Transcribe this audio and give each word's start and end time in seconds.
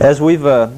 As 0.00 0.20
we've 0.20 0.44
uh, 0.44 0.68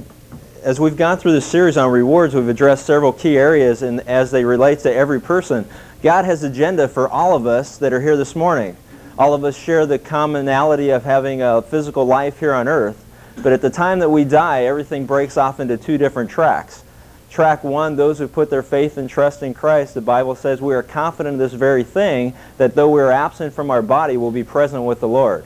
as 0.63 0.79
we've 0.79 0.97
gone 0.97 1.19
through 1.19 1.33
this 1.33 1.45
series 1.45 1.77
on 1.77 1.91
rewards, 1.91 2.37
we've 2.37 2.49
addressed 2.49 2.87
several 2.87 3.13
key 3.13 3.37
areas, 3.37 3.83
and 3.83 4.01
as 4.03 4.31
they 4.31 4.45
relate 4.45 4.79
to 4.81 4.95
every 4.95 5.21
person, 5.21 5.67
God 6.05 6.25
has 6.25 6.45
agenda 6.45 6.87
for 6.87 7.09
all 7.09 7.35
of 7.35 7.45
us 7.45 7.79
that 7.79 7.93
are 7.93 8.01
here 8.01 8.17
this 8.17 8.37
morning. 8.37 8.77
All 9.19 9.35
of 9.35 9.43
us 9.43 9.59
share 9.59 9.87
the 9.87 9.99
commonality 9.99 10.91
of 10.91 11.03
having 11.03 11.43
a 11.43 11.63
physical 11.63 12.05
life 12.05 12.39
here 12.39 12.55
on 12.55 12.69
earth, 12.69 13.05
but 13.43 13.53
at 13.53 13.61
the 13.61 13.71
time 13.71 13.99
that 13.99 14.09
we 14.09 14.23
die, 14.23 14.67
everything 14.67 15.05
breaks 15.05 15.37
off 15.37 15.59
into 15.59 15.77
two 15.77 15.99
different 15.99 16.31
tracks. 16.31 16.85
Track 17.29 17.65
one, 17.65 17.97
those 17.97 18.21
who 18.21 18.29
put 18.29 18.51
their 18.51 18.63
faith 18.63 18.99
and 18.99 19.11
trust 19.11 19.43
in 19.43 19.53
Christ, 19.53 19.95
the 19.95 20.01
Bible 20.01 20.37
says 20.37 20.61
we 20.61 20.75
are 20.75 20.83
confident 20.85 21.35
of 21.35 21.41
this 21.41 21.55
very 21.55 21.83
thing, 21.83 22.35
that 22.57 22.77
though 22.77 22.89
we 22.89 23.01
are 23.01 23.11
absent 23.11 23.53
from 23.53 23.73
our 23.73 23.83
body, 23.83 24.17
we'll 24.17 24.31
be 24.31 24.45
present 24.45 24.85
with 24.85 25.01
the 25.01 25.09
Lord. 25.09 25.45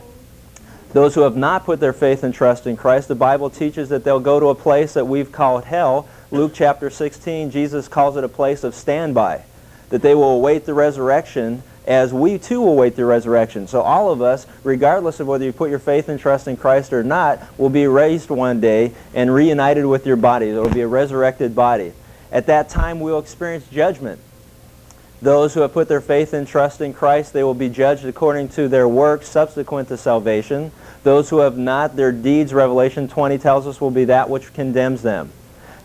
Those 0.92 1.14
who 1.14 1.22
have 1.22 1.36
not 1.36 1.64
put 1.64 1.80
their 1.80 1.94
faith 1.94 2.22
and 2.22 2.34
trust 2.34 2.66
in 2.66 2.76
Christ, 2.76 3.08
the 3.08 3.14
Bible 3.14 3.48
teaches 3.48 3.88
that 3.88 4.04
they'll 4.04 4.20
go 4.20 4.38
to 4.38 4.48
a 4.48 4.54
place 4.54 4.92
that 4.94 5.06
we've 5.06 5.32
called 5.32 5.64
hell. 5.64 6.06
Luke 6.30 6.52
chapter 6.54 6.90
16, 6.90 7.50
Jesus 7.50 7.88
calls 7.88 8.16
it 8.16 8.24
a 8.24 8.28
place 8.28 8.62
of 8.62 8.74
standby. 8.74 9.44
That 9.88 10.02
they 10.02 10.14
will 10.14 10.36
await 10.36 10.66
the 10.66 10.74
resurrection 10.74 11.62
as 11.86 12.12
we 12.12 12.38
too 12.38 12.60
will 12.60 12.72
await 12.72 12.94
the 12.94 13.04
resurrection. 13.04 13.66
So 13.66 13.80
all 13.80 14.10
of 14.10 14.20
us, 14.20 14.46
regardless 14.62 15.18
of 15.18 15.26
whether 15.26 15.44
you 15.44 15.52
put 15.52 15.70
your 15.70 15.78
faith 15.78 16.08
and 16.08 16.20
trust 16.20 16.46
in 16.46 16.56
Christ 16.56 16.92
or 16.92 17.02
not, 17.02 17.40
will 17.58 17.70
be 17.70 17.86
raised 17.86 18.30
one 18.30 18.60
day 18.60 18.92
and 19.14 19.34
reunited 19.34 19.86
with 19.86 20.06
your 20.06 20.16
body. 20.16 20.50
There 20.50 20.62
will 20.62 20.70
be 20.70 20.82
a 20.82 20.88
resurrected 20.88 21.56
body. 21.56 21.92
At 22.30 22.46
that 22.46 22.68
time, 22.68 23.00
we'll 23.00 23.18
experience 23.18 23.66
judgment. 23.68 24.20
Those 25.22 25.54
who 25.54 25.60
have 25.60 25.72
put 25.72 25.86
their 25.86 26.00
faith 26.00 26.32
and 26.32 26.48
trust 26.48 26.80
in 26.80 26.92
Christ, 26.92 27.32
they 27.32 27.44
will 27.44 27.54
be 27.54 27.68
judged 27.68 28.04
according 28.04 28.48
to 28.50 28.66
their 28.66 28.88
works 28.88 29.28
subsequent 29.28 29.86
to 29.88 29.96
salvation. 29.96 30.72
Those 31.04 31.30
who 31.30 31.38
have 31.38 31.56
not, 31.56 31.94
their 31.94 32.10
deeds, 32.10 32.52
Revelation 32.52 33.06
20 33.06 33.38
tells 33.38 33.68
us, 33.68 33.80
will 33.80 33.92
be 33.92 34.06
that 34.06 34.28
which 34.28 34.52
condemns 34.52 35.00
them. 35.02 35.30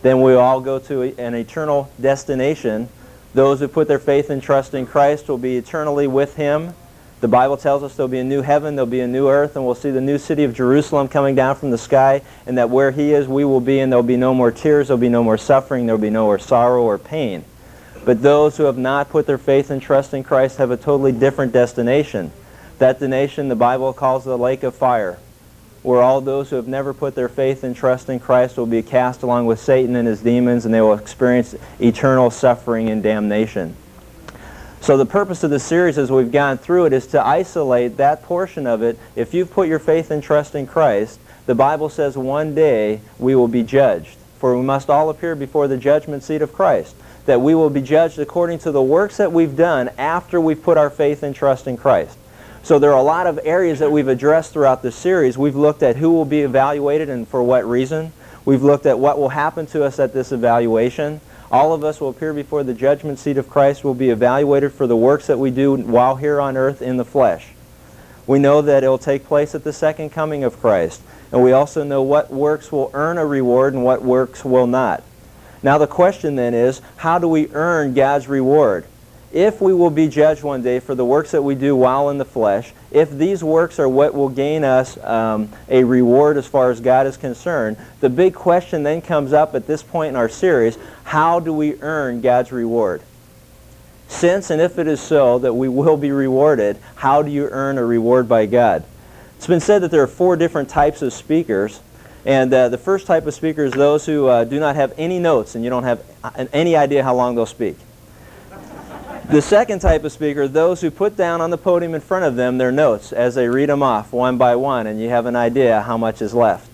Then 0.02 0.23
we 0.23 0.34
all 0.34 0.60
go 0.60 0.80
to 0.80 1.04
an 1.20 1.36
eternal 1.36 1.88
destination. 2.02 2.90
Those 3.35 3.60
who 3.60 3.68
put 3.68 3.88
their 3.88 3.99
faith 3.99 4.32
and 4.32 4.41
trust 4.41 4.74
in 4.74 4.88
Christ 4.88 5.27
will 5.27 5.38
be 5.38 5.58
eternally 5.58 6.08
with 6.08 6.35
Him. 6.35 6.74
The 7.21 7.27
Bible 7.27 7.58
tells 7.58 7.84
us 7.84 7.96
there'll 7.96 8.08
be 8.08 8.20
a 8.20 8.24
new 8.24 8.41
heaven, 8.41 8.76
there'll 8.76 8.90
be 8.90 9.02
a 9.02 9.08
new 9.08 9.30
earth, 9.30 9.55
and 9.55 9.63
we'll 9.63 9.76
see 9.76 9.91
the 9.91 10.02
new 10.02 10.18
city 10.18 10.46
of 10.46 10.55
Jerusalem 10.55 11.08
coming 11.08 11.35
down 11.35 11.55
from 11.58 11.70
the 11.70 11.77
sky, 11.77 12.24
and 12.48 12.58
that 12.58 12.71
where 12.71 12.90
He 12.90 13.13
is, 13.13 13.27
we 13.27 13.46
will 13.46 13.62
be, 13.62 13.82
and 13.82 13.91
there'll 13.91 14.02
be 14.02 14.18
no 14.18 14.34
more 14.34 14.52
tears, 14.52 14.88
there'll 14.88 14.99
be 14.99 15.10
no 15.10 15.24
more 15.24 15.38
suffering, 15.38 15.85
there'll 15.85 16.02
be 16.02 16.10
no 16.10 16.26
more 16.26 16.40
sorrow 16.40 16.82
or 16.82 16.98
pain. 16.98 17.43
But 18.08 18.22
those 18.22 18.55
who 18.55 18.63
have 18.63 18.77
not 18.77 19.10
put 19.10 19.27
their 19.27 19.38
faith 19.38 19.70
and 19.70 19.82
trust 19.82 20.13
in 20.13 20.24
Christ 20.24 20.60
have 20.60 20.72
a 20.72 20.77
totally 20.77 21.12
different 21.12 21.52
destination. 21.52 22.32
That 22.80 22.94
destination 22.94 23.49
the 23.49 23.55
Bible 23.58 23.91
calls 23.91 24.24
the 24.24 24.38
lake 24.38 24.64
of 24.64 24.74
fire, 24.74 25.20
where 25.84 26.02
all 26.02 26.22
those 26.22 26.49
who 26.49 26.55
have 26.55 26.70
never 26.70 26.94
put 26.94 27.16
their 27.16 27.27
faith 27.27 27.66
and 27.66 27.76
trust 27.76 28.08
in 28.08 28.22
Christ 28.22 28.55
will 28.55 28.66
be 28.66 28.82
cast 28.82 29.24
along 29.24 29.46
with 29.46 29.60
Satan 29.60 29.98
and 29.98 30.08
his 30.08 30.22
demons, 30.22 30.64
and 30.64 30.74
they 30.74 30.80
will 30.80 30.94
experience 30.94 31.54
eternal 31.82 32.32
suffering 32.32 32.88
and 32.88 33.04
damnation. 33.04 33.76
So 34.80 34.96
the 34.96 35.05
purpose 35.05 35.44
of 35.44 35.49
the 35.49 35.60
series 35.60 35.98
as 35.98 36.10
we've 36.10 36.32
gone 36.32 36.58
through 36.58 36.86
it 36.86 36.94
is 36.94 37.08
to 37.08 37.21
isolate 37.21 37.98
that 37.98 38.24
portion 38.24 38.66
of 38.68 38.82
it. 38.84 38.98
If 39.18 39.34
you've 39.34 39.52
put 39.52 39.68
your 39.68 39.80
faith 39.80 40.12
and 40.12 40.24
trust 40.24 40.55
in 40.55 40.66
Christ, 40.66 41.20
the 41.46 41.55
Bible 41.55 41.90
says 41.90 42.18
one 42.18 42.55
day 42.55 43.02
we 43.20 43.36
will 43.36 43.49
be 43.49 43.64
judged. 43.64 44.18
For 44.40 44.55
we 44.55 44.64
must 44.64 44.90
all 44.90 45.10
appear 45.10 45.36
before 45.36 45.68
the 45.68 45.77
judgment 45.77 46.24
seat 46.24 46.42
of 46.42 46.54
Christ 46.54 46.96
that 47.28 47.40
we 47.40 47.54
will 47.54 47.70
be 47.70 47.82
judged 47.82 48.18
according 48.18 48.58
to 48.60 48.72
the 48.72 48.82
works 48.82 49.18
that 49.18 49.32
we've 49.32 49.56
done 49.56 49.90
after 49.98 50.42
we've 50.42 50.62
put 50.62 50.78
our 50.78 50.90
faith 50.90 51.22
and 51.22 51.36
trust 51.36 51.68
in 51.68 51.78
Christ. 51.78 52.18
So 52.64 52.80
there 52.80 52.92
are 52.92 53.00
a 53.00 53.04
lot 53.04 53.28
of 53.28 53.40
areas 53.44 53.80
that 53.80 53.92
we've 53.92 54.08
addressed 54.08 54.54
throughout 54.54 54.82
this 54.82 54.96
series. 54.96 55.38
We've 55.38 55.55
looked 55.55 55.84
at 55.84 55.98
who 55.98 56.12
will 56.12 56.26
be 56.26 56.42
evaluated 56.42 57.10
and 57.10 57.28
for 57.28 57.44
what 57.44 57.66
reason. 57.66 58.12
We've 58.44 58.64
looked 58.64 58.86
at 58.86 58.98
what 58.98 59.20
will 59.20 59.30
happen 59.30 59.68
to 59.68 59.84
us 59.84 60.00
at 60.00 60.14
this 60.14 60.32
evaluation. 60.32 61.22
All 61.52 61.74
of 61.74 61.84
us 61.84 62.02
will 62.02 62.10
appear 62.10 62.34
before 62.34 62.64
the 62.64 62.74
judgment 62.74 63.20
seat 63.20 63.38
of 63.38 63.50
Christ, 63.50 63.84
will 63.84 63.94
be 63.94 64.09
evaluated 64.09 64.74
for 64.74 64.88
the 64.88 64.98
works 64.98 65.28
that 65.28 65.38
we 65.38 65.52
do 65.52 65.76
while 65.76 66.16
here 66.16 66.42
on 66.42 66.58
earth 66.58 66.82
in 66.82 66.98
the 66.98 67.06
flesh. 67.06 67.50
We 68.26 68.40
know 68.40 68.62
that 68.62 68.84
it 68.84 68.90
will 68.90 68.98
take 68.98 69.26
place 69.26 69.56
at 69.56 69.64
the 69.64 69.72
second 69.72 70.10
coming 70.10 70.44
of 70.44 70.60
Christ. 70.60 71.02
And 71.32 71.44
we 71.44 71.52
also 71.52 71.84
know 71.84 72.04
what 72.04 72.32
works 72.32 72.72
will 72.72 72.92
earn 72.94 73.18
a 73.18 73.26
reward 73.26 73.74
and 73.74 73.84
what 73.84 74.02
works 74.02 74.44
will 74.44 74.68
not. 74.68 75.04
Now 75.63 75.78
the 75.78 75.88
question 75.88 76.35
then 76.35 76.53
is, 76.53 76.81
how 76.97 77.19
do 77.19 77.28
we 77.28 77.50
earn 77.50 77.94
God's 77.94 78.28
reward? 78.28 78.85
If 79.34 79.59
we 79.59 79.73
will 79.73 79.90
be 79.90 80.07
judged 80.07 80.44
one 80.44 80.63
day 80.63 80.79
for 80.79 80.95
the 80.95 81.03
works 81.03 81.31
that 81.31 81.41
we 81.41 81.53
do 81.53 81.75
while 81.75 82.09
in 82.09 82.18
the 82.18 82.25
flesh, 82.25 82.73
if 82.91 83.12
these 83.12 83.44
works 83.44 83.78
are 83.78 83.90
what 83.90 84.13
will 84.13 84.29
gain 84.29 84.63
us 84.63 84.97
um, 85.03 85.50
a 85.68 85.84
reward 85.84 86.38
as 86.38 86.47
far 86.47 86.72
as 86.72 86.79
God 86.79 87.06
is 87.06 87.18
concerned, 87.18 87.78
the 88.00 88.09
big 88.09 88.34
question 88.34 88.84
then 88.84 89.01
comes 89.01 89.34
up 89.34 89.53
at 89.53 89.68
this 89.68 89.84
point 89.84 90.09
in 90.09 90.16
our 90.16 90.29
series, 90.29 90.78
how 91.03 91.40
do 91.40 91.51
we 91.51 91.79
earn 91.81 92.22
God's 92.22 92.51
reward? 92.51 93.01
Since 94.07 94.50
and 94.50 94.62
if 94.62 94.79
it 94.79 94.88
is 94.88 95.01
so 95.01 95.39
that 95.39 95.53
we 95.53 95.68
will 95.68 95.97
be 95.97 96.12
rewarded, 96.12 96.78
how 96.95 97.22
do 97.22 97.29
you 97.29 97.50
earn 97.51 97.78
a 97.78 97.84
reward 97.84 98.29
by 98.29 98.45
God? 98.45 98.85
It's 99.35 99.47
been 99.47 99.59
said 99.59 99.81
that 99.84 99.91
there 99.91 100.01
are 100.01 100.07
four 100.07 100.38
different 100.38 100.69
types 100.69 101.01
of 101.01 101.12
speakers. 101.12 101.81
And 102.28 102.54
uh, 102.54 102.68
the 102.68 102.78
first 102.78 103.08
type 103.08 103.26
of 103.26 103.34
speaker 103.34 103.64
is 103.64 103.72
those 103.72 104.06
who 104.06 104.28
uh, 104.28 104.44
do 104.44 104.60
not 104.60 104.76
have 104.76 104.94
any 104.98 105.18
notes 105.18 105.56
and 105.56 105.64
you 105.64 105.70
don't 105.70 105.84
have 105.84 106.04
uh, 106.26 106.46
any 106.52 106.76
idea 106.76 107.02
how 107.02 107.16
long 107.16 107.36
they'll 107.36 107.46
speak. 107.46 107.78
The 109.30 109.42
second 109.42 109.80
type 109.80 110.04
of 110.04 110.12
speaker 110.12 110.42
are 110.42 110.48
those 110.50 110.82
who 110.82 110.92
put 110.92 111.16
down 111.16 111.40
on 111.40 111.52
the 111.52 111.58
podium 111.58 111.96
in 111.96 112.02
front 112.02 112.26
of 112.26 112.36
them 112.36 112.58
their 112.58 112.72
notes 112.72 113.14
as 113.14 113.36
they 113.36 113.48
read 113.48 113.70
them 113.70 113.82
off 113.82 114.12
one 114.12 114.38
by 114.38 114.58
one 114.58 114.88
and 114.88 115.00
you 115.00 115.08
have 115.08 115.26
an 115.26 115.38
idea 115.38 115.82
how 115.84 115.96
much 115.96 116.22
is 116.22 116.34
left. 116.34 116.70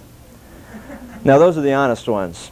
Now 1.24 1.38
those 1.38 1.56
are 1.56 1.62
the 1.62 1.74
honest 1.74 2.08
ones. 2.08 2.50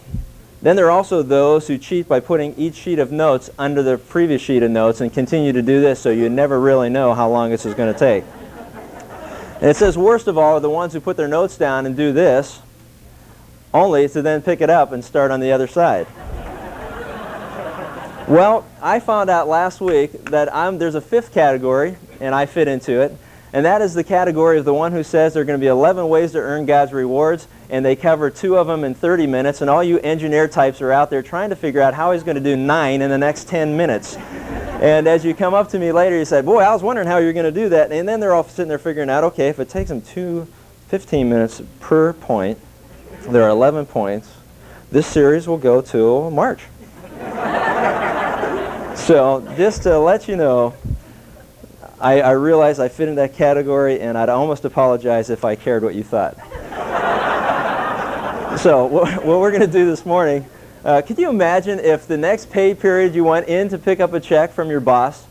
Then 0.61 0.75
there 0.75 0.85
are 0.85 0.91
also 0.91 1.23
those 1.23 1.67
who 1.67 1.79
cheat 1.79 2.07
by 2.07 2.19
putting 2.19 2.53
each 2.53 2.75
sheet 2.75 2.99
of 2.99 3.11
notes 3.11 3.49
under 3.57 3.81
the 3.81 3.97
previous 3.97 4.43
sheet 4.43 4.61
of 4.61 4.69
notes 4.69 5.01
and 5.01 5.11
continue 5.11 5.53
to 5.53 5.63
do 5.63 5.81
this 5.81 5.99
so 5.99 6.11
you 6.11 6.29
never 6.29 6.59
really 6.59 6.89
know 6.89 7.15
how 7.15 7.27
long 7.27 7.49
this 7.49 7.65
is 7.65 7.73
going 7.73 7.91
to 7.91 7.97
take. 7.97 8.23
And 9.55 9.71
it 9.71 9.75
says 9.75 9.97
worst 9.97 10.27
of 10.27 10.37
all 10.37 10.57
are 10.57 10.59
the 10.59 10.69
ones 10.69 10.93
who 10.93 10.99
put 10.99 11.17
their 11.17 11.27
notes 11.27 11.57
down 11.57 11.87
and 11.87 11.97
do 11.97 12.13
this 12.13 12.61
only 13.73 14.07
to 14.09 14.21
then 14.21 14.41
pick 14.41 14.61
it 14.61 14.69
up 14.69 14.91
and 14.91 15.03
start 15.03 15.31
on 15.31 15.39
the 15.39 15.51
other 15.51 15.67
side. 15.67 16.07
well, 18.27 18.65
I 18.81 18.99
found 18.99 19.29
out 19.29 19.47
last 19.47 19.81
week 19.81 20.25
that 20.25 20.53
I'm, 20.53 20.77
there's 20.77 20.95
a 20.95 21.01
fifth 21.01 21.33
category, 21.33 21.95
and 22.19 22.35
I 22.35 22.45
fit 22.45 22.67
into 22.67 23.01
it, 23.01 23.17
and 23.53 23.65
that 23.65 23.81
is 23.81 23.93
the 23.93 24.03
category 24.03 24.59
of 24.59 24.65
the 24.65 24.73
one 24.73 24.93
who 24.93 25.03
says 25.03 25.33
there 25.33 25.41
are 25.41 25.45
going 25.45 25.59
to 25.59 25.63
be 25.63 25.67
11 25.67 26.07
ways 26.07 26.31
to 26.33 26.39
earn 26.39 26.65
God's 26.65 26.93
rewards, 26.93 27.47
and 27.69 27.83
they 27.83 27.95
cover 27.95 28.29
two 28.29 28.57
of 28.57 28.67
them 28.67 28.83
in 28.83 28.93
30 28.93 29.27
minutes, 29.27 29.61
and 29.61 29.69
all 29.69 29.83
you 29.83 29.99
engineer 29.99 30.47
types 30.47 30.81
are 30.81 30.91
out 30.91 31.09
there 31.09 31.21
trying 31.21 31.49
to 31.49 31.55
figure 31.55 31.81
out 31.81 31.93
how 31.93 32.13
he's 32.13 32.23
going 32.23 32.35
to 32.35 32.43
do 32.43 32.55
nine 32.55 33.01
in 33.01 33.09
the 33.09 33.17
next 33.17 33.47
10 33.49 33.75
minutes. 33.75 34.15
and 34.15 35.05
as 35.07 35.25
you 35.25 35.33
come 35.33 35.53
up 35.53 35.69
to 35.69 35.79
me 35.79 35.91
later, 35.91 36.17
you 36.17 36.25
say, 36.25 36.41
boy, 36.41 36.59
I 36.59 36.71
was 36.71 36.81
wondering 36.81 37.07
how 37.07 37.17
you're 37.17 37.33
going 37.33 37.45
to 37.45 37.51
do 37.51 37.69
that. 37.69 37.91
And 37.91 38.07
then 38.07 38.19
they're 38.19 38.33
all 38.33 38.43
sitting 38.45 38.69
there 38.69 38.79
figuring 38.79 39.09
out, 39.09 39.23
okay, 39.25 39.49
if 39.49 39.59
it 39.59 39.69
takes 39.69 39.89
them 39.89 40.01
two, 40.01 40.47
15 40.87 41.29
minutes 41.29 41.61
per 41.79 42.13
point, 42.13 42.57
there 43.29 43.43
are 43.43 43.49
11 43.49 43.85
points. 43.85 44.29
This 44.91 45.07
series 45.07 45.47
will 45.47 45.57
go 45.57 45.81
to 45.81 46.29
March. 46.31 46.61
so 48.95 49.47
just 49.55 49.83
to 49.83 49.99
let 49.99 50.27
you 50.27 50.35
know, 50.35 50.73
I, 51.99 52.21
I 52.21 52.31
realize 52.31 52.79
I 52.79 52.89
fit 52.89 53.07
in 53.07 53.15
that 53.15 53.35
category, 53.35 54.01
and 54.01 54.17
I'd 54.17 54.29
almost 54.29 54.65
apologize 54.65 55.29
if 55.29 55.45
I 55.45 55.55
cared 55.55 55.83
what 55.83 55.93
you 55.93 56.03
thought. 56.03 56.35
so 58.59 58.87
what, 58.87 59.23
what 59.23 59.39
we're 59.39 59.51
going 59.51 59.61
to 59.61 59.67
do 59.67 59.85
this 59.85 60.03
morning, 60.05 60.47
uh, 60.83 61.03
could 61.03 61.19
you 61.19 61.29
imagine 61.29 61.79
if 61.79 62.07
the 62.07 62.17
next 62.17 62.49
pay 62.49 62.73
period 62.73 63.13
you 63.13 63.23
went 63.23 63.47
in 63.47 63.69
to 63.69 63.77
pick 63.77 63.99
up 63.99 64.13
a 64.13 64.19
check 64.19 64.51
from 64.51 64.71
your 64.71 64.79
boss, 64.79 65.27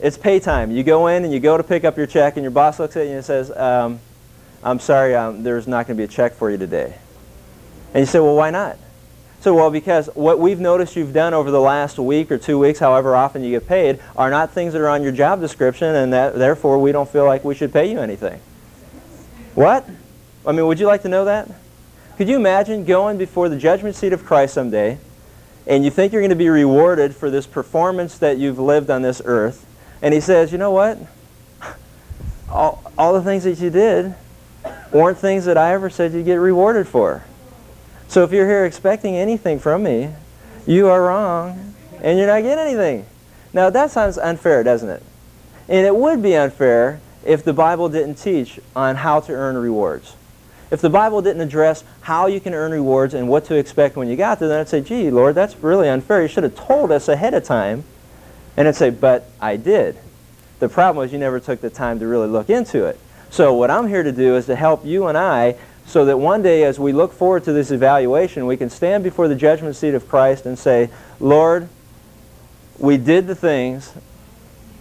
it's 0.00 0.18
pay 0.18 0.40
time. 0.40 0.72
You 0.72 0.82
go 0.82 1.06
in 1.06 1.24
and 1.24 1.32
you 1.32 1.40
go 1.40 1.56
to 1.56 1.62
pick 1.62 1.84
up 1.84 1.96
your 1.96 2.06
check, 2.06 2.36
and 2.36 2.42
your 2.42 2.50
boss 2.50 2.80
looks 2.80 2.96
at 2.96 3.06
you 3.06 3.12
and 3.12 3.24
says, 3.24 3.52
um, 3.52 4.00
I'm 4.62 4.80
sorry, 4.80 5.14
um, 5.14 5.44
there's 5.44 5.68
not 5.68 5.86
going 5.86 5.96
to 5.96 6.00
be 6.00 6.04
a 6.04 6.08
check 6.08 6.34
for 6.34 6.50
you 6.50 6.58
today. 6.58 6.96
And 7.94 8.00
you 8.00 8.06
say, 8.06 8.20
well, 8.20 8.36
why 8.36 8.50
not? 8.50 8.76
So, 9.40 9.54
well, 9.54 9.70
because 9.70 10.08
what 10.14 10.40
we've 10.40 10.58
noticed 10.58 10.96
you've 10.96 11.12
done 11.12 11.32
over 11.32 11.50
the 11.50 11.60
last 11.60 11.98
week 11.98 12.32
or 12.32 12.38
two 12.38 12.58
weeks, 12.58 12.80
however 12.80 13.14
often 13.14 13.44
you 13.44 13.50
get 13.50 13.68
paid, 13.68 14.00
are 14.16 14.30
not 14.30 14.50
things 14.50 14.72
that 14.72 14.82
are 14.82 14.88
on 14.88 15.02
your 15.02 15.12
job 15.12 15.40
description, 15.40 15.94
and 15.94 16.12
that, 16.12 16.34
therefore 16.34 16.80
we 16.80 16.90
don't 16.90 17.08
feel 17.08 17.24
like 17.24 17.44
we 17.44 17.54
should 17.54 17.72
pay 17.72 17.90
you 17.90 18.00
anything. 18.00 18.40
What? 19.54 19.88
I 20.44 20.52
mean, 20.52 20.66
would 20.66 20.80
you 20.80 20.86
like 20.86 21.02
to 21.02 21.08
know 21.08 21.24
that? 21.26 21.48
Could 22.16 22.28
you 22.28 22.34
imagine 22.34 22.84
going 22.84 23.16
before 23.16 23.48
the 23.48 23.56
judgment 23.56 23.94
seat 23.94 24.12
of 24.12 24.24
Christ 24.24 24.54
someday, 24.54 24.98
and 25.68 25.84
you 25.84 25.90
think 25.90 26.12
you're 26.12 26.22
going 26.22 26.30
to 26.30 26.36
be 26.36 26.48
rewarded 26.48 27.14
for 27.14 27.30
this 27.30 27.46
performance 27.46 28.18
that 28.18 28.38
you've 28.38 28.58
lived 28.58 28.90
on 28.90 29.02
this 29.02 29.22
earth, 29.24 29.64
and 30.02 30.12
he 30.12 30.20
says, 30.20 30.50
you 30.50 30.58
know 30.58 30.72
what? 30.72 30.98
All, 32.50 32.82
all 32.98 33.12
the 33.12 33.22
things 33.22 33.44
that 33.44 33.60
you 33.60 33.70
did 33.70 34.16
weren't 34.90 35.18
things 35.18 35.44
that 35.44 35.56
I 35.56 35.74
ever 35.74 35.90
said 35.90 36.12
you'd 36.12 36.24
get 36.24 36.36
rewarded 36.36 36.88
for. 36.88 37.22
So 38.08 38.24
if 38.24 38.32
you're 38.32 38.48
here 38.48 38.64
expecting 38.64 39.16
anything 39.16 39.58
from 39.58 39.82
me, 39.82 40.10
you 40.66 40.88
are 40.88 41.02
wrong 41.02 41.74
and 42.02 42.18
you're 42.18 42.26
not 42.26 42.42
getting 42.42 42.58
anything. 42.58 43.06
Now 43.52 43.68
that 43.68 43.90
sounds 43.90 44.16
unfair, 44.16 44.64
doesn't 44.64 44.88
it? 44.88 45.02
And 45.68 45.86
it 45.86 45.94
would 45.94 46.22
be 46.22 46.34
unfair 46.34 47.00
if 47.24 47.44
the 47.44 47.52
Bible 47.52 47.90
didn't 47.90 48.14
teach 48.14 48.58
on 48.74 48.96
how 48.96 49.20
to 49.20 49.32
earn 49.32 49.58
rewards. 49.58 50.16
If 50.70 50.80
the 50.80 50.90
Bible 50.90 51.20
didn't 51.20 51.42
address 51.42 51.84
how 52.00 52.26
you 52.26 52.40
can 52.40 52.54
earn 52.54 52.72
rewards 52.72 53.12
and 53.12 53.28
what 53.28 53.44
to 53.46 53.54
expect 53.56 53.96
when 53.96 54.08
you 54.08 54.16
got 54.16 54.38
there, 54.38 54.48
then 54.48 54.60
I'd 54.60 54.68
say, 54.68 54.80
gee, 54.80 55.10
Lord, 55.10 55.34
that's 55.34 55.56
really 55.56 55.88
unfair. 55.88 56.22
You 56.22 56.28
should 56.28 56.44
have 56.44 56.54
told 56.54 56.90
us 56.90 57.08
ahead 57.08 57.34
of 57.34 57.44
time. 57.44 57.84
And 58.56 58.68
I'd 58.68 58.76
say, 58.76 58.90
but 58.90 59.30
I 59.40 59.56
did. 59.56 59.98
The 60.58 60.68
problem 60.68 60.96
was 60.96 61.12
you 61.12 61.18
never 61.18 61.40
took 61.40 61.60
the 61.60 61.70
time 61.70 62.00
to 62.00 62.06
really 62.06 62.28
look 62.28 62.50
into 62.50 62.84
it. 62.84 62.98
So 63.30 63.54
what 63.54 63.70
I'm 63.70 63.88
here 63.88 64.02
to 64.02 64.12
do 64.12 64.36
is 64.36 64.46
to 64.46 64.56
help 64.56 64.84
you 64.84 65.06
and 65.06 65.16
I 65.16 65.56
so 65.88 66.04
that 66.04 66.18
one 66.18 66.42
day 66.42 66.64
as 66.64 66.78
we 66.78 66.92
look 66.92 67.14
forward 67.14 67.44
to 67.44 67.52
this 67.52 67.70
evaluation, 67.70 68.44
we 68.44 68.58
can 68.58 68.68
stand 68.68 69.02
before 69.02 69.26
the 69.26 69.34
judgment 69.34 69.74
seat 69.74 69.94
of 69.94 70.06
Christ 70.06 70.44
and 70.44 70.58
say, 70.58 70.90
Lord, 71.18 71.70
we 72.78 72.98
did 72.98 73.26
the 73.26 73.34
things 73.34 73.94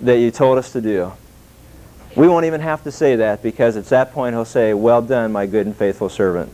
that 0.02 0.20
you 0.20 0.32
told 0.32 0.58
us 0.58 0.74
to 0.74 0.82
do. 0.82 1.14
We 2.18 2.28
won't 2.28 2.46
even 2.46 2.60
have 2.60 2.84
to 2.84 2.92
say 2.92 3.16
that 3.16 3.42
because 3.42 3.78
at 3.78 3.86
that 3.86 4.12
point 4.12 4.36
he'll 4.36 4.44
say, 4.44 4.74
well 4.74 5.02
done, 5.02 5.32
my 5.32 5.46
good 5.46 5.66
and 5.66 5.76
faithful 5.76 6.10
servant. 6.10 6.52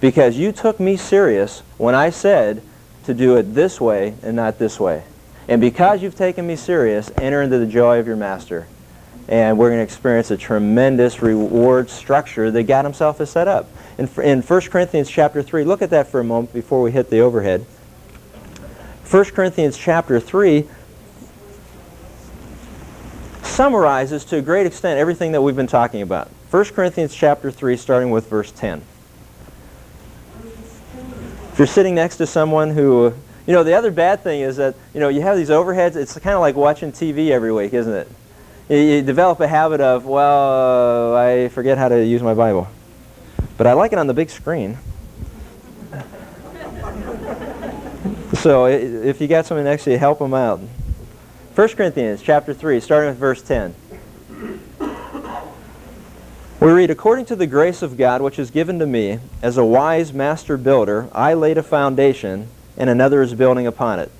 Because 0.00 0.38
you 0.38 0.50
took 0.50 0.80
me 0.80 0.96
serious 0.96 1.62
when 1.76 1.94
I 1.94 2.08
said 2.08 2.62
to 3.04 3.12
do 3.12 3.36
it 3.36 3.54
this 3.54 3.82
way 3.82 4.14
and 4.22 4.34
not 4.34 4.58
this 4.58 4.80
way. 4.80 5.04
And 5.46 5.60
because 5.60 6.02
you've 6.02 6.16
taken 6.16 6.46
me 6.46 6.56
serious, 6.56 7.10
enter 7.18 7.42
into 7.42 7.58
the 7.58 7.66
joy 7.66 7.98
of 7.98 8.06
your 8.06 8.16
master. 8.16 8.66
And 9.28 9.58
we're 9.58 9.70
going 9.70 9.78
to 9.78 9.84
experience 9.84 10.30
a 10.30 10.36
tremendous 10.36 11.22
reward 11.22 11.88
structure 11.88 12.50
that 12.50 12.64
God 12.64 12.84
himself 12.84 13.18
has 13.18 13.30
set 13.30 13.48
up. 13.48 13.68
In, 13.96 14.08
in 14.22 14.42
1 14.42 14.60
Corinthians 14.62 15.08
chapter 15.08 15.42
3, 15.42 15.64
look 15.64 15.80
at 15.80 15.90
that 15.90 16.08
for 16.08 16.20
a 16.20 16.24
moment 16.24 16.52
before 16.52 16.82
we 16.82 16.92
hit 16.92 17.10
the 17.10 17.20
overhead. 17.20 17.64
1 19.10 19.24
Corinthians 19.26 19.78
chapter 19.78 20.20
3 20.20 20.66
summarizes 23.42 24.24
to 24.24 24.36
a 24.36 24.42
great 24.42 24.66
extent 24.66 24.98
everything 24.98 25.32
that 25.32 25.42
we've 25.42 25.56
been 25.56 25.66
talking 25.66 26.02
about. 26.02 26.28
1 26.50 26.64
Corinthians 26.66 27.14
chapter 27.14 27.50
3 27.50 27.76
starting 27.76 28.10
with 28.10 28.28
verse 28.28 28.50
10. 28.50 28.82
If 31.52 31.58
you're 31.58 31.66
sitting 31.68 31.94
next 31.94 32.16
to 32.16 32.26
someone 32.26 32.70
who, 32.70 33.14
you 33.46 33.52
know, 33.52 33.62
the 33.62 33.74
other 33.74 33.92
bad 33.92 34.22
thing 34.24 34.40
is 34.40 34.56
that, 34.56 34.74
you 34.92 34.98
know, 34.98 35.08
you 35.08 35.20
have 35.22 35.36
these 35.36 35.50
overheads, 35.50 35.94
it's 35.94 36.18
kind 36.18 36.34
of 36.34 36.40
like 36.40 36.56
watching 36.56 36.90
TV 36.90 37.30
every 37.30 37.52
week, 37.52 37.72
isn't 37.72 37.94
it? 37.94 38.08
You, 38.68 39.02
develop 39.02 39.40
a 39.40 39.48
habit 39.48 39.82
of, 39.82 40.06
well, 40.06 41.12
uh, 41.12 41.18
I 41.18 41.48
forget 41.48 41.76
how 41.76 41.88
to 41.88 42.02
use 42.02 42.22
my 42.22 42.32
Bible. 42.32 42.66
But 43.58 43.66
I 43.66 43.74
like 43.74 43.92
it 43.92 43.98
on 43.98 44.06
the 44.06 44.14
big 44.14 44.30
screen. 44.30 44.78
so 48.32 48.66
if 48.66 49.20
you 49.20 49.28
got 49.28 49.44
someone 49.44 49.64
next 49.64 49.84
to 49.84 49.90
you, 49.90 49.98
help 49.98 50.18
them 50.18 50.32
out. 50.32 50.60
1 51.54 51.68
Corinthians 51.68 52.22
chapter 52.22 52.54
3, 52.54 52.80
starting 52.80 53.10
with 53.10 53.18
verse 53.18 53.42
10. 53.42 53.74
We 56.60 56.72
read, 56.72 56.88
According 56.88 57.26
to 57.26 57.36
the 57.36 57.46
grace 57.46 57.82
of 57.82 57.98
God 57.98 58.22
which 58.22 58.38
is 58.38 58.50
given 58.50 58.78
to 58.78 58.86
me, 58.86 59.18
as 59.42 59.58
a 59.58 59.64
wise 59.64 60.14
master 60.14 60.56
builder, 60.56 61.10
I 61.12 61.34
laid 61.34 61.58
a 61.58 61.62
foundation, 61.62 62.48
and 62.78 62.88
another 62.88 63.20
is 63.20 63.34
building 63.34 63.66
upon 63.66 63.98
it. 63.98 64.10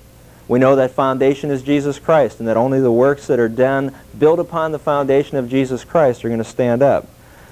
We 0.47 0.59
know 0.59 0.75
that 0.75 0.91
foundation 0.91 1.49
is 1.49 1.63
Jesus 1.63 1.97
Christ, 1.97 2.39
and 2.39 2.47
that 2.47 2.57
only 2.57 2.79
the 2.79 2.91
works 2.91 3.27
that 3.27 3.39
are 3.39 3.49
done 3.49 3.95
built 4.17 4.39
upon 4.39 4.71
the 4.71 4.79
foundation 4.79 5.37
of 5.37 5.49
Jesus 5.49 5.83
Christ 5.83 6.23
are 6.23 6.29
going 6.29 6.37
to 6.37 6.43
stand 6.43 6.83
up. 6.83 7.05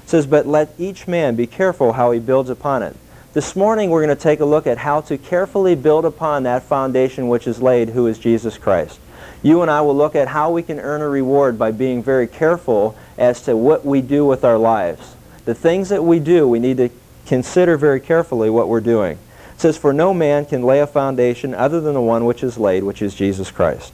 It 0.04 0.10
says, 0.10 0.28
But 0.28 0.46
let 0.46 0.74
each 0.78 1.08
man 1.08 1.36
be 1.36 1.48
careful 1.48 1.94
how 1.94 2.12
he 2.12 2.20
builds 2.20 2.50
upon 2.50 2.84
it. 2.84 2.96
This 3.34 3.56
morning 3.56 3.90
we're 3.90 4.06
going 4.06 4.16
to 4.16 4.22
take 4.22 4.42
a 4.42 4.46
look 4.46 4.68
at 4.68 4.78
how 4.78 5.02
to 5.02 5.18
carefully 5.18 5.74
build 5.74 6.06
upon 6.06 6.44
that 6.44 6.64
foundation 6.64 7.30
which 7.30 7.48
is 7.48 7.62
laid, 7.62 7.90
who 7.90 8.06
is 8.06 8.20
Jesus 8.20 8.58
Christ 8.58 9.00
you 9.44 9.62
and 9.62 9.70
I 9.70 9.82
will 9.82 9.96
look 9.96 10.16
at 10.16 10.30
how 10.30 10.52
we 10.52 10.64
can 10.64 10.80
earn 10.80 11.02
a 11.02 11.10
reward 11.10 11.60
by 11.60 11.72
being 11.72 12.02
very 12.02 12.28
careful 12.28 12.98
as 13.18 13.42
to 13.42 13.56
what 13.56 13.86
we 13.86 14.02
do 14.02 14.26
with 14.26 14.46
our 14.46 14.58
lives. 14.58 15.16
The 15.44 15.54
things 15.54 15.90
that 15.90 16.04
we 16.04 16.20
do, 16.20 16.48
we 16.48 16.60
need 16.60 16.78
to 16.78 16.90
consider 17.26 17.78
very 17.78 18.00
carefully 18.00 18.50
what 18.50 18.70
we're 18.70 18.82
doing. 18.82 19.20
Says, 19.64 19.78
For 19.78 19.94
no 19.94 20.14
man 20.14 20.46
can 20.46 20.62
lay 20.62 20.82
a 20.82 20.86
foundation 20.86 21.56
other 21.56 21.80
than 21.80 21.94
the 21.94 22.02
one 22.02 22.26
which 22.26 22.44
is 22.44 22.58
laid, 22.58 22.84
which 22.84 23.02
is 23.02 23.16
Jesus 23.16 23.50
Christ. 23.50 23.94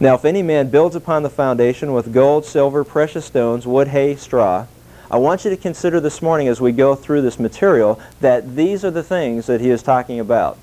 Now, 0.00 0.14
if 0.14 0.24
any 0.24 0.40
man 0.40 0.70
builds 0.70 0.96
upon 0.96 1.22
the 1.22 1.28
foundation 1.28 1.92
with 1.92 2.14
gold, 2.14 2.46
silver, 2.46 2.82
precious 2.82 3.26
stones, 3.26 3.66
wood, 3.66 3.88
hay, 3.88 4.16
straw, 4.16 4.68
I 5.10 5.18
want 5.18 5.44
you 5.44 5.50
to 5.50 5.56
consider 5.58 6.00
this 6.00 6.22
morning 6.22 6.48
as 6.48 6.62
we 6.62 6.72
go 6.72 6.94
through 6.94 7.20
this 7.20 7.38
material 7.38 8.00
that 8.22 8.56
these 8.56 8.86
are 8.86 8.90
the 8.90 9.02
things 9.02 9.44
that 9.48 9.60
he 9.60 9.68
is 9.68 9.82
talking 9.82 10.18
about. 10.18 10.56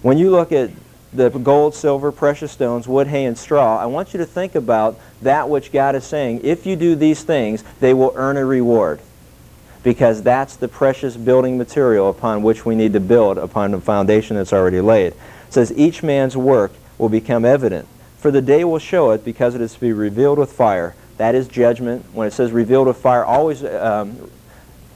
When 0.00 0.16
you 0.16 0.30
look 0.30 0.50
at 0.50 0.70
the 1.12 1.28
gold, 1.28 1.74
silver, 1.74 2.10
precious 2.10 2.52
stones, 2.52 2.88
wood, 2.88 3.08
hay, 3.08 3.26
and 3.26 3.36
straw, 3.36 3.78
I 3.78 3.84
want 3.84 4.14
you 4.14 4.18
to 4.18 4.24
think 4.24 4.54
about 4.54 4.98
that 5.20 5.50
which 5.50 5.72
God 5.72 5.94
is 5.94 6.04
saying. 6.04 6.40
If 6.42 6.64
you 6.64 6.74
do 6.74 6.96
these 6.96 7.22
things, 7.22 7.62
they 7.80 7.92
will 7.92 8.14
earn 8.16 8.38
a 8.38 8.46
reward. 8.46 9.00
Because 9.84 10.22
that's 10.22 10.56
the 10.56 10.66
precious 10.66 11.16
building 11.16 11.56
material 11.56 12.10
upon 12.10 12.42
which 12.42 12.66
we 12.66 12.74
need 12.74 12.92
to 12.94 13.00
build 13.00 13.38
upon 13.38 13.70
the 13.70 13.80
foundation 13.80 14.34
that's 14.34 14.52
already 14.52 14.80
laid. 14.80 15.12
It 15.12 15.16
says, 15.50 15.72
each 15.76 16.02
man's 16.02 16.36
work 16.36 16.72
will 16.98 17.08
become 17.08 17.44
evident. 17.44 17.86
For 18.18 18.32
the 18.32 18.42
day 18.42 18.64
will 18.64 18.80
show 18.80 19.12
it 19.12 19.24
because 19.24 19.54
it 19.54 19.60
is 19.60 19.74
to 19.74 19.80
be 19.80 19.92
revealed 19.92 20.38
with 20.38 20.50
fire. 20.50 20.96
That 21.18 21.34
is 21.34 21.46
judgment. 21.46 22.06
When 22.12 22.26
it 22.26 22.32
says 22.32 22.50
revealed 22.50 22.88
with 22.88 22.96
fire, 22.96 23.24
always 23.24 23.62
um, 23.62 24.30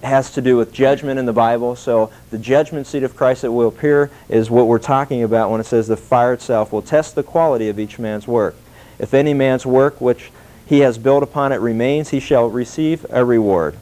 has 0.03 0.31
to 0.33 0.41
do 0.41 0.57
with 0.57 0.73
judgment 0.73 1.19
in 1.19 1.27
the 1.27 1.33
Bible. 1.33 1.77
So 1.77 2.11
the 2.31 2.39
judgment 2.39 2.87
seat 2.87 3.03
of 3.03 3.17
Christ 3.17 3.43
that 3.43 3.53
will 3.53 3.69
appear 3.69 4.11
is 4.29 4.51
what 4.51 4.67
we're 4.67 4.79
talking 4.79 5.23
about 5.23 5.51
when 5.51 5.61
it 5.61 5.65
says 5.65 5.89
the 5.89 5.97
fire 5.97 6.33
itself 6.33 6.73
will 6.73 6.83
test 6.83 7.15
the 7.15 7.23
quality 7.23 7.69
of 7.69 7.79
each 7.79 7.99
man's 7.99 8.27
work. 8.27 8.57
If 8.99 9.15
any 9.15 9.35
man's 9.35 9.67
work 9.67 10.01
which 10.01 10.31
he 10.67 10.81
has 10.81 10.99
built 10.99 11.23
upon 11.23 11.53
it 11.53 11.61
remains, 11.61 12.11
he 12.11 12.21
shall 12.21 12.49
receive 12.49 13.05
a 13.11 13.25
reward. 13.25 13.77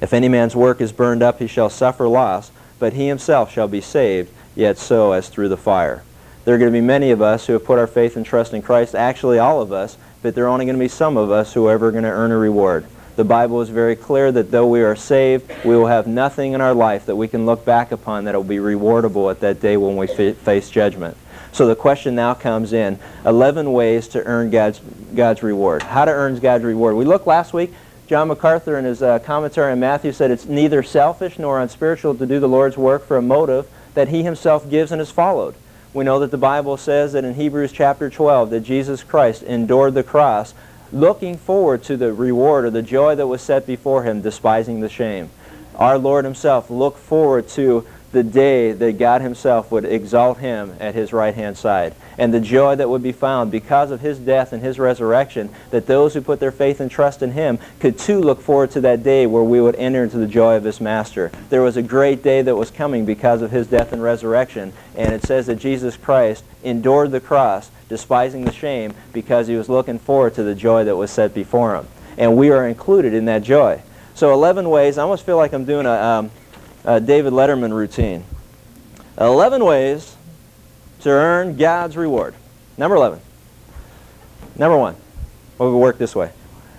If 0.00 0.12
any 0.12 0.28
man's 0.28 0.54
work 0.54 0.80
is 0.80 0.92
burned 0.92 1.22
up, 1.22 1.38
he 1.38 1.46
shall 1.46 1.70
suffer 1.70 2.06
loss, 2.06 2.50
but 2.78 2.92
he 2.92 3.08
himself 3.08 3.50
shall 3.50 3.68
be 3.68 3.80
saved, 3.80 4.30
yet 4.54 4.78
so 4.78 5.12
as 5.12 5.28
through 5.28 5.48
the 5.48 5.56
fire. 5.56 6.02
There 6.44 6.54
are 6.54 6.58
going 6.58 6.72
to 6.72 6.78
be 6.78 6.86
many 6.86 7.10
of 7.10 7.22
us 7.22 7.46
who 7.46 7.54
have 7.54 7.64
put 7.64 7.78
our 7.78 7.86
faith 7.86 8.16
and 8.16 8.24
trust 8.24 8.54
in 8.54 8.62
Christ, 8.62 8.94
actually 8.94 9.38
all 9.38 9.60
of 9.60 9.72
us, 9.72 9.96
but 10.22 10.34
there 10.34 10.44
are 10.44 10.48
only 10.48 10.64
going 10.64 10.76
to 10.76 10.84
be 10.84 10.88
some 10.88 11.16
of 11.16 11.30
us 11.30 11.52
who 11.54 11.66
are 11.66 11.72
ever 11.72 11.90
going 11.90 12.04
to 12.04 12.10
earn 12.10 12.30
a 12.30 12.36
reward. 12.36 12.86
The 13.16 13.24
Bible 13.24 13.62
is 13.62 13.70
very 13.70 13.96
clear 13.96 14.30
that 14.30 14.50
though 14.50 14.66
we 14.66 14.82
are 14.82 14.94
saved, 14.94 15.50
we 15.64 15.74
will 15.74 15.86
have 15.86 16.06
nothing 16.06 16.52
in 16.52 16.60
our 16.60 16.74
life 16.74 17.06
that 17.06 17.16
we 17.16 17.28
can 17.28 17.46
look 17.46 17.64
back 17.64 17.90
upon 17.90 18.24
that 18.24 18.34
will 18.34 18.44
be 18.44 18.58
rewardable 18.58 19.30
at 19.30 19.40
that 19.40 19.60
day 19.60 19.78
when 19.78 19.96
we 19.96 20.06
face 20.06 20.68
judgment. 20.68 21.16
So 21.50 21.66
the 21.66 21.74
question 21.74 22.14
now 22.14 22.34
comes 22.34 22.74
in 22.74 22.98
11 23.24 23.72
ways 23.72 24.08
to 24.08 24.22
earn 24.24 24.50
God's, 24.50 24.80
God's 25.14 25.42
reward. 25.42 25.82
How 25.82 26.04
to 26.04 26.10
earn 26.10 26.38
God's 26.38 26.64
reward. 26.64 26.96
We 26.96 27.06
looked 27.06 27.26
last 27.26 27.54
week, 27.54 27.72
John 28.06 28.28
MacArthur 28.28 28.78
in 28.78 28.84
his 28.84 29.02
uh, 29.02 29.18
commentary 29.18 29.72
on 29.72 29.80
Matthew 29.80 30.12
said 30.12 30.30
it's 30.30 30.46
neither 30.46 30.84
selfish 30.84 31.40
nor 31.40 31.60
unspiritual 31.60 32.14
to 32.14 32.26
do 32.26 32.38
the 32.38 32.48
Lord's 32.48 32.76
work 32.76 33.04
for 33.04 33.16
a 33.16 33.22
motive 33.22 33.68
that 33.94 34.08
he 34.08 34.22
himself 34.22 34.70
gives 34.70 34.92
and 34.92 35.00
is 35.00 35.10
followed. 35.10 35.56
We 35.92 36.04
know 36.04 36.20
that 36.20 36.30
the 36.30 36.38
Bible 36.38 36.76
says 36.76 37.14
that 37.14 37.24
in 37.24 37.34
Hebrews 37.34 37.72
chapter 37.72 38.08
12 38.08 38.50
that 38.50 38.60
Jesus 38.60 39.02
Christ 39.02 39.42
endured 39.42 39.94
the 39.94 40.04
cross 40.04 40.54
looking 40.92 41.36
forward 41.36 41.82
to 41.84 41.96
the 41.96 42.12
reward 42.12 42.64
or 42.64 42.70
the 42.70 42.82
joy 42.82 43.16
that 43.16 43.26
was 43.26 43.42
set 43.42 43.66
before 43.66 44.04
him, 44.04 44.20
despising 44.20 44.80
the 44.80 44.88
shame. 44.88 45.30
Our 45.74 45.98
Lord 45.98 46.24
himself 46.24 46.70
looked 46.70 46.98
forward 46.98 47.48
to 47.50 47.86
the 48.16 48.22
day 48.22 48.72
that 48.72 48.96
God 48.96 49.20
himself 49.20 49.70
would 49.70 49.84
exalt 49.84 50.38
him 50.38 50.74
at 50.80 50.94
his 50.94 51.12
right-hand 51.12 51.58
side. 51.58 51.94
And 52.16 52.32
the 52.32 52.40
joy 52.40 52.74
that 52.76 52.88
would 52.88 53.02
be 53.02 53.12
found 53.12 53.52
because 53.52 53.90
of 53.90 54.00
his 54.00 54.18
death 54.18 54.54
and 54.54 54.62
his 54.62 54.78
resurrection, 54.78 55.50
that 55.68 55.86
those 55.86 56.14
who 56.14 56.22
put 56.22 56.40
their 56.40 56.50
faith 56.50 56.80
and 56.80 56.90
trust 56.90 57.20
in 57.20 57.32
him 57.32 57.58
could 57.78 57.98
too 57.98 58.18
look 58.18 58.40
forward 58.40 58.70
to 58.70 58.80
that 58.80 59.02
day 59.02 59.26
where 59.26 59.42
we 59.42 59.60
would 59.60 59.76
enter 59.76 60.02
into 60.02 60.16
the 60.16 60.26
joy 60.26 60.56
of 60.56 60.64
his 60.64 60.80
master. 60.80 61.30
There 61.50 61.60
was 61.60 61.76
a 61.76 61.82
great 61.82 62.22
day 62.22 62.40
that 62.40 62.56
was 62.56 62.70
coming 62.70 63.04
because 63.04 63.42
of 63.42 63.50
his 63.50 63.66
death 63.66 63.92
and 63.92 64.02
resurrection. 64.02 64.72
And 64.94 65.12
it 65.12 65.22
says 65.22 65.44
that 65.48 65.56
Jesus 65.56 65.98
Christ 65.98 66.42
endured 66.64 67.10
the 67.10 67.20
cross 67.20 67.70
despising 67.90 68.46
the 68.46 68.52
shame 68.52 68.94
because 69.12 69.46
he 69.46 69.56
was 69.56 69.68
looking 69.68 69.98
forward 69.98 70.32
to 70.36 70.42
the 70.42 70.54
joy 70.54 70.84
that 70.84 70.96
was 70.96 71.10
set 71.10 71.34
before 71.34 71.76
him. 71.76 71.86
And 72.16 72.34
we 72.34 72.48
are 72.48 72.66
included 72.66 73.12
in 73.12 73.26
that 73.26 73.42
joy. 73.42 73.82
So 74.14 74.32
11 74.32 74.70
ways, 74.70 74.96
I 74.96 75.02
almost 75.02 75.26
feel 75.26 75.36
like 75.36 75.52
I'm 75.52 75.66
doing 75.66 75.84
a, 75.84 75.92
um, 75.92 76.30
a 76.86 77.00
David 77.00 77.32
Letterman 77.32 77.72
routine. 77.72 78.24
11 79.18 79.64
ways 79.64 80.16
to 81.00 81.10
earn 81.10 81.56
God's 81.56 81.96
reward. 81.96 82.34
Number 82.78 82.96
11. 82.96 83.20
Number 84.56 84.78
one, 84.78 84.94
well, 85.58 85.70
we 85.70 85.76
work 85.76 85.98
this 85.98 86.14
way. 86.14 86.30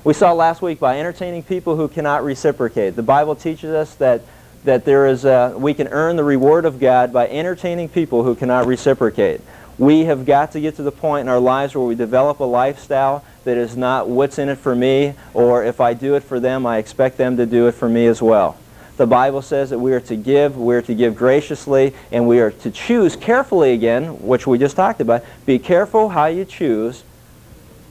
We 0.04 0.14
saw 0.14 0.32
last 0.32 0.62
week 0.62 0.80
by 0.80 1.00
entertaining 1.00 1.44
people 1.44 1.76
who 1.76 1.90
cannot 1.90 2.24
reciprocate. 2.24 2.96
The 2.96 3.04
Bible 3.04 3.36
teaches 3.36 3.72
us 3.72 3.96
that, 3.96 4.22
that 4.64 4.86
there 4.86 5.08
is 5.08 5.26
a, 5.26 5.54
we 5.58 5.74
can 5.74 5.90
earn 5.90 6.16
the 6.16 6.24
reward 6.24 6.64
of 6.64 6.80
God 6.80 7.12
by 7.12 7.28
entertaining 7.28 7.90
people 7.90 8.24
who 8.24 8.34
cannot 8.34 8.66
reciprocate. 8.66 9.42
We 9.78 10.06
have 10.06 10.26
got 10.26 10.54
to 10.54 10.62
get 10.62 10.78
to 10.78 10.84
the 10.84 10.92
point 10.92 11.22
in 11.22 11.28
our 11.28 11.40
lives 11.40 11.76
where 11.76 11.86
we 11.86 11.96
develop 11.96 12.40
a 12.40 12.46
lifestyle 12.46 13.26
that 13.44 13.58
is 13.58 13.76
not 13.76 14.08
what's 14.08 14.40
in 14.40 14.48
it 14.48 14.58
for 14.58 14.74
me, 14.74 15.16
or 15.34 15.66
if 15.66 15.82
I 15.82 15.94
do 15.94 16.16
it 16.16 16.24
for 16.24 16.40
them, 16.40 16.66
I 16.66 16.78
expect 16.78 17.18
them 17.18 17.36
to 17.38 17.46
do 17.46 17.68
it 17.68 17.74
for 17.74 17.90
me 17.90 18.08
as 18.08 18.22
well. 18.22 18.58
The 18.98 19.06
Bible 19.08 19.44
says 19.44 19.70
that 19.70 19.80
we 19.80 19.94
are 19.94 20.00
to 20.01 20.16
give, 20.16 20.58
we 20.58 20.75
are 20.75 20.82
to 20.82 20.96
give 20.96 21.16
graciously, 21.16 21.94
and 22.12 22.27
we 22.27 22.39
are 22.39 22.50
to 22.50 22.72
choose 22.72 23.16
carefully 23.16 23.74
again, 23.74 24.22
which 24.22 24.48
we 24.48 24.58
just 24.58 24.75
talked 24.75 25.01
about. 25.01 25.24
Be 25.46 25.60
careful 25.60 26.10
how 26.10 26.25
you 26.25 26.46
choose 26.46 27.04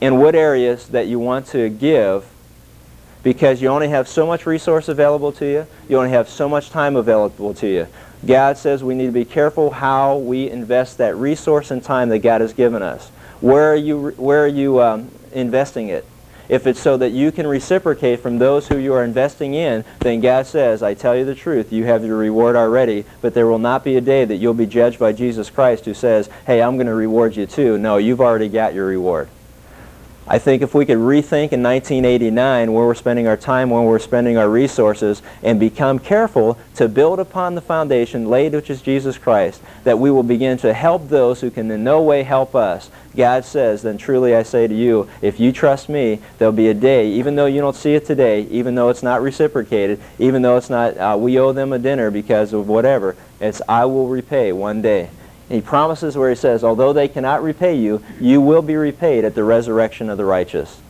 in 0.01 0.17
what 0.19 0.35
areas 0.35 0.89
that 0.89 1.07
you 1.07 1.17
want 1.17 1.47
to 1.47 1.69
give 1.69 2.25
because 3.23 3.61
you 3.61 3.67
only 3.67 3.89
have 3.89 4.07
so 4.07 4.27
much 4.27 4.45
resource 4.45 4.87
available 4.87 5.31
to 5.33 5.45
you. 5.45 5.67
You 5.89 5.97
only 5.97 6.11
have 6.11 6.29
so 6.29 6.47
much 6.47 6.69
time 6.69 6.95
available 6.95 7.53
to 7.55 7.67
you. 7.67 7.87
God 8.25 8.57
says 8.57 8.83
we 8.83 8.95
need 8.95 9.07
to 9.07 9.11
be 9.11 9.25
careful 9.25 9.71
how 9.71 10.17
we 10.17 10.49
invest 10.49 10.97
that 10.97 11.15
resource 11.15 11.71
and 11.71 11.83
time 11.83 12.09
that 12.09 12.19
God 12.19 12.41
has 12.41 12.53
given 12.53 12.81
us. 12.81 13.09
Where 13.41 13.71
are 13.71 13.75
you, 13.75 14.09
where 14.11 14.43
are 14.43 14.47
you 14.47 14.81
um, 14.81 15.11
investing 15.31 15.89
it? 15.89 16.05
If 16.49 16.65
it's 16.65 16.79
so 16.79 16.97
that 16.97 17.11
you 17.11 17.31
can 17.31 17.45
reciprocate 17.45 18.21
from 18.21 18.37
those 18.37 18.67
who 18.67 18.77
you 18.77 18.93
are 18.93 19.03
investing 19.03 19.53
in, 19.53 19.83
then 19.99 20.21
God 20.21 20.45
says, 20.47 20.81
I 20.81 20.93
tell 20.93 21.15
you 21.15 21.25
the 21.25 21.35
truth, 21.35 21.73
you 21.73 21.85
have 21.85 22.05
your 22.05 22.17
reward 22.17 22.55
already, 22.55 23.05
but 23.21 23.33
there 23.33 23.47
will 23.47 23.59
not 23.59 23.83
be 23.83 23.97
a 23.97 24.01
day 24.01 24.23
that 24.25 24.37
you'll 24.37 24.53
be 24.53 24.65
judged 24.65 24.99
by 24.99 25.11
Jesus 25.11 25.49
Christ 25.49 25.85
who 25.85 25.93
says, 25.93 26.29
hey, 26.45 26.61
I'm 26.61 26.77
going 26.77 26.87
to 26.87 26.93
reward 26.93 27.35
you 27.35 27.45
too. 27.45 27.77
No, 27.77 27.97
you've 27.97 28.21
already 28.21 28.49
got 28.49 28.73
your 28.73 28.87
reward. 28.87 29.29
I 30.29 30.39
think 30.39 30.61
if 30.61 30.73
we 30.73 30.85
could 30.85 30.97
rethink 30.97 31.53
in 31.53 31.63
1989 31.63 32.73
where 32.73 32.85
we're 32.85 32.95
spending 32.95 33.27
our 33.27 33.37
time, 33.37 33.69
where 33.69 33.81
we're 33.81 33.97
spending 33.97 34.37
our 34.37 34.49
resources, 34.49 35.21
and 35.41 35.57
become 35.57 35.99
careful 35.99 36.57
to 36.75 36.89
build 36.89 37.21
upon 37.21 37.55
the 37.55 37.61
foundation 37.61 38.29
laid, 38.29 38.51
which 38.51 38.69
is 38.69 38.81
Jesus 38.81 39.17
Christ, 39.17 39.61
that 39.85 39.99
we 39.99 40.11
will 40.11 40.23
begin 40.23 40.57
to 40.57 40.73
help 40.73 41.07
those 41.07 41.39
who 41.39 41.49
can 41.49 41.71
in 41.71 41.85
no 41.85 42.01
way 42.01 42.23
help 42.23 42.55
us. 42.55 42.91
God 43.15 43.45
says, 43.45 43.83
then 43.83 43.97
truly 43.97 44.35
I 44.35 44.43
say 44.43 44.67
to 44.67 44.75
you, 44.75 45.09
if 45.21 45.39
you 45.39 45.53
trust 45.53 45.87
me, 45.87 46.19
there'll 46.37 46.51
be 46.51 46.67
a 46.67 46.73
day, 46.73 47.07
even 47.07 47.37
though 47.37 47.45
you 47.45 47.61
don't 47.61 47.75
see 47.75 47.95
it 47.95 48.05
today, 48.05 48.41
even 48.51 48.75
though 48.75 48.89
it's 48.89 49.03
not 49.03 49.21
reciprocated, 49.21 50.01
even 50.19 50.41
though 50.41 50.57
it's 50.57 50.69
not, 50.69 50.97
uh, 50.97 51.15
we 51.17 51.39
owe 51.39 51.53
them 51.53 51.71
a 51.71 51.79
dinner 51.79 52.11
because 52.11 52.51
of 52.51 52.67
whatever, 52.67 53.15
it's 53.39 53.61
I 53.69 53.85
will 53.85 54.09
repay 54.09 54.51
one 54.51 54.81
day. 54.81 55.09
He 55.49 55.61
promises 55.61 56.17
where 56.17 56.29
he 56.29 56.35
says, 56.35 56.63
although 56.63 56.91
they 56.91 57.07
cannot 57.07 57.41
repay 57.41 57.75
you, 57.75 58.03
you 58.19 58.41
will 58.41 58.61
be 58.61 58.75
repaid 58.75 59.23
at 59.23 59.33
the 59.33 59.43
resurrection 59.43 60.09
of 60.09 60.17
the 60.17 60.25
righteous. 60.25 60.81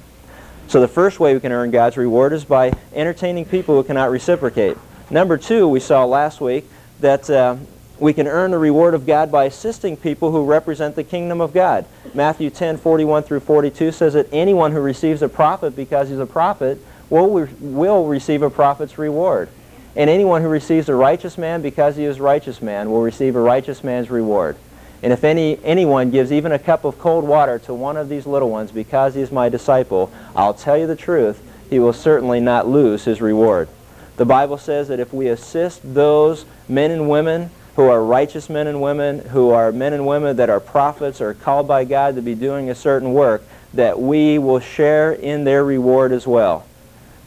So 0.68 0.82
the 0.82 0.88
first 0.88 1.20
way 1.20 1.34
we 1.34 1.40
can 1.40 1.52
earn 1.52 1.72
God's 1.72 1.96
reward 1.96 2.34
is 2.34 2.44
by 2.44 2.74
entertaining 2.94 3.46
people 3.46 3.76
who 3.76 3.84
cannot 3.84 4.10
reciprocate. 4.10 4.78
Number 5.10 5.38
two, 5.38 5.68
we 5.68 5.80
saw 5.80 6.04
last 6.06 6.42
week 6.42 6.66
that 7.00 7.30
uh, 7.30 7.56
we 8.00 8.14
can 8.14 8.28
earn 8.28 8.52
the 8.52 8.58
reward 8.58 8.94
of 8.94 9.06
God 9.06 9.32
by 9.32 9.46
assisting 9.46 9.96
people 9.96 10.32
who 10.32 10.44
represent 10.44 10.96
the 10.96 11.04
kingdom 11.04 11.40
of 11.40 11.54
God. 11.54 11.86
Matthew 12.14 12.50
10, 12.50 12.78
41 12.78 13.24
through 13.24 13.40
42 13.40 13.92
says 13.92 14.14
that 14.14 14.28
anyone 14.32 14.72
who 14.72 14.82
receives 14.82 15.22
a 15.22 15.30
prophet 15.30 15.76
because 15.76 16.10
he's 16.10 16.20
a 16.20 16.26
prophet 16.26 16.84
will, 17.10 17.48
will 17.60 18.06
receive 18.06 18.42
a 18.42 18.50
prophet's 18.50 18.98
reward. 18.98 19.50
And 19.98 20.12
anyone 20.12 20.44
who 20.44 20.48
receives 20.48 20.89
a 20.89 20.96
righteous 20.96 21.39
man 21.39 21.63
because 21.63 21.96
he 21.96 22.06
is 22.06 22.20
a 22.20 22.22
righteous 22.22 22.62
man 22.62 22.92
will 22.92 23.01
receive 23.01 23.36
a 23.36 23.39
righteous 23.39 23.84
man's 23.84 24.12
reward. 24.12 24.56
And 25.01 25.12
if 25.12 25.24
any, 25.24 25.60
anyone 25.63 26.12
gives 26.12 26.32
even 26.32 26.51
a 26.51 26.60
cup 26.60 26.86
of 26.86 27.00
cold 27.00 27.24
water 27.24 27.58
to 27.60 27.74
one 27.74 27.98
of 27.98 28.08
these 28.08 28.27
little 28.27 28.51
ones 28.51 28.72
because 28.72 29.16
he 29.16 29.22
is 29.22 29.32
my 29.32 29.50
disciple, 29.50 30.12
I'll 30.36 30.54
tell 30.54 30.77
you 30.77 30.86
the 30.86 30.96
truth, 30.96 31.42
he 31.72 31.80
will 31.80 31.94
certainly 31.94 32.39
not 32.39 32.68
lose 32.68 33.06
his 33.06 33.22
reward. 33.22 33.70
The 34.18 34.25
Bible 34.25 34.60
says 34.60 34.88
that 34.89 35.00
if 35.00 35.12
we 35.12 35.30
assist 35.30 35.82
those 35.96 36.46
men 36.70 36.92
and 36.92 37.10
women 37.10 37.50
who 37.75 37.89
are 37.89 38.04
righteous 38.04 38.51
men 38.51 38.68
and 38.68 38.80
women, 38.80 39.20
who 39.30 39.50
are 39.50 39.72
men 39.72 39.94
and 39.94 40.06
women 40.06 40.36
that 40.36 40.50
are 40.51 40.60
prophets 40.60 41.22
or 41.22 41.34
called 41.34 41.68
by 41.68 41.86
God 41.86 42.13
to 42.16 42.22
be 42.22 42.36
doing 42.36 42.70
a 42.70 42.75
certain 42.75 43.13
work, 43.13 43.42
that 43.74 44.00
we 44.00 44.38
will 44.38 44.60
share 44.60 45.12
in 45.12 45.44
their 45.44 45.63
reward 45.63 46.12
as 46.12 46.27
well 46.27 46.67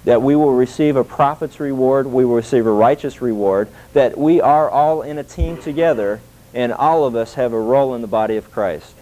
that 0.05 0.23
we 0.23 0.35
will 0.35 0.53
receive 0.53 0.97
a 0.97 1.05
prophet's 1.05 1.61
reward, 1.61 2.07
we 2.07 2.25
will 2.25 2.37
receive 2.37 2.67
a 2.67 2.73
righteous 2.73 3.21
reward, 3.21 3.69
that 3.93 4.17
we 4.17 4.41
are 4.41 4.69
all 4.69 5.03
in 5.03 5.19
a 5.19 5.25
team 5.25 5.59
together, 5.59 6.21
and 6.55 6.73
all 6.73 7.05
of 7.05 7.15
us 7.15 7.35
have 7.35 7.53
a 7.53 7.61
role 7.61 7.95
in 7.95 8.01
the 8.01 8.07
body 8.07 8.37
of 8.37 8.51
Christ. 8.51 8.95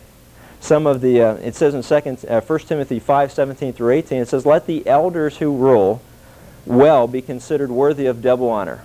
Some 0.61 0.87
of 0.87 1.01
the, 1.01 1.23
uh, 1.23 1.35
it 1.35 1.55
says 1.55 1.75
in 1.75 1.83
second, 1.83 2.25
uh, 2.29 2.41
1 2.41 2.59
Timothy 2.61 2.99
5, 2.99 3.31
17 3.31 3.73
through 3.73 3.91
18, 3.91 4.23
it 4.23 4.29
says, 4.29 4.45
Let 4.45 4.67
the 4.67 4.87
elders 4.87 5.37
who 5.39 5.57
rule 5.57 6.03
well 6.67 7.07
be 7.07 7.23
considered 7.23 7.71
worthy 7.71 8.07
of 8.07 8.21
double 8.21 8.51
honor, 8.51 8.83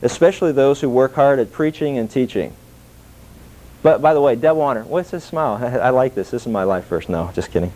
especially 0.00 0.52
those 0.52 0.80
who 0.80 0.88
work 0.88 1.14
hard 1.14 1.40
at 1.40 1.50
preaching 1.50 1.98
and 1.98 2.08
teaching. 2.08 2.54
But 3.82 4.00
by 4.00 4.14
the 4.14 4.20
way, 4.20 4.36
double 4.36 4.62
honor. 4.62 4.84
What's 4.84 5.10
this 5.10 5.24
smile? 5.24 5.58
I, 5.60 5.78
I 5.88 5.90
like 5.90 6.14
this. 6.14 6.30
This 6.30 6.42
is 6.42 6.48
my 6.48 6.62
life 6.62 6.84
first. 6.84 7.08
No, 7.08 7.32
just 7.34 7.50
kidding. 7.50 7.72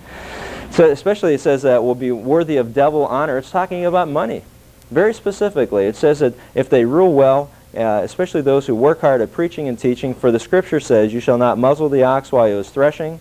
So 0.76 0.90
especially 0.90 1.32
it 1.32 1.40
says 1.40 1.62
that 1.62 1.82
will 1.82 1.94
be 1.94 2.12
worthy 2.12 2.58
of 2.58 2.74
double 2.74 3.06
honor. 3.06 3.38
It's 3.38 3.50
talking 3.50 3.86
about 3.86 4.10
money. 4.10 4.42
Very 4.90 5.14
specifically, 5.14 5.86
it 5.86 5.96
says 5.96 6.18
that 6.18 6.34
if 6.54 6.68
they 6.68 6.84
rule 6.84 7.14
well, 7.14 7.50
uh, 7.74 8.02
especially 8.04 8.42
those 8.42 8.66
who 8.66 8.74
work 8.74 9.00
hard 9.00 9.22
at 9.22 9.32
preaching 9.32 9.68
and 9.68 9.78
teaching, 9.78 10.12
for 10.12 10.30
the 10.30 10.38
scripture 10.38 10.78
says, 10.78 11.14
You 11.14 11.20
shall 11.20 11.38
not 11.38 11.56
muzzle 11.56 11.88
the 11.88 12.02
ox 12.02 12.30
while 12.30 12.46
he 12.46 12.52
is 12.52 12.68
threshing, 12.68 13.20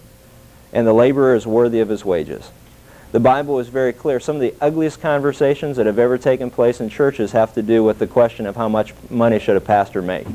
and 0.74 0.86
the 0.86 0.92
laborer 0.92 1.34
is 1.34 1.48
worthy 1.48 1.80
of 1.80 1.88
his 1.88 2.04
wages. 2.04 2.52
The 3.14 3.22
Bible 3.22 3.58
is 3.60 3.70
very 3.70 3.94
clear. 3.94 4.20
Some 4.20 4.36
of 4.36 4.42
the 4.42 4.54
ugliest 4.60 5.00
conversations 5.00 5.78
that 5.78 5.86
have 5.86 5.98
ever 5.98 6.18
taken 6.18 6.52
place 6.52 6.82
in 6.82 6.90
churches 6.90 7.32
have 7.32 7.54
to 7.54 7.62
do 7.62 7.86
with 7.86 8.00
the 8.00 8.08
question 8.08 8.48
of 8.48 8.58
how 8.58 8.68
much 8.68 8.94
money 9.10 9.40
should 9.40 9.56
a 9.56 9.62
pastor 9.62 10.02
make, 10.02 10.28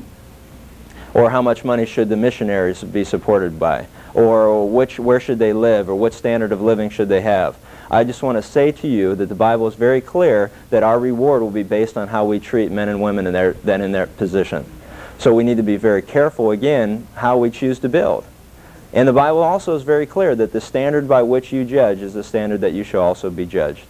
or 1.13 1.29
how 1.29 1.43
much 1.43 1.65
money 1.65 1.85
should 1.85 2.09
the 2.09 2.17
missionaries 2.17 2.83
be 2.83 3.05
supported 3.05 3.59
by, 3.59 3.87
or 4.15 4.69
which, 4.69 4.99
where 4.99 5.21
should 5.21 5.39
they 5.39 5.53
live, 5.53 5.89
or 5.89 5.95
what 5.95 6.15
standard 6.15 6.53
of 6.53 6.61
living 6.61 6.91
should 6.91 7.09
they 7.09 7.21
have. 7.21 7.57
I 7.91 8.05
just 8.05 8.23
want 8.23 8.39
to 8.39 8.43
say 8.43 8.71
to 8.71 8.87
you 8.87 9.17
that 9.17 9.27
the 9.27 9.35
Bible 9.35 9.67
is 9.67 9.75
very 9.75 10.01
clear 10.01 10.53
that 10.71 10.85
our 10.85 11.01
reward 11.01 11.43
will 11.43 11.51
be 11.51 11.65
based 11.65 11.97
on 11.97 12.09
how 12.09 12.25
we 12.25 12.39
treat 12.39 12.71
men 12.71 12.89
and 12.89 13.03
women 13.03 13.27
in 13.27 13.33
their, 13.33 13.55
then 13.55 13.81
in 13.81 13.91
their 13.91 14.07
position. 14.07 14.65
So 15.19 15.35
we 15.35 15.43
need 15.43 15.57
to 15.57 15.65
be 15.65 15.77
very 15.77 16.01
careful, 16.01 16.51
again, 16.53 17.07
how 17.17 17.37
we 17.37 17.51
choose 17.51 17.81
to 17.81 17.89
build. 17.89 18.25
And 18.93 19.07
the 19.07 19.13
Bible 19.13 19.43
also 19.43 19.75
is 19.75 19.83
very 19.83 20.07
clear 20.07 20.35
that 20.37 20.53
the 20.53 20.61
standard 20.61 21.09
by 21.09 21.23
which 21.23 21.53
you 21.53 21.65
judge 21.65 22.01
is 22.01 22.15
the 22.15 22.25
standard 22.25 22.61
that 22.63 22.73
you 22.73 22.85
shall 22.85 23.03
also 23.03 23.29
be 23.29 23.45
judged. 23.45 23.85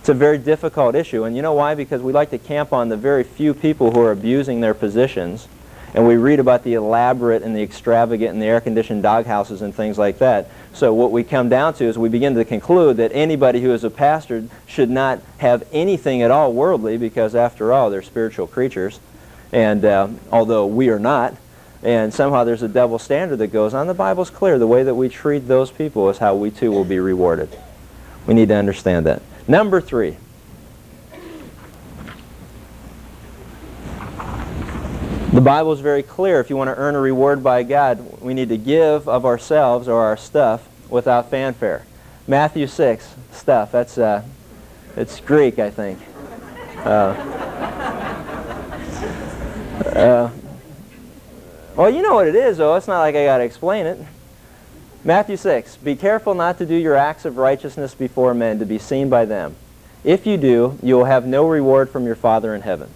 It's 0.00 0.08
a 0.08 0.14
very 0.14 0.38
difficult 0.38 0.94
issue, 0.94 1.24
and 1.24 1.34
you 1.34 1.42
know 1.42 1.54
why? 1.54 1.74
Because 1.74 2.00
we 2.00 2.12
like 2.12 2.30
to 2.30 2.38
camp 2.38 2.72
on 2.72 2.88
the 2.88 2.96
very 2.96 3.24
few 3.24 3.54
people 3.54 3.90
who 3.90 4.00
are 4.00 4.12
abusing 4.12 4.60
their 4.60 4.74
positions 4.74 5.48
and 5.96 6.06
we 6.06 6.16
read 6.18 6.38
about 6.40 6.62
the 6.62 6.74
elaborate 6.74 7.42
and 7.42 7.56
the 7.56 7.62
extravagant 7.62 8.34
and 8.34 8.42
the 8.42 8.46
air-conditioned 8.46 9.02
doghouses 9.02 9.62
and 9.62 9.74
things 9.74 9.96
like 9.96 10.18
that. 10.18 10.50
So 10.74 10.92
what 10.92 11.10
we 11.10 11.24
come 11.24 11.48
down 11.48 11.72
to 11.74 11.84
is 11.84 11.96
we 11.96 12.10
begin 12.10 12.34
to 12.34 12.44
conclude 12.44 12.98
that 12.98 13.12
anybody 13.14 13.62
who 13.62 13.72
is 13.72 13.82
a 13.82 13.88
pastor 13.88 14.44
should 14.66 14.90
not 14.90 15.22
have 15.38 15.66
anything 15.72 16.20
at 16.20 16.30
all 16.30 16.52
worldly 16.52 16.98
because 16.98 17.34
after 17.34 17.72
all 17.72 17.88
they're 17.88 18.02
spiritual 18.02 18.46
creatures. 18.46 19.00
And 19.52 19.86
uh, 19.86 20.08
although 20.30 20.66
we 20.66 20.90
are 20.90 20.98
not 20.98 21.34
and 21.82 22.12
somehow 22.12 22.44
there's 22.44 22.62
a 22.62 22.68
double 22.68 22.98
standard 22.98 23.36
that 23.36 23.48
goes 23.48 23.72
on. 23.72 23.86
The 23.86 23.94
bible's 23.94 24.28
clear. 24.28 24.58
The 24.58 24.66
way 24.66 24.82
that 24.82 24.94
we 24.94 25.08
treat 25.08 25.48
those 25.48 25.70
people 25.70 26.10
is 26.10 26.18
how 26.18 26.34
we 26.34 26.50
too 26.50 26.72
will 26.72 26.84
be 26.84 26.98
rewarded. 26.98 27.48
We 28.26 28.34
need 28.34 28.48
to 28.48 28.56
understand 28.56 29.06
that. 29.06 29.22
Number 29.48 29.80
three 29.80 30.18
The 35.32 35.40
Bible 35.40 35.72
is 35.72 35.80
very 35.80 36.04
clear. 36.04 36.40
If 36.40 36.50
you 36.50 36.56
want 36.56 36.68
to 36.68 36.76
earn 36.76 36.94
a 36.94 37.00
reward 37.00 37.42
by 37.42 37.64
God, 37.64 38.20
we 38.22 38.32
need 38.32 38.48
to 38.50 38.56
give 38.56 39.08
of 39.08 39.26
ourselves 39.26 39.88
or 39.88 40.04
our 40.04 40.16
stuff 40.16 40.68
without 40.88 41.30
fanfare. 41.30 41.84
Matthew 42.28 42.66
6, 42.66 43.14
stuff. 43.32 43.72
That's 43.72 43.98
uh, 43.98 44.22
it's 44.96 45.20
Greek, 45.20 45.58
I 45.58 45.68
think. 45.68 45.98
Uh, 46.78 47.14
uh, 49.94 50.30
well, 51.74 51.90
you 51.90 52.02
know 52.02 52.14
what 52.14 52.28
it 52.28 52.34
is, 52.34 52.56
though. 52.56 52.76
It's 52.76 52.88
not 52.88 53.00
like 53.00 53.16
I 53.16 53.24
got 53.24 53.38
to 53.38 53.44
explain 53.44 53.86
it. 53.86 53.98
Matthew 55.04 55.36
6, 55.36 55.76
be 55.78 55.96
careful 55.96 56.34
not 56.34 56.58
to 56.58 56.66
do 56.66 56.74
your 56.74 56.94
acts 56.94 57.24
of 57.24 57.36
righteousness 57.36 57.94
before 57.94 58.32
men 58.32 58.58
to 58.60 58.64
be 58.64 58.78
seen 58.78 59.08
by 59.08 59.24
them. 59.24 59.56
If 60.02 60.24
you 60.26 60.36
do, 60.36 60.78
you 60.82 60.96
will 60.96 61.04
have 61.04 61.26
no 61.26 61.46
reward 61.46 61.90
from 61.90 62.06
your 62.06 62.16
Father 62.16 62.54
in 62.54 62.62
heaven. 62.62 62.90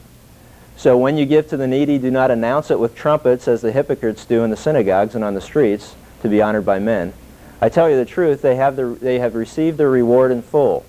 So 0.80 0.96
when 0.96 1.18
you 1.18 1.26
give 1.26 1.46
to 1.48 1.58
the 1.58 1.66
needy, 1.66 1.98
do 1.98 2.10
not 2.10 2.30
announce 2.30 2.70
it 2.70 2.80
with 2.80 2.94
trumpets 2.94 3.46
as 3.46 3.60
the 3.60 3.70
hypocrites 3.70 4.24
do 4.24 4.44
in 4.44 4.48
the 4.48 4.56
synagogues 4.56 5.14
and 5.14 5.22
on 5.22 5.34
the 5.34 5.40
streets 5.42 5.94
to 6.22 6.28
be 6.30 6.40
honored 6.40 6.64
by 6.64 6.78
men. 6.78 7.12
I 7.60 7.68
tell 7.68 7.90
you 7.90 7.96
the 7.96 8.06
truth, 8.06 8.40
they 8.40 8.56
have, 8.56 8.76
the, 8.76 8.86
they 8.86 9.18
have 9.18 9.34
received 9.34 9.76
their 9.76 9.90
reward 9.90 10.32
in 10.32 10.40
full. 10.40 10.86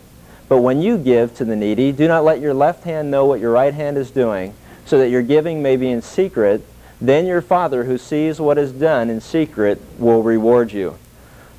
But 0.48 0.60
when 0.60 0.82
you 0.82 0.98
give 0.98 1.36
to 1.36 1.44
the 1.44 1.58
needy, 1.58 1.92
do 1.92 2.08
not 2.08 2.24
let 2.24 2.40
your 2.40 2.54
left 2.54 2.86
hand 2.86 3.12
know 3.12 3.26
what 3.26 3.42
your 3.42 3.52
right 3.52 3.74
hand 3.74 3.98
is 3.98 4.12
doing, 4.12 4.54
so 4.86 4.98
that 4.98 5.10
your 5.10 5.24
giving 5.24 5.62
may 5.62 5.76
be 5.76 5.90
in 5.90 6.02
secret. 6.02 6.66
Then 7.02 7.26
your 7.26 7.42
Father, 7.42 7.84
who 7.84 7.98
sees 7.98 8.40
what 8.40 8.58
is 8.58 8.72
done 8.72 9.10
in 9.10 9.20
secret, 9.20 9.82
will 10.00 10.24
reward 10.24 10.72
you. 10.72 10.98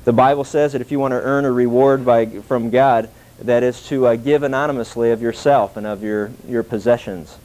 The 0.05 0.13
Bible 0.13 0.43
says 0.43 0.71
that 0.71 0.81
if 0.81 0.91
you 0.91 0.97
want 0.97 1.11
to 1.11 1.21
earn 1.21 1.45
a 1.45 1.51
reward 1.51 2.03
by, 2.03 2.25
from 2.25 2.71
God, 2.71 3.11
that 3.37 3.61
is 3.61 3.85
to 3.89 4.07
uh, 4.07 4.15
give 4.15 4.41
anonymously 4.41 5.11
of 5.11 5.21
yourself 5.21 5.77
and 5.77 5.85
of 5.85 6.01
your, 6.01 6.31
your 6.47 6.63
possessions. 6.63 7.37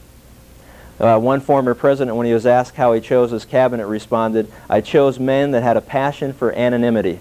Uh, 0.99 1.17
one 1.17 1.39
former 1.39 1.73
president, 1.73 2.17
when 2.17 2.27
he 2.27 2.33
was 2.33 2.45
asked 2.45 2.75
how 2.75 2.91
he 2.91 2.99
chose 2.99 3.31
his 3.31 3.45
cabinet, 3.45 3.87
responded, 3.87 4.51
I 4.69 4.81
chose 4.81 5.17
men 5.17 5.51
that 5.51 5.63
had 5.63 5.77
a 5.77 5.81
passion 5.81 6.33
for 6.33 6.51
anonymity. 6.51 7.19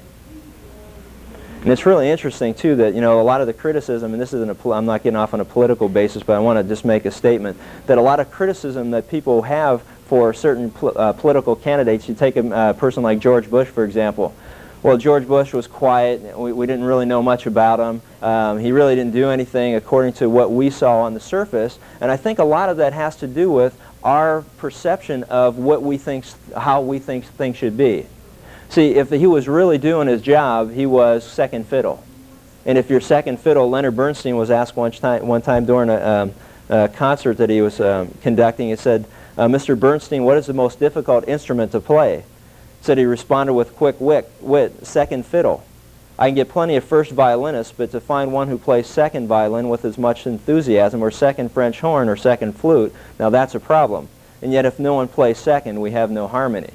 And 1.63 1.73
it's 1.73 1.87
really 1.87 2.09
interesting, 2.09 2.55
too, 2.55 2.77
that, 2.77 2.95
you 2.95 3.01
know, 3.01 3.21
a 3.21 3.23
lot 3.23 3.41
of 3.41 3.47
the 3.47 3.53
criticism, 3.53 4.13
and 4.13 4.21
this 4.21 4.33
isn't 4.33 4.65
a, 4.65 4.71
I'm 4.71 4.87
not 4.87 5.03
getting 5.03 5.17
off 5.17 5.35
on 5.35 5.41
a 5.41 5.45
political 5.45 5.89
basis, 5.89 6.23
but 6.23 6.35
I 6.35 6.41
want 6.41 6.59
to 6.59 6.63
just 6.69 6.85
make 6.85 7.05
a 7.05 7.11
statement, 7.11 7.57
that 7.87 7.99
a 7.99 8.03
lot 8.03 8.21
of 8.21 8.31
criticism 8.31 8.91
that 8.93 9.09
people 9.09 9.43
have 9.43 9.83
for 10.07 10.33
certain 10.33 10.71
pol 10.71 10.93
uh, 10.97 11.13
political 11.13 11.55
candidates, 11.55 12.09
you 12.09 12.15
take 12.15 12.37
a 12.37 12.49
uh, 12.49 12.73
person 12.73 13.03
like 13.03 13.19
George 13.19 13.51
Bush, 13.51 13.69
for 13.69 13.85
example, 13.85 14.35
Well, 14.81 14.97
George 14.97 15.27
Bush 15.27 15.53
was 15.53 15.67
quiet. 15.67 16.39
We, 16.39 16.53
we 16.53 16.67
didn't 16.67 16.85
really 16.85 17.05
know 17.05 17.21
much 17.21 17.47
about 17.47 17.81
him. 17.81 18.01
Um, 18.23 18.59
he 18.61 18.71
really 18.71 18.95
didn't 18.95 19.13
do 19.13 19.29
anything 19.29 19.75
according 19.75 20.13
to 20.15 20.31
what 20.31 20.53
we 20.53 20.71
saw 20.71 21.01
on 21.01 21.15
the 21.15 21.21
surface. 21.21 21.81
And 22.01 22.13
I 22.13 22.17
think 22.17 22.39
a 22.39 22.45
lot 22.45 22.69
of 22.69 22.77
that 22.77 22.93
has 22.93 23.17
to 23.17 23.27
do 23.27 23.51
with 23.51 23.77
our 24.05 24.43
perception 24.59 25.25
of 25.25 25.59
what 25.59 25.83
we 25.83 25.99
think, 25.99 26.25
how 26.57 26.81
we 26.81 27.01
think 27.01 27.25
things 27.25 27.57
should 27.57 27.77
be. 27.77 28.07
See, 28.69 28.95
if 28.95 29.11
he 29.11 29.27
was 29.27 29.49
really 29.49 29.79
doing 29.79 30.07
his 30.07 30.23
job, 30.23 30.73
he 30.73 30.87
was 30.87 31.25
second 31.25 31.67
fiddle. 31.67 32.05
And 32.65 32.79
if 32.79 32.89
you're 32.89 33.01
second 33.01 33.41
fiddle, 33.41 33.69
Leonard 33.69 33.97
Bernstein 33.97 34.37
was 34.37 34.51
asked 34.51 34.77
one 34.77 34.93
time, 34.93 35.27
one 35.27 35.43
time 35.43 35.65
during 35.65 35.91
a, 35.91 36.07
um, 36.07 36.35
a 36.69 36.89
concert 36.89 37.39
that 37.39 37.51
he 37.51 37.63
was 37.63 37.81
um, 37.81 38.15
conducting, 38.23 38.69
he 38.69 38.77
said, 38.77 39.07
uh, 39.37 39.47
Mr. 39.49 39.79
Bernstein, 39.79 40.23
what 40.23 40.37
is 40.37 40.47
the 40.47 40.53
most 40.53 40.79
difficult 40.79 41.27
instrument 41.27 41.73
to 41.73 41.81
play? 41.81 42.25
Said 42.89 42.97
he 42.97 43.05
responded 43.05 43.53
with 43.53 43.77
quick 43.77 44.01
wit, 44.01 44.33
wit, 44.41 44.87
second 44.87 45.27
fiddle. 45.27 45.63
I 46.19 46.29
can 46.29 46.37
get 46.37 46.49
plenty 46.49 46.75
of 46.75 46.85
first 46.85 47.11
violinists, 47.11 47.75
but 47.77 47.91
to 47.91 48.01
find 48.01 48.33
one 48.33 48.49
who 48.49 48.57
plays 48.57 48.87
second 48.87 49.29
violin 49.29 49.69
with 49.69 49.85
as 49.85 49.99
much 49.99 50.27
enthusiasm, 50.27 51.05
or 51.05 51.11
second 51.11 51.53
French 51.53 51.81
horn, 51.81 52.09
or 52.09 52.17
second 52.17 52.55
flute, 52.55 52.95
now 53.19 53.29
that's 53.29 53.55
a 53.55 53.61
problem. 53.61 54.09
And 54.41 54.55
yet 54.55 54.65
if 54.65 54.79
no 54.79 54.95
one 54.95 55.07
plays 55.07 55.37
second, 55.37 55.83
we 55.83 55.91
have 55.91 56.11
no 56.11 56.29
harmony. 56.29 56.71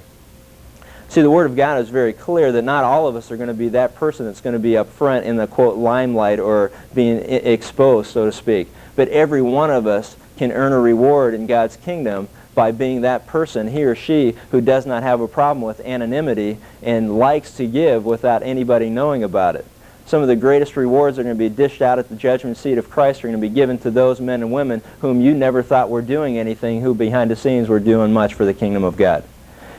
See, 1.10 1.24
the 1.24 1.32
Word 1.32 1.48
of 1.48 1.56
God 1.56 1.82
is 1.82 1.90
very 1.90 2.14
clear 2.14 2.52
that 2.52 2.62
not 2.62 2.84
all 2.84 3.08
of 3.08 3.16
us 3.16 3.32
are 3.32 3.38
going 3.38 3.48
to 3.48 3.56
be 3.56 3.70
that 3.70 3.96
person 3.96 4.28
that's 4.28 4.40
going 4.40 4.54
to 4.54 4.60
be 4.60 4.78
up 4.78 4.90
front 4.90 5.26
in 5.26 5.38
the, 5.38 5.48
quote, 5.48 5.80
limelight 5.80 6.40
or 6.40 6.72
being 6.94 7.18
exposed, 7.22 8.12
so 8.12 8.28
to 8.28 8.32
speak. 8.32 8.70
But 8.96 9.08
every 9.08 9.42
one 9.42 9.72
of 9.72 9.88
us 9.88 10.16
can 10.38 10.52
earn 10.52 10.74
a 10.74 10.80
reward 10.80 11.34
in 11.34 11.48
God's 11.48 11.76
kingdom 11.76 12.30
by 12.56 12.72
being 12.72 13.02
that 13.02 13.28
person, 13.28 13.68
he 13.68 13.84
or 13.84 13.96
she, 13.96 14.36
who 14.52 14.62
does 14.62 14.86
not 14.86 15.04
have 15.04 15.22
a 15.22 15.28
problem 15.28 15.62
with 15.64 15.80
anonymity 15.82 16.58
and 16.82 17.18
likes 17.18 17.56
to 17.58 17.68
give 17.68 18.06
without 18.06 18.44
anybody 18.44 18.90
knowing 18.90 19.24
about 19.24 19.56
it. 19.56 19.66
Some 20.06 20.22
of 20.22 20.28
the 20.28 20.36
greatest 20.36 20.76
rewards 20.76 21.18
are 21.18 21.24
going 21.24 21.36
to 21.36 21.40
be 21.40 21.50
dished 21.50 21.82
out 21.82 21.98
at 21.98 22.10
the 22.10 22.16
judgment 22.16 22.58
seat 22.58 22.78
of 22.78 22.90
Christ 22.90 23.24
are 23.24 23.30
going 23.30 23.40
to 23.40 23.48
be 23.48 23.54
given 23.54 23.78
to 23.80 23.92
those 23.92 24.20
men 24.20 24.42
and 24.42 24.52
women 24.52 24.82
whom 25.00 25.22
you 25.22 25.34
never 25.34 25.64
thought 25.64 25.90
were 25.90 26.02
doing 26.02 26.38
anything, 26.38 26.82
who 26.82 26.94
behind 26.94 27.32
the 27.32 27.36
scenes 27.36 27.70
were 27.70 27.80
doing 27.80 28.12
much 28.12 28.34
for 28.34 28.46
the 28.46 28.54
kingdom 28.54 28.84
of 28.84 28.98
God. 28.98 29.24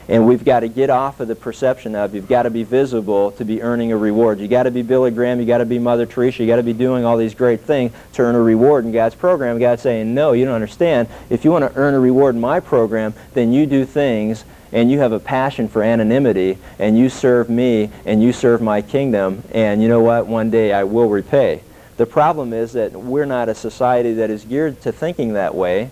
And 0.09 0.27
we've 0.27 0.45
got 0.45 0.61
to 0.61 0.69
get 0.69 0.91
off 0.91 1.21
of 1.21 1.29
the 1.29 1.35
perception 1.35 1.95
of 1.95 2.15
you've 2.15 2.29
got 2.29 2.43
to 2.43 2.51
be 2.51 2.63
visible 2.63 3.33
to 3.33 3.45
be 3.45 3.63
earning 3.63 3.93
a 3.93 3.97
reward. 3.97 4.39
You've 4.39 4.51
got 4.51 4.65
to 4.65 4.71
be 4.71 4.83
Billy 4.83 5.11
Graham, 5.11 5.39
you've 5.39 5.49
got 5.49 5.59
to 5.59 5.67
be 5.67 5.79
Mother 5.79 6.05
Teresa, 6.05 6.43
you've 6.43 6.49
got 6.49 6.57
to 6.57 6.63
be 6.63 6.75
doing 6.75 7.05
all 7.05 7.17
these 7.17 7.35
great 7.35 7.61
things 7.61 7.93
to 8.15 8.23
earn 8.23 8.35
a 8.35 8.41
reward 8.41 8.85
in 8.85 8.93
God's 8.93 9.15
program. 9.15 9.59
God's 9.59 9.83
saying, 9.83 10.13
no, 10.13 10.33
you 10.33 10.45
don't 10.45 10.55
understand. 10.55 11.09
If 11.31 11.45
you 11.45 11.51
want 11.51 11.73
to 11.73 11.79
earn 11.79 11.95
a 11.95 12.01
reward 12.01 12.35
in 12.35 12.41
my 12.41 12.61
program, 12.61 13.15
then 13.33 13.53
you 13.53 13.67
do 13.67 13.87
things 13.87 14.45
and 14.73 14.91
you 14.91 14.99
have 14.99 15.13
a 15.13 15.21
passion 15.21 15.69
for 15.69 15.83
anonymity 15.83 16.59
and 16.79 16.99
you 16.99 17.09
serve 17.09 17.49
me 17.49 17.91
and 18.05 18.23
you 18.23 18.33
serve 18.33 18.61
my 18.61 18.83
kingdom 18.83 19.43
and 19.53 19.81
you 19.81 19.89
know 19.89 20.01
what? 20.01 20.27
One 20.27 20.51
day 20.51 20.73
I 20.73 20.85
will 20.85 21.09
repay. 21.09 21.63
The 21.97 22.07
problem 22.07 22.53
is 22.53 22.73
that 22.73 22.93
we're 22.93 23.25
not 23.25 23.49
a 23.49 23.55
society 23.55 24.15
that 24.15 24.29
is 24.29 24.45
geared 24.45 24.81
to 24.83 24.93
thinking 24.93 25.35
that 25.35 25.55
way. 25.55 25.91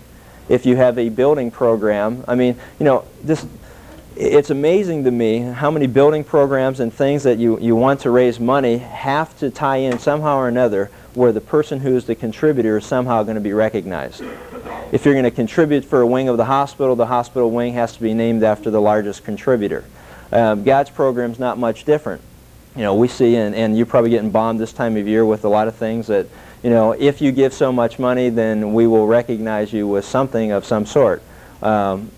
If 0.49 0.65
you 0.65 0.75
have 0.75 0.99
a 0.99 1.07
building 1.07 1.49
program, 1.49 2.25
I 2.27 2.35
mean, 2.35 2.59
you 2.77 2.83
know, 2.83 3.05
this 3.23 3.45
it's 4.15 4.49
amazing 4.49 5.03
to 5.05 5.11
me 5.11 5.39
how 5.39 5.71
many 5.71 5.87
building 5.87 6.23
programs 6.23 6.79
and 6.79 6.93
things 6.93 7.23
that 7.23 7.39
you, 7.39 7.59
you 7.59 7.75
want 7.75 8.01
to 8.01 8.11
raise 8.11 8.39
money 8.39 8.77
have 8.77 9.37
to 9.39 9.49
tie 9.49 9.77
in 9.77 9.97
somehow 9.97 10.37
or 10.37 10.47
another 10.47 10.91
where 11.15 11.31
the 11.31 11.41
person 11.41 11.79
who 11.79 11.95
is 11.95 12.05
the 12.05 12.15
contributor 12.15 12.77
is 12.77 12.85
somehow 12.85 13.23
going 13.23 13.35
to 13.35 13.41
be 13.41 13.53
recognized. 13.53 14.21
If 14.91 15.05
you're 15.05 15.13
going 15.13 15.23
to 15.23 15.31
contribute 15.31 15.85
for 15.85 16.01
a 16.01 16.07
wing 16.07 16.27
of 16.27 16.37
the 16.37 16.45
hospital, 16.45 16.95
the 16.95 17.07
hospital 17.07 17.49
wing 17.49 17.73
has 17.73 17.93
to 17.93 18.01
be 18.01 18.13
named 18.13 18.43
after 18.43 18.69
the 18.69 18.81
largest 18.81 19.23
contributor. 19.23 19.83
Um, 20.31 20.63
God's 20.63 20.89
program 20.89 21.31
is 21.31 21.39
not 21.39 21.57
much 21.57 21.85
different. 21.85 22.21
You 22.75 22.81
know, 22.81 22.95
we 22.95 23.07
see, 23.07 23.35
and, 23.35 23.53
and 23.53 23.77
you're 23.77 23.85
probably 23.85 24.09
getting 24.09 24.31
bombed 24.31 24.59
this 24.59 24.73
time 24.73 24.97
of 24.97 25.07
year 25.07 25.25
with 25.25 25.45
a 25.45 25.49
lot 25.49 25.67
of 25.67 25.75
things 25.75 26.07
that, 26.07 26.27
you 26.63 26.69
know, 26.71 26.91
if 26.93 27.21
you 27.21 27.31
give 27.31 27.53
so 27.53 27.71
much 27.71 27.99
money, 27.99 28.29
then 28.29 28.73
we 28.73 28.87
will 28.87 29.05
recognize 29.05 29.71
you 29.71 29.87
with 29.87 30.05
something 30.05 30.51
of 30.51 30.65
some 30.65 30.85
sort. 30.85 31.21
Um, 31.61 32.09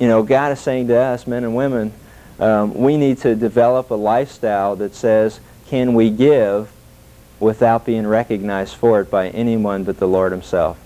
you 0.00 0.08
know, 0.08 0.22
God 0.22 0.50
is 0.50 0.60
saying 0.60 0.88
to 0.88 0.96
us, 0.96 1.26
men 1.26 1.44
and 1.44 1.54
women, 1.54 1.92
um, 2.40 2.74
we 2.74 2.96
need 2.96 3.18
to 3.18 3.36
develop 3.36 3.90
a 3.90 3.94
lifestyle 3.94 4.74
that 4.76 4.94
says, 4.94 5.40
can 5.68 5.94
we 5.94 6.10
give 6.10 6.72
without 7.38 7.84
being 7.84 8.06
recognized 8.06 8.74
for 8.74 9.00
it 9.00 9.10
by 9.10 9.28
anyone 9.28 9.84
but 9.84 9.98
the 9.98 10.08
Lord 10.08 10.32
himself? 10.32 10.78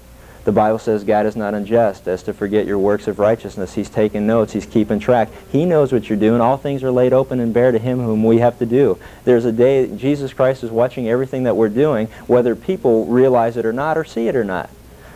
The 0.44 0.52
Bible 0.52 0.78
says 0.78 1.04
God 1.04 1.24
is 1.24 1.36
not 1.36 1.54
unjust 1.54 2.06
as 2.06 2.22
to 2.24 2.34
forget 2.34 2.66
your 2.66 2.78
works 2.78 3.06
of 3.06 3.18
righteousness. 3.18 3.72
He's 3.72 3.88
taking 3.88 4.26
notes. 4.26 4.52
He's 4.52 4.66
keeping 4.66 4.98
track. 4.98 5.30
He 5.50 5.64
knows 5.64 5.90
what 5.90 6.10
you're 6.10 6.18
doing. 6.18 6.42
All 6.42 6.58
things 6.58 6.82
are 6.82 6.90
laid 6.90 7.14
open 7.14 7.40
and 7.40 7.54
bare 7.54 7.72
to 7.72 7.78
him 7.78 8.00
whom 8.00 8.24
we 8.24 8.38
have 8.38 8.58
to 8.58 8.66
do. 8.66 8.98
There's 9.24 9.46
a 9.46 9.52
day 9.52 9.96
Jesus 9.96 10.34
Christ 10.34 10.62
is 10.62 10.70
watching 10.70 11.08
everything 11.08 11.44
that 11.44 11.56
we're 11.56 11.70
doing, 11.70 12.08
whether 12.26 12.54
people 12.54 13.06
realize 13.06 13.56
it 13.56 13.64
or 13.64 13.72
not 13.72 13.96
or 13.96 14.04
see 14.04 14.28
it 14.28 14.36
or 14.36 14.44
not. 14.44 14.68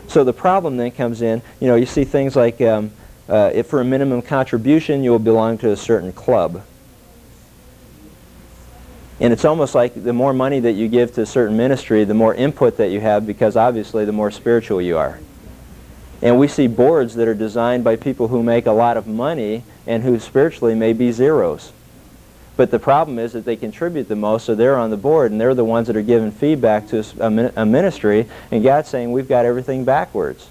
So 0.07 0.25
the 0.25 0.33
problem 0.33 0.79
then 0.79 0.92
comes 0.92 1.20
in, 1.20 1.42
you 1.61 1.66
know, 1.66 1.75
you 1.75 1.85
see 1.85 2.05
things 2.05 2.35
like 2.35 2.62
um, 2.62 2.90
uh, 3.29 3.51
if 3.53 3.67
for 3.67 3.81
a 3.81 3.85
minimum 3.85 4.23
contribution, 4.23 5.05
you 5.05 5.11
will 5.11 5.19
belong 5.19 5.59
to 5.59 5.71
a 5.71 5.77
certain 5.77 6.12
club. 6.12 6.62
And 9.21 9.33
it's 9.33 9.45
almost 9.45 9.75
like 9.75 10.03
the 10.03 10.12
more 10.12 10.33
money 10.33 10.61
that 10.61 10.73
you 10.73 10.88
give 10.88 11.14
to 11.14 11.23
a 11.23 11.27
certain 11.27 11.57
ministry, 11.57 12.05
the 12.05 12.14
more 12.14 12.35
input 12.35 12.77
that 12.77 12.91
you 12.91 13.01
have 13.01 13.27
because 13.27 13.57
obviously 13.57 14.05
the 14.05 14.12
more 14.12 14.31
spiritual 14.31 14.81
you 14.81 14.97
are. 14.97 15.19
And 16.23 16.38
we 16.38 16.49
see 16.49 16.67
boards 16.67 17.14
that 17.17 17.29
are 17.29 17.35
designed 17.35 17.85
by 17.85 17.97
people 17.97 18.29
who 18.29 18.43
make 18.43 18.67
a 18.67 18.73
lot 18.73 18.97
of 18.97 19.07
money 19.07 19.64
and 19.87 20.03
who 20.03 20.19
spiritually 20.19 20.75
may 20.75 20.93
be 20.93 21.12
zeros. 21.12 21.73
But 22.57 22.73
the 22.73 22.79
problem 22.81 23.21
is 23.21 23.33
that 23.35 23.45
they 23.45 23.55
contribute 23.55 24.09
the 24.09 24.17
most, 24.17 24.47
so 24.47 24.57
they're 24.57 24.77
on 24.77 24.91
the 24.91 24.97
board, 24.97 25.31
and 25.31 25.41
they're 25.41 25.55
the 25.55 25.64
ones 25.64 25.87
that 25.87 25.97
are 25.97 26.03
giving 26.03 26.33
feedback 26.33 26.88
to 26.88 27.05
a 27.21 27.64
ministry, 27.64 28.29
and 28.51 28.64
God's 28.64 28.88
saying, 28.88 29.12
we've 29.12 29.29
got 29.29 29.45
everything 29.45 29.85
backwards. 29.85 30.49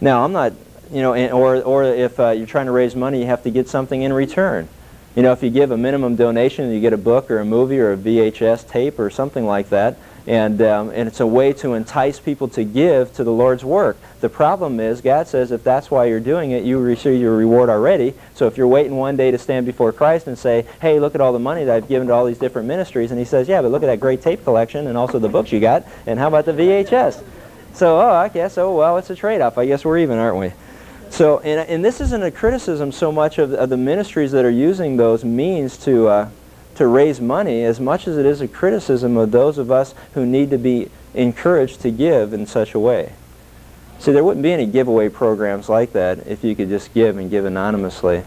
Now, 0.00 0.24
I'm 0.24 0.30
not 0.32 0.52
you 0.92 1.02
know, 1.02 1.14
and, 1.14 1.32
or, 1.32 1.62
or 1.62 1.84
if 1.84 2.18
uh, 2.18 2.30
you're 2.30 2.46
trying 2.46 2.66
to 2.66 2.72
raise 2.72 2.96
money, 2.96 3.20
you 3.20 3.26
have 3.26 3.42
to 3.44 3.50
get 3.50 3.68
something 3.68 4.02
in 4.02 4.12
return. 4.12 4.68
You 5.16 5.22
know, 5.22 5.32
if 5.32 5.42
you 5.42 5.50
give 5.50 5.70
a 5.70 5.76
minimum 5.76 6.16
donation, 6.16 6.70
you 6.70 6.80
get 6.80 6.92
a 6.92 6.98
book 6.98 7.30
or 7.30 7.40
a 7.40 7.44
movie 7.44 7.80
or 7.80 7.92
a 7.92 7.96
VHS 7.96 8.68
tape 8.68 8.98
or 8.98 9.10
something 9.10 9.44
like 9.44 9.68
that, 9.70 9.96
and, 10.26 10.62
um, 10.62 10.90
and 10.90 11.08
it's 11.08 11.18
a 11.18 11.26
way 11.26 11.52
to 11.54 11.74
entice 11.74 12.20
people 12.20 12.46
to 12.48 12.62
give 12.62 13.12
to 13.14 13.24
the 13.24 13.32
Lord's 13.32 13.64
work. 13.64 13.96
The 14.20 14.28
problem 14.28 14.78
is, 14.78 15.00
God 15.00 15.26
says 15.26 15.50
if 15.50 15.64
that's 15.64 15.90
why 15.90 16.04
you're 16.04 16.20
doing 16.20 16.52
it, 16.52 16.62
you 16.62 16.78
receive 16.78 17.20
your 17.20 17.36
reward 17.36 17.70
already. 17.70 18.14
So 18.34 18.46
if 18.46 18.56
you're 18.56 18.68
waiting 18.68 18.96
one 18.96 19.16
day 19.16 19.30
to 19.30 19.38
stand 19.38 19.66
before 19.66 19.92
Christ 19.92 20.26
and 20.26 20.38
say, 20.38 20.66
hey, 20.80 21.00
look 21.00 21.14
at 21.14 21.20
all 21.20 21.32
the 21.32 21.38
money 21.38 21.64
that 21.64 21.74
I've 21.74 21.88
given 21.88 22.08
to 22.08 22.14
all 22.14 22.24
these 22.24 22.38
different 22.38 22.68
ministries, 22.68 23.10
and 23.10 23.18
he 23.18 23.24
says, 23.24 23.48
yeah, 23.48 23.62
but 23.62 23.72
look 23.72 23.82
at 23.82 23.86
that 23.86 23.98
great 23.98 24.22
tape 24.22 24.44
collection 24.44 24.86
and 24.86 24.96
also 24.96 25.18
the 25.18 25.28
books 25.28 25.50
you 25.50 25.58
got, 25.58 25.84
and 26.06 26.18
how 26.18 26.28
about 26.28 26.44
the 26.44 26.52
VHS? 26.52 27.24
So, 27.72 28.00
oh, 28.00 28.10
I 28.10 28.28
guess, 28.28 28.58
oh, 28.58 28.76
well, 28.76 28.98
it's 28.98 29.10
a 29.10 29.16
trade-off. 29.16 29.58
I 29.58 29.66
guess 29.66 29.84
we're 29.84 29.98
even, 29.98 30.18
aren't 30.18 30.36
we? 30.36 30.52
So, 31.10 31.40
and, 31.40 31.68
and 31.68 31.84
this 31.84 32.00
isn't 32.00 32.22
a 32.22 32.30
criticism 32.30 32.92
so 32.92 33.12
much 33.12 33.38
of, 33.38 33.52
of 33.52 33.68
the 33.68 33.76
ministries 33.76 34.32
that 34.32 34.44
are 34.44 34.50
using 34.50 34.96
those 34.96 35.24
means 35.24 35.76
to, 35.78 36.08
uh, 36.08 36.28
to 36.76 36.86
raise 36.86 37.20
money 37.20 37.64
as 37.64 37.80
much 37.80 38.08
as 38.08 38.16
it 38.16 38.24
is 38.24 38.40
a 38.40 38.48
criticism 38.48 39.16
of 39.16 39.32
those 39.32 39.58
of 39.58 39.70
us 39.70 39.94
who 40.14 40.24
need 40.24 40.50
to 40.50 40.58
be 40.58 40.88
encouraged 41.12 41.80
to 41.80 41.90
give 41.90 42.32
in 42.32 42.46
such 42.46 42.74
a 42.74 42.78
way. 42.78 43.12
See, 43.98 44.12
there 44.12 44.24
wouldn't 44.24 44.42
be 44.42 44.52
any 44.52 44.64
giveaway 44.64 45.10
programs 45.10 45.68
like 45.68 45.92
that 45.92 46.26
if 46.26 46.42
you 46.42 46.54
could 46.54 46.70
just 46.70 46.94
give 46.94 47.18
and 47.18 47.28
give 47.28 47.44
anonymously 47.44 48.22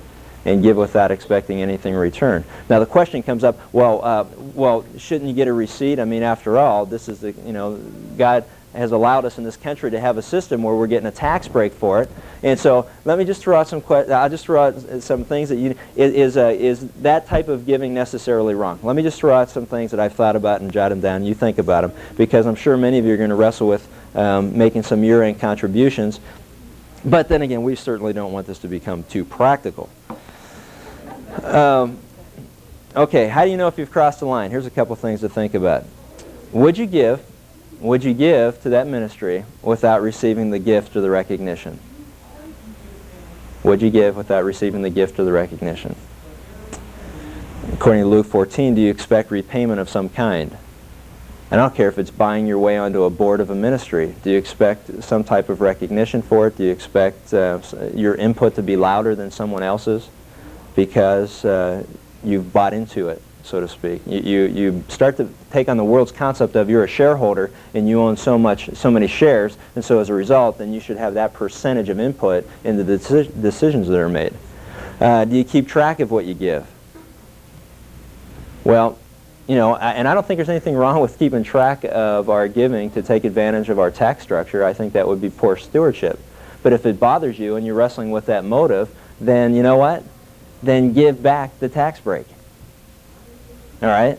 and 0.45 0.61
give 0.61 0.75
without 0.75 1.09
expecting 1.09 1.61
anything 1.61 1.93
in 1.93 1.99
return. 1.99 2.43
Now 2.69 2.79
the 2.79 2.85
question 2.85 3.23
comes 3.23 3.43
up, 3.43 3.57
well, 3.71 4.03
uh, 4.03 4.25
well, 4.53 4.85
shouldn't 4.97 5.29
you 5.29 5.33
get 5.33 5.47
a 5.47 5.53
receipt? 5.53 5.99
I 5.99 6.05
mean, 6.05 6.21
after 6.21 6.59
all, 6.59 6.85
this 6.85 7.07
is 7.07 7.21
the, 7.21 7.31
you 7.31 7.53
know, 7.53 7.77
God 8.17 8.43
has 8.73 8.91
allowed 8.91 9.25
us 9.25 9.37
in 9.37 9.43
this 9.43 9.55
country 9.55 9.91
to 9.91 9.99
have 9.99 10.17
a 10.17 10.21
system 10.21 10.63
where 10.63 10.75
we're 10.75 10.87
getting 10.87 11.07
a 11.07 11.11
tax 11.11 11.47
break 11.47 11.73
for 11.73 12.01
it. 12.01 12.09
And 12.41 12.59
so 12.59 12.89
let 13.05 13.17
me 13.17 13.25
just 13.25 13.41
throw 13.41 13.59
out 13.59 13.67
some 13.67 13.81
questions. 13.81 14.11
I'll 14.11 14.29
just 14.29 14.45
throw 14.45 14.63
out 14.63 15.01
some 15.01 15.23
things 15.23 15.49
that 15.49 15.57
you, 15.57 15.75
is, 15.95 16.37
uh, 16.37 16.55
is 16.57 16.89
that 17.01 17.27
type 17.27 17.47
of 17.47 17.65
giving 17.65 17.93
necessarily 17.93 18.55
wrong? 18.55 18.79
Let 18.81 18.95
me 18.95 19.03
just 19.03 19.19
throw 19.19 19.33
out 19.33 19.49
some 19.49 19.65
things 19.65 19.91
that 19.91 19.99
I've 19.99 20.13
thought 20.13 20.35
about 20.35 20.61
and 20.61 20.71
jot 20.71 20.89
them 20.89 21.01
down. 21.01 21.23
You 21.23 21.35
think 21.35 21.57
about 21.57 21.81
them 21.81 21.93
because 22.17 22.45
I'm 22.45 22.55
sure 22.55 22.75
many 22.77 22.97
of 22.97 23.05
you 23.05 23.13
are 23.13 23.17
going 23.17 23.29
to 23.29 23.35
wrestle 23.35 23.67
with 23.67 23.87
um, 24.15 24.57
making 24.57 24.83
some 24.83 25.03
year-end 25.03 25.39
contributions. 25.39 26.19
But 27.05 27.29
then 27.29 27.41
again, 27.41 27.63
we 27.63 27.75
certainly 27.75 28.13
don't 28.13 28.31
want 28.31 28.47
this 28.47 28.59
to 28.59 28.67
become 28.67 29.03
too 29.03 29.25
practical. 29.25 29.89
Um, 31.43 31.97
okay, 32.95 33.27
how 33.27 33.43
do 33.43 33.51
you 33.51 33.57
know 33.57 33.67
if 33.67 33.77
you've 33.77 33.91
crossed 33.91 34.19
the 34.19 34.25
line? 34.25 34.51
Here's 34.51 34.65
a 34.65 34.71
couple 34.71 34.95
things 34.95 35.19
to 35.21 35.29
think 35.29 35.53
about. 35.53 35.85
Would 36.51 36.77
you 36.77 36.85
give 36.85 37.21
would 37.83 38.01
you 38.03 38.13
give 38.13 38.61
to 38.61 38.69
that 38.69 38.87
ministry 38.87 39.43
without 39.61 40.01
receiving 40.01 40.51
the 40.51 40.59
gift 40.59 40.95
or 40.95 41.01
the 41.01 41.09
recognition? 41.09 41.77
Would 43.63 43.81
you 43.81 43.89
give 43.89 44.15
without 44.15 44.45
receiving 44.45 44.81
the 44.81 44.89
gift 44.89 45.19
or 45.19 45.25
the 45.25 45.33
recognition? 45.33 45.95
According 47.73 48.03
to 48.03 48.07
Luke 48.07 48.25
14, 48.25 48.75
do 48.75 48.81
you 48.81 48.89
expect 48.89 49.31
repayment 49.31 49.81
of 49.81 49.89
some 49.89 50.07
kind? 50.07 50.57
And 51.51 51.59
I 51.59 51.63
don't 51.65 51.75
care 51.75 51.89
if 51.89 51.99
it's 51.99 52.09
buying 52.09 52.47
your 52.47 52.57
way 52.57 52.77
onto 52.77 53.03
a 53.03 53.09
board 53.09 53.41
of 53.41 53.49
a 53.49 53.55
ministry. 53.55 54.15
Do 54.23 54.31
you 54.31 54.37
expect 54.37 55.03
some 55.03 55.25
type 55.25 55.49
of 55.49 55.59
recognition 55.59 56.21
for 56.21 56.47
it? 56.47 56.57
Do 56.57 56.63
you 56.63 56.71
expect 56.71 57.33
uh, 57.33 57.59
your 57.93 58.15
input 58.15 58.55
to 58.55 58.63
be 58.63 58.77
louder 58.77 59.13
than 59.13 59.29
someone 59.29 59.61
else's 59.61 60.09
because 60.75 61.43
uh, 61.43 61.83
you've 62.23 62.53
bought 62.53 62.73
into 62.73 63.09
it 63.09 63.21
so 63.43 63.59
to 63.59 63.67
speak. 63.67 64.01
You, 64.07 64.19
you, 64.19 64.41
you 64.45 64.83
start 64.87 65.17
to 65.17 65.29
take 65.51 65.69
on 65.69 65.77
the 65.77 65.83
world's 65.83 66.11
concept 66.11 66.55
of 66.55 66.69
you're 66.69 66.85
a 66.85 66.87
shareholder 66.87 67.51
and 67.73 67.87
you 67.87 68.01
own 68.01 68.17
so 68.17 68.39
much, 68.39 68.73
so 68.75 68.89
many 68.89 69.07
shares, 69.07 69.57
and 69.75 69.83
so 69.83 69.99
as 69.99 70.09
a 70.09 70.13
result, 70.13 70.57
then 70.57 70.73
you 70.73 70.79
should 70.79 70.97
have 70.97 71.13
that 71.15 71.33
percentage 71.33 71.89
of 71.89 71.99
input 71.99 72.47
in 72.63 72.77
the 72.77 72.83
deci 72.83 73.41
decisions 73.41 73.87
that 73.87 73.99
are 73.99 74.09
made. 74.09 74.33
Uh, 74.99 75.25
do 75.25 75.35
you 75.35 75.43
keep 75.43 75.67
track 75.67 75.99
of 75.99 76.09
what 76.09 76.25
you 76.25 76.33
give? 76.33 76.65
Well, 78.63 78.97
you 79.47 79.55
know, 79.55 79.75
and 79.75 80.07
I 80.07 80.13
don't 80.13 80.25
think 80.25 80.37
there's 80.37 80.47
anything 80.47 80.75
wrong 80.75 81.01
with 81.01 81.19
keeping 81.19 81.43
track 81.43 81.83
of 81.83 82.29
our 82.29 82.47
giving 82.47 82.91
to 82.91 83.01
take 83.01 83.25
advantage 83.25 83.67
of 83.67 83.77
our 83.77 83.91
tax 83.91 84.23
structure. 84.23 84.63
I 84.63 84.71
think 84.71 84.93
that 84.93 85.05
would 85.05 85.19
be 85.19 85.29
poor 85.29 85.57
stewardship. 85.57 86.17
But 86.61 86.71
if 86.71 86.85
it 86.85 86.97
bothers 86.97 87.37
you 87.37 87.57
and 87.57 87.65
you're 87.65 87.75
wrestling 87.75 88.11
with 88.11 88.27
that 88.27 88.45
motive, 88.45 88.89
then 89.19 89.53
you 89.53 89.61
know 89.61 89.75
what? 89.75 90.03
Then 90.61 90.93
give 90.93 91.21
back 91.21 91.59
the 91.59 91.67
tax 91.67 91.99
break. 91.99 92.25
All 93.83 93.89
right? 93.89 94.17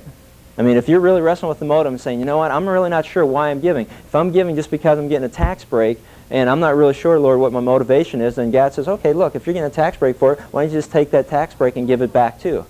I 0.59 0.63
mean, 0.63 0.77
if 0.77 0.89
you're 0.91 1.01
really 1.01 1.23
wrestling 1.23 1.49
with 1.49 1.59
the 1.59 1.65
motive 1.65 1.91
and 1.91 2.01
saying, 2.01 2.21
you 2.21 2.27
know 2.27 2.37
what, 2.37 2.51
I'm 2.51 2.69
really 2.69 2.91
not 2.91 3.07
sure 3.07 3.25
why 3.25 3.51
I'm 3.51 3.61
giving. 3.61 3.87
If 3.87 4.15
I'm 4.15 4.31
giving 4.31 4.55
just 4.55 4.71
because 4.71 4.99
I'm 4.99 5.09
getting 5.09 5.25
a 5.25 5.31
tax 5.33 5.65
break 5.65 5.99
and 6.31 6.51
I'm 6.51 6.61
not 6.61 6.77
really 6.77 6.93
sure, 6.93 7.19
Lord, 7.19 7.41
what 7.41 7.51
my 7.51 7.61
motivation 7.61 8.21
is, 8.21 8.37
then 8.37 8.51
God 8.51 8.75
says, 8.75 8.87
okay, 8.87 9.15
look, 9.15 9.35
if 9.35 9.47
you're 9.47 9.55
getting 9.55 9.71
a 9.71 9.75
tax 9.75 9.97
break 9.97 10.17
for 10.17 10.35
it, 10.35 10.41
why 10.53 10.65
don't 10.65 10.73
you 10.73 10.79
just 10.79 10.93
take 10.93 11.11
that 11.13 11.29
tax 11.29 11.55
break 11.55 11.77
and 11.77 11.87
give 11.87 12.03
it 12.03 12.13
back 12.13 12.39
too? 12.39 12.67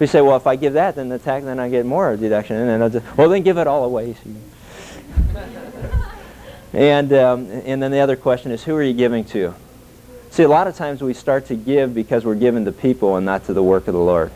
We 0.00 0.08
say, 0.08 0.20
well, 0.20 0.36
if 0.36 0.46
I 0.46 0.56
give 0.56 0.72
that, 0.72 0.96
then 0.96 1.08
the 1.08 1.20
tax, 1.20 1.44
then 1.44 1.60
I 1.60 1.68
get 1.68 1.86
more 1.86 2.16
deduction, 2.16 2.56
and 2.56 2.68
then 2.68 2.82
I'll 2.82 2.90
just, 2.90 3.16
well, 3.16 3.28
then 3.28 3.42
give 3.42 3.56
it 3.56 3.68
all 3.68 3.84
away. 3.84 4.16
and 6.72 7.12
um, 7.12 7.46
and 7.46 7.80
then 7.80 7.92
the 7.92 8.00
other 8.00 8.16
question 8.16 8.50
is, 8.50 8.64
who 8.64 8.74
are 8.74 8.82
you 8.82 8.94
giving 8.94 9.24
to? 9.26 9.54
See, 10.30 10.42
a 10.42 10.48
lot 10.48 10.66
of 10.66 10.74
times 10.74 11.02
we 11.02 11.14
start 11.14 11.46
to 11.46 11.54
give 11.54 11.94
because 11.94 12.24
we're 12.24 12.34
giving 12.34 12.64
to 12.64 12.72
people 12.72 13.16
and 13.16 13.24
not 13.24 13.44
to 13.44 13.52
the 13.52 13.62
work 13.62 13.86
of 13.86 13.94
the 13.94 14.00
Lord. 14.00 14.32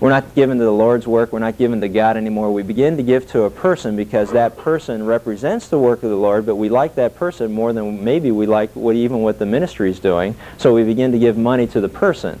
We're 0.00 0.08
not 0.08 0.34
given 0.34 0.56
to 0.56 0.64
the 0.64 0.72
Lord's 0.72 1.06
work. 1.06 1.30
We're 1.30 1.40
not 1.40 1.58
given 1.58 1.82
to 1.82 1.88
God 1.88 2.16
anymore. 2.16 2.50
We 2.50 2.62
begin 2.62 2.96
to 2.96 3.02
give 3.02 3.28
to 3.32 3.42
a 3.42 3.50
person 3.50 3.96
because 3.96 4.32
that 4.32 4.56
person 4.56 5.04
represents 5.04 5.68
the 5.68 5.78
work 5.78 6.02
of 6.02 6.08
the 6.08 6.16
Lord, 6.16 6.46
but 6.46 6.56
we 6.56 6.70
like 6.70 6.94
that 6.94 7.16
person 7.16 7.52
more 7.52 7.74
than 7.74 8.02
maybe 8.02 8.30
we 8.30 8.46
like 8.46 8.70
what 8.72 8.96
even 8.96 9.20
what 9.20 9.38
the 9.38 9.44
ministry 9.44 9.90
is 9.90 10.00
doing. 10.00 10.36
So 10.56 10.74
we 10.74 10.84
begin 10.84 11.12
to 11.12 11.18
give 11.18 11.36
money 11.36 11.66
to 11.66 11.82
the 11.82 11.88
person. 11.90 12.40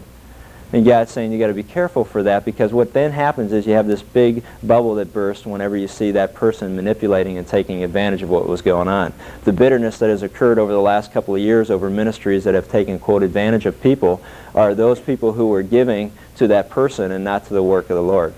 And 0.72 0.84
God's 0.84 1.10
saying 1.10 1.32
you 1.32 1.38
got 1.38 1.48
to 1.48 1.54
be 1.54 1.64
careful 1.64 2.04
for 2.04 2.22
that 2.22 2.44
because 2.44 2.72
what 2.72 2.92
then 2.92 3.10
happens 3.10 3.52
is 3.52 3.66
you 3.66 3.72
have 3.72 3.88
this 3.88 4.02
big 4.02 4.44
bubble 4.62 4.94
that 4.96 5.12
bursts 5.12 5.44
whenever 5.44 5.76
you 5.76 5.88
see 5.88 6.12
that 6.12 6.32
person 6.34 6.76
manipulating 6.76 7.38
and 7.38 7.46
taking 7.46 7.82
advantage 7.82 8.22
of 8.22 8.30
what 8.30 8.46
was 8.46 8.62
going 8.62 8.86
on. 8.86 9.12
The 9.42 9.52
bitterness 9.52 9.98
that 9.98 10.10
has 10.10 10.22
occurred 10.22 10.60
over 10.60 10.70
the 10.70 10.80
last 10.80 11.12
couple 11.12 11.34
of 11.34 11.40
years 11.40 11.70
over 11.70 11.90
ministries 11.90 12.44
that 12.44 12.54
have 12.54 12.68
taken, 12.68 13.00
quote, 13.00 13.24
advantage 13.24 13.66
of 13.66 13.80
people 13.82 14.22
are 14.54 14.74
those 14.74 15.00
people 15.00 15.32
who 15.32 15.48
were 15.48 15.62
giving 15.62 16.12
to 16.36 16.46
that 16.48 16.70
person 16.70 17.10
and 17.10 17.24
not 17.24 17.46
to 17.46 17.54
the 17.54 17.62
work 17.64 17.90
of 17.90 17.96
the 17.96 18.02
Lord. 18.02 18.32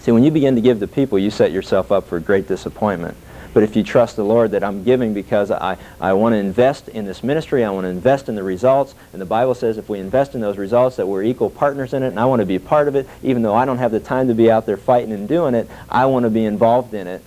See, 0.00 0.12
when 0.12 0.24
you 0.24 0.30
begin 0.30 0.56
to 0.56 0.60
give 0.60 0.78
to 0.80 0.86
people, 0.86 1.18
you 1.18 1.30
set 1.30 1.52
yourself 1.52 1.90
up 1.90 2.06
for 2.06 2.20
great 2.20 2.48
disappointment. 2.48 3.16
But 3.54 3.62
if 3.62 3.76
you 3.76 3.82
trust 3.82 4.16
the 4.16 4.24
Lord 4.24 4.52
that 4.52 4.64
I'm 4.64 4.82
giving 4.82 5.12
because 5.12 5.50
I, 5.50 5.76
I 6.00 6.14
want 6.14 6.32
to 6.32 6.38
invest 6.38 6.88
in 6.88 7.04
this 7.04 7.22
ministry, 7.22 7.64
I 7.64 7.70
want 7.70 7.84
to 7.84 7.88
invest 7.88 8.28
in 8.28 8.34
the 8.34 8.42
results, 8.42 8.94
and 9.12 9.20
the 9.20 9.26
Bible 9.26 9.54
says 9.54 9.76
if 9.76 9.88
we 9.88 9.98
invest 9.98 10.34
in 10.34 10.40
those 10.40 10.56
results 10.56 10.96
that 10.96 11.06
we're 11.06 11.22
equal 11.22 11.50
partners 11.50 11.92
in 11.92 12.02
it, 12.02 12.08
and 12.08 12.20
I 12.20 12.24
want 12.24 12.40
to 12.40 12.46
be 12.46 12.56
a 12.56 12.60
part 12.60 12.88
of 12.88 12.96
it, 12.96 13.08
even 13.22 13.42
though 13.42 13.54
I 13.54 13.64
don't 13.64 13.78
have 13.78 13.92
the 13.92 14.00
time 14.00 14.28
to 14.28 14.34
be 14.34 14.50
out 14.50 14.64
there 14.64 14.78
fighting 14.78 15.12
and 15.12 15.28
doing 15.28 15.54
it, 15.54 15.68
I 15.90 16.06
want 16.06 16.24
to 16.24 16.30
be 16.30 16.44
involved 16.44 16.94
in 16.94 17.06
it. 17.06 17.22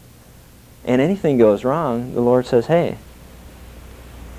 And 0.84 1.02
anything 1.02 1.38
goes 1.38 1.64
wrong, 1.64 2.14
the 2.14 2.22
Lord 2.22 2.46
says, 2.46 2.68
hey, 2.68 2.98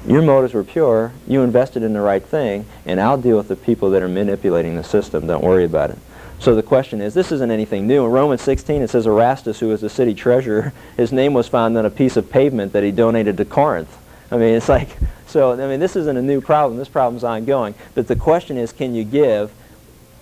your 0.07 0.23
motives 0.23 0.55
were 0.55 0.65
pure, 0.65 1.13
you 1.27 1.43
invested 1.43 1.83
in 1.83 1.93
the 1.93 2.01
right 2.01 2.23
thing, 2.23 2.67
and 2.85 3.01
I'll 3.01 3.19
deal 3.19 3.37
with 3.37 3.49
the 3.49 3.57
people 3.57 3.91
that 3.91 4.03
are 4.03 4.09
manipulating 4.09 4.77
the 4.77 4.85
system. 4.85 5.27
Don't 5.27 5.43
worry 5.43 5.65
about 5.65 5.91
it. 5.91 5.99
So 6.39 6.55
the 6.55 6.63
question 6.63 7.01
is, 7.01 7.15
this 7.15 7.33
isn't 7.33 7.51
anything 7.51 7.87
new. 7.87 8.05
In 8.05 8.11
Romans 8.11 8.43
16 8.43 8.83
it 8.83 8.91
says 8.91 9.07
Erastus, 9.07 9.59
who 9.59 9.69
was 9.69 9.81
the 9.81 9.89
city 9.89 10.15
treasurer, 10.15 10.73
his 10.97 11.13
name 11.13 11.35
was 11.35 11.49
found 11.49 11.77
on 11.77 11.87
a 11.87 11.91
piece 11.91 12.17
of 12.17 12.31
pavement 12.31 12.73
that 12.73 12.85
he 12.85 12.91
donated 12.91 13.37
to 13.39 13.45
Corinth. 13.45 13.97
I 14.31 14.37
mean, 14.37 14.55
it's 14.55 14.69
like, 14.69 14.89
so, 15.27 15.53
I 15.53 15.69
mean, 15.69 15.81
this 15.81 15.97
isn't 15.97 16.17
a 16.17 16.23
new 16.23 16.41
problem. 16.41 16.79
This 16.79 16.89
problem's 16.89 17.25
ongoing. 17.25 17.75
But 17.95 18.09
the 18.09 18.17
question 18.17 18.57
is, 18.57 18.73
can 18.73 18.95
you 18.95 19.05
give 19.05 19.53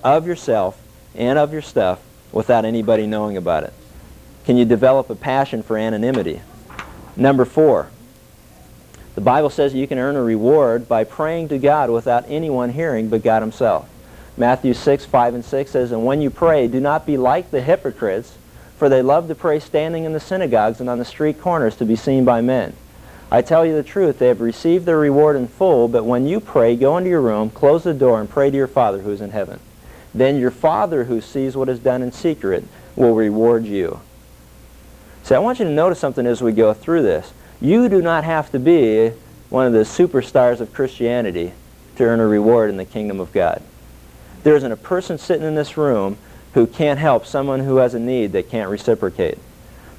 of 0.03 0.27
yourself 0.27 0.81
and 1.15 1.39
of 1.39 1.53
your 1.53 1.63
stuff 1.63 2.01
without 2.33 2.65
anybody 2.65 3.07
knowing 3.07 3.37
about 3.37 3.65
it? 3.65 3.73
Can 4.45 4.57
you 4.57 4.65
develop 4.65 5.09
a 5.09 5.15
passion 5.15 5.63
for 5.63 5.79
anonymity? 5.79 6.43
Number 7.17 7.45
four, 7.45 7.89
the 9.15 9.21
Bible 9.21 9.51
says 9.51 9.75
you 9.75 9.87
can 9.87 9.99
earn 9.99 10.17
a 10.17 10.23
reward 10.23 10.89
by 10.89 11.05
praying 11.05 11.49
to 11.49 11.59
God 11.59 11.89
without 11.89 12.25
anyone 12.29 12.71
hearing 12.71 13.09
but 13.09 13.23
God 13.23 13.43
himself. 13.43 13.89
Matthew 14.37 14.75
6, 14.75 15.05
5 15.05 15.35
and 15.35 15.45
6 15.45 15.71
says, 15.71 15.93
And 15.93 16.05
when 16.05 16.21
you 16.21 16.31
pray, 16.31 16.67
do 16.67 16.81
not 16.81 17.07
be 17.07 17.17
like 17.17 17.51
the 17.51 17.63
hypocrites, 17.63 18.37
for 18.77 18.89
they 18.89 19.03
love 19.03 19.29
to 19.29 19.35
pray 19.35 19.61
standing 19.61 20.05
in 20.05 20.13
the 20.13 20.21
synagogues 20.21 20.81
and 20.81 20.91
on 20.91 20.99
the 20.99 21.05
street 21.05 21.41
corners 21.41 21.77
to 21.77 21.85
be 21.85 21.97
seen 21.97 22.25
by 22.25 22.41
men. 22.41 22.75
I 23.31 23.43
tell 23.43 23.65
you 23.65 23.75
the 23.75 23.83
truth, 23.83 24.19
they 24.19 24.29
have 24.29 24.41
received 24.41 24.87
their 24.87 24.99
reward 24.99 25.37
in 25.37 25.49
full, 25.49 25.89
but 25.89 26.05
when 26.05 26.27
you 26.27 26.41
pray, 26.41 26.77
go 26.77 26.97
into 26.97 27.11
your 27.11 27.21
room, 27.21 27.51
close 27.51 27.85
the 27.85 27.95
door, 27.95 28.21
and 28.21 28.29
pray 28.29 28.51
to 28.51 28.57
your 28.57 28.67
Father 28.67 28.99
who 29.01 29.11
is 29.11 29.21
in 29.21 29.31
heaven. 29.31 29.61
Then 30.13 30.39
your 30.39 30.51
Father 30.51 31.05
who 31.05 31.21
sees 31.21 31.57
what 31.57 31.69
is 31.69 31.79
done 31.79 32.03
in 32.03 32.13
secret 32.13 32.65
will 32.97 33.15
reward 33.15 33.65
you. 33.65 34.01
See, 35.23 35.35
I 35.35 35.39
want 35.39 35.59
you 35.59 35.65
to 35.65 35.71
notice 35.71 35.99
something 35.99 36.27
as 36.27 36.43
we 36.43 36.53
go 36.53 36.75
through 36.75 37.03
this. 37.03 37.33
You 37.61 37.89
do 37.89 38.03
not 38.03 38.25
have 38.25 38.51
to 38.53 38.59
be 38.59 39.13
one 39.49 39.67
of 39.67 39.73
the 39.73 39.81
superstars 39.81 40.61
of 40.61 40.75
Christianity 40.75 41.53
to 41.97 42.05
earn 42.05 42.21
a 42.21 42.27
reward 42.27 42.71
in 42.71 42.77
the 42.77 42.85
kingdom 42.85 43.21
of 43.21 43.33
God. 43.33 43.63
There 44.45 44.55
isn't 44.57 44.73
a 44.73 44.77
person 44.77 45.17
sitting 45.17 45.47
in 45.47 45.55
this 45.55 45.79
room 45.79 46.19
who 46.53 46.67
can't 46.67 46.99
help 46.99 47.27
someone 47.27 47.61
who 47.61 47.77
has 47.77 47.95
a 47.95 47.99
need 47.99 48.33
that 48.33 48.51
can't 48.51 48.71
reciprocate. 48.71 49.39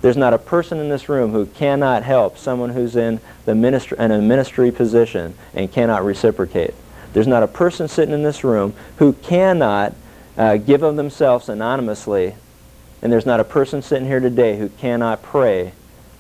There's 0.01 0.15
not 0.15 0.35
a 0.35 0.37
person 0.37 0.77
in 0.77 0.87
this 0.87 1.09
room 1.09 1.31
who 1.31 1.47
cannot 1.47 2.03
help 2.03 2.37
someone 2.37 2.69
who's 2.69 2.95
in, 2.95 3.19
the 3.45 3.55
ministry, 3.55 3.97
in 3.99 4.11
a 4.11 4.21
ministry 4.21 4.71
position 4.71 5.33
and 5.55 5.71
cannot 5.71 6.05
reciprocate. 6.05 6.75
There's 7.13 7.25
not 7.25 7.41
a 7.41 7.47
person 7.47 7.87
sitting 7.87 8.13
in 8.13 8.21
this 8.21 8.43
room 8.43 8.75
who 8.97 9.13
cannot 9.13 9.95
uh, 10.37 10.57
give 10.57 10.83
of 10.83 10.95
themselves 10.95 11.49
anonymously, 11.49 12.35
and 13.01 13.11
there's 13.11 13.25
not 13.25 13.39
a 13.39 13.43
person 13.43 13.81
sitting 13.81 14.07
here 14.07 14.19
today 14.19 14.59
who 14.59 14.69
cannot 14.69 15.23
pray 15.23 15.73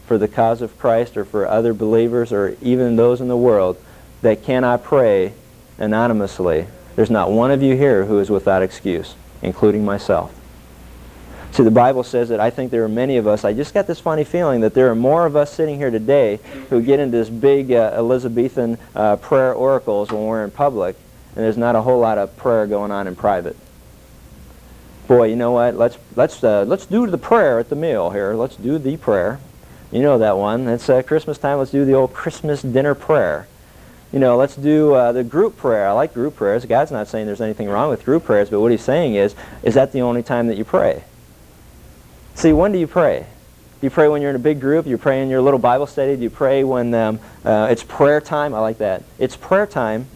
for 0.07 0.17
the 0.17 0.27
cause 0.27 0.63
of 0.63 0.79
Christ 0.79 1.15
or 1.15 1.25
for 1.25 1.47
other 1.47 1.75
believers 1.75 2.33
or 2.33 2.57
even 2.59 2.95
those 2.95 3.21
in 3.21 3.27
the 3.27 3.37
world 3.37 3.77
that 4.23 4.43
cannot 4.43 4.83
pray 4.83 5.33
anonymously 5.77 6.65
there's 6.95 7.09
not 7.09 7.31
one 7.31 7.51
of 7.51 7.61
you 7.61 7.75
here 7.75 8.05
who 8.05 8.19
is 8.19 8.29
without 8.29 8.61
excuse, 8.61 9.15
including 9.41 9.83
myself. 9.83 10.33
See, 11.51 11.63
the 11.63 11.71
Bible 11.71 12.03
says 12.03 12.29
that 12.29 12.41
I 12.41 12.49
think 12.49 12.71
there 12.71 12.83
are 12.83 12.89
many 12.89 13.15
of 13.15 13.27
us, 13.27 13.45
I 13.45 13.53
just 13.53 13.73
got 13.73 13.87
this 13.87 13.99
funny 13.99 14.25
feeling 14.25 14.61
that 14.61 14.73
there 14.73 14.89
are 14.89 14.95
more 14.95 15.25
of 15.25 15.37
us 15.37 15.53
sitting 15.53 15.77
here 15.77 15.89
today 15.89 16.39
who 16.69 16.81
get 16.81 16.99
into 16.99 17.17
this 17.17 17.29
big 17.29 17.71
uh, 17.71 17.93
Elizabethan 17.95 18.77
uh, 18.93 19.15
prayer 19.17 19.53
oracles 19.53 20.11
when 20.11 20.25
we're 20.25 20.43
in 20.43 20.51
public, 20.51 20.97
and 21.35 21.45
there's 21.45 21.57
not 21.57 21.75
a 21.75 21.81
whole 21.81 21.99
lot 21.99 22.17
of 22.17 22.35
prayer 22.35 22.67
going 22.67 22.91
on 22.91 23.07
in 23.07 23.15
private. 23.15 23.55
Boy, 25.07 25.27
you 25.27 25.35
know 25.35 25.51
what? 25.51 25.75
Let's, 25.75 25.97
let's, 26.15 26.43
uh, 26.43 26.65
let's 26.67 26.85
do 26.85 27.07
the 27.07 27.17
prayer 27.17 27.59
at 27.59 27.69
the 27.69 27.75
meal 27.75 28.09
here. 28.09 28.33
Let's 28.33 28.57
do 28.57 28.77
the 28.77 28.97
prayer. 28.97 29.39
You 29.91 30.01
know 30.01 30.17
that 30.17 30.37
one. 30.37 30.67
It's 30.67 30.89
uh, 30.89 31.03
Christmas 31.03 31.37
time. 31.37 31.59
Let's 31.59 31.71
do 31.71 31.85
the 31.85 31.93
old 31.93 32.13
Christmas 32.13 32.61
dinner 32.61 32.95
prayer 32.95 33.47
you 34.15 34.21
know, 34.21 34.37
let's 34.37 34.55
do 34.55 34.93
uh, 34.93 35.11
the 35.11 35.25
group 35.25 35.57
prayer. 35.57 35.89
I 35.89 35.91
like 35.91 36.13
group 36.13 36.37
prayers. 36.37 36.63
God's 36.63 36.89
not 36.89 37.09
saying 37.09 37.25
there's 37.25 37.41
anything 37.41 37.67
wrong 37.67 37.89
with 37.89 38.05
group 38.05 38.23
prayers, 38.23 38.49
but 38.49 38.61
what 38.61 38.71
he's 38.71 38.81
saying 38.81 39.15
is, 39.15 39.35
is 39.61 39.73
that 39.73 39.91
the 39.91 39.99
only 39.99 40.23
time 40.23 40.47
that 40.47 40.57
you 40.57 40.63
pray? 40.63 41.03
See, 42.33 42.53
when 42.53 42.71
do 42.71 42.79
you 42.79 42.87
pray? 42.87 43.27
Do 43.81 43.85
you 43.87 43.89
pray 43.89 44.07
when 44.07 44.21
you're 44.21 44.29
in 44.29 44.37
a 44.37 44.39
big 44.39 44.61
group? 44.61 44.85
Do 44.85 44.89
you 44.89 44.97
pray 44.97 45.21
in 45.21 45.27
your 45.27 45.41
little 45.41 45.59
Bible 45.59 45.85
study? 45.85 46.15
Do 46.15 46.21
you 46.21 46.29
pray 46.29 46.63
when 46.63 46.93
um, 46.93 47.19
uh, 47.43 47.67
it's 47.69 47.83
prayer 47.83 48.21
time? 48.21 48.53
I 48.53 48.59
like 48.59 48.77
that. 48.77 49.03
It's 49.19 49.35
prayer 49.35 49.67
time. 49.67 50.07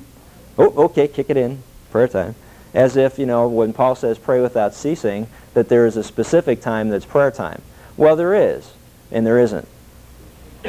Oh, 0.57 0.85
okay, 0.85 1.09
kick 1.09 1.29
it 1.29 1.35
in. 1.35 1.61
Prayer 1.91 2.07
time. 2.07 2.35
As 2.73 2.95
if, 2.95 3.19
you 3.19 3.25
know, 3.25 3.49
when 3.49 3.73
Paul 3.73 3.95
says 3.95 4.17
pray 4.17 4.39
without 4.39 4.73
ceasing, 4.73 5.27
that 5.55 5.67
there 5.67 5.85
is 5.85 5.97
a 5.97 6.05
specific 6.05 6.61
time 6.61 6.87
that's 6.87 7.03
prayer 7.03 7.31
time. 7.31 7.61
Well, 7.97 8.15
there 8.15 8.33
is, 8.33 8.71
and 9.11 9.27
there 9.27 9.39
isn't. 9.39 9.67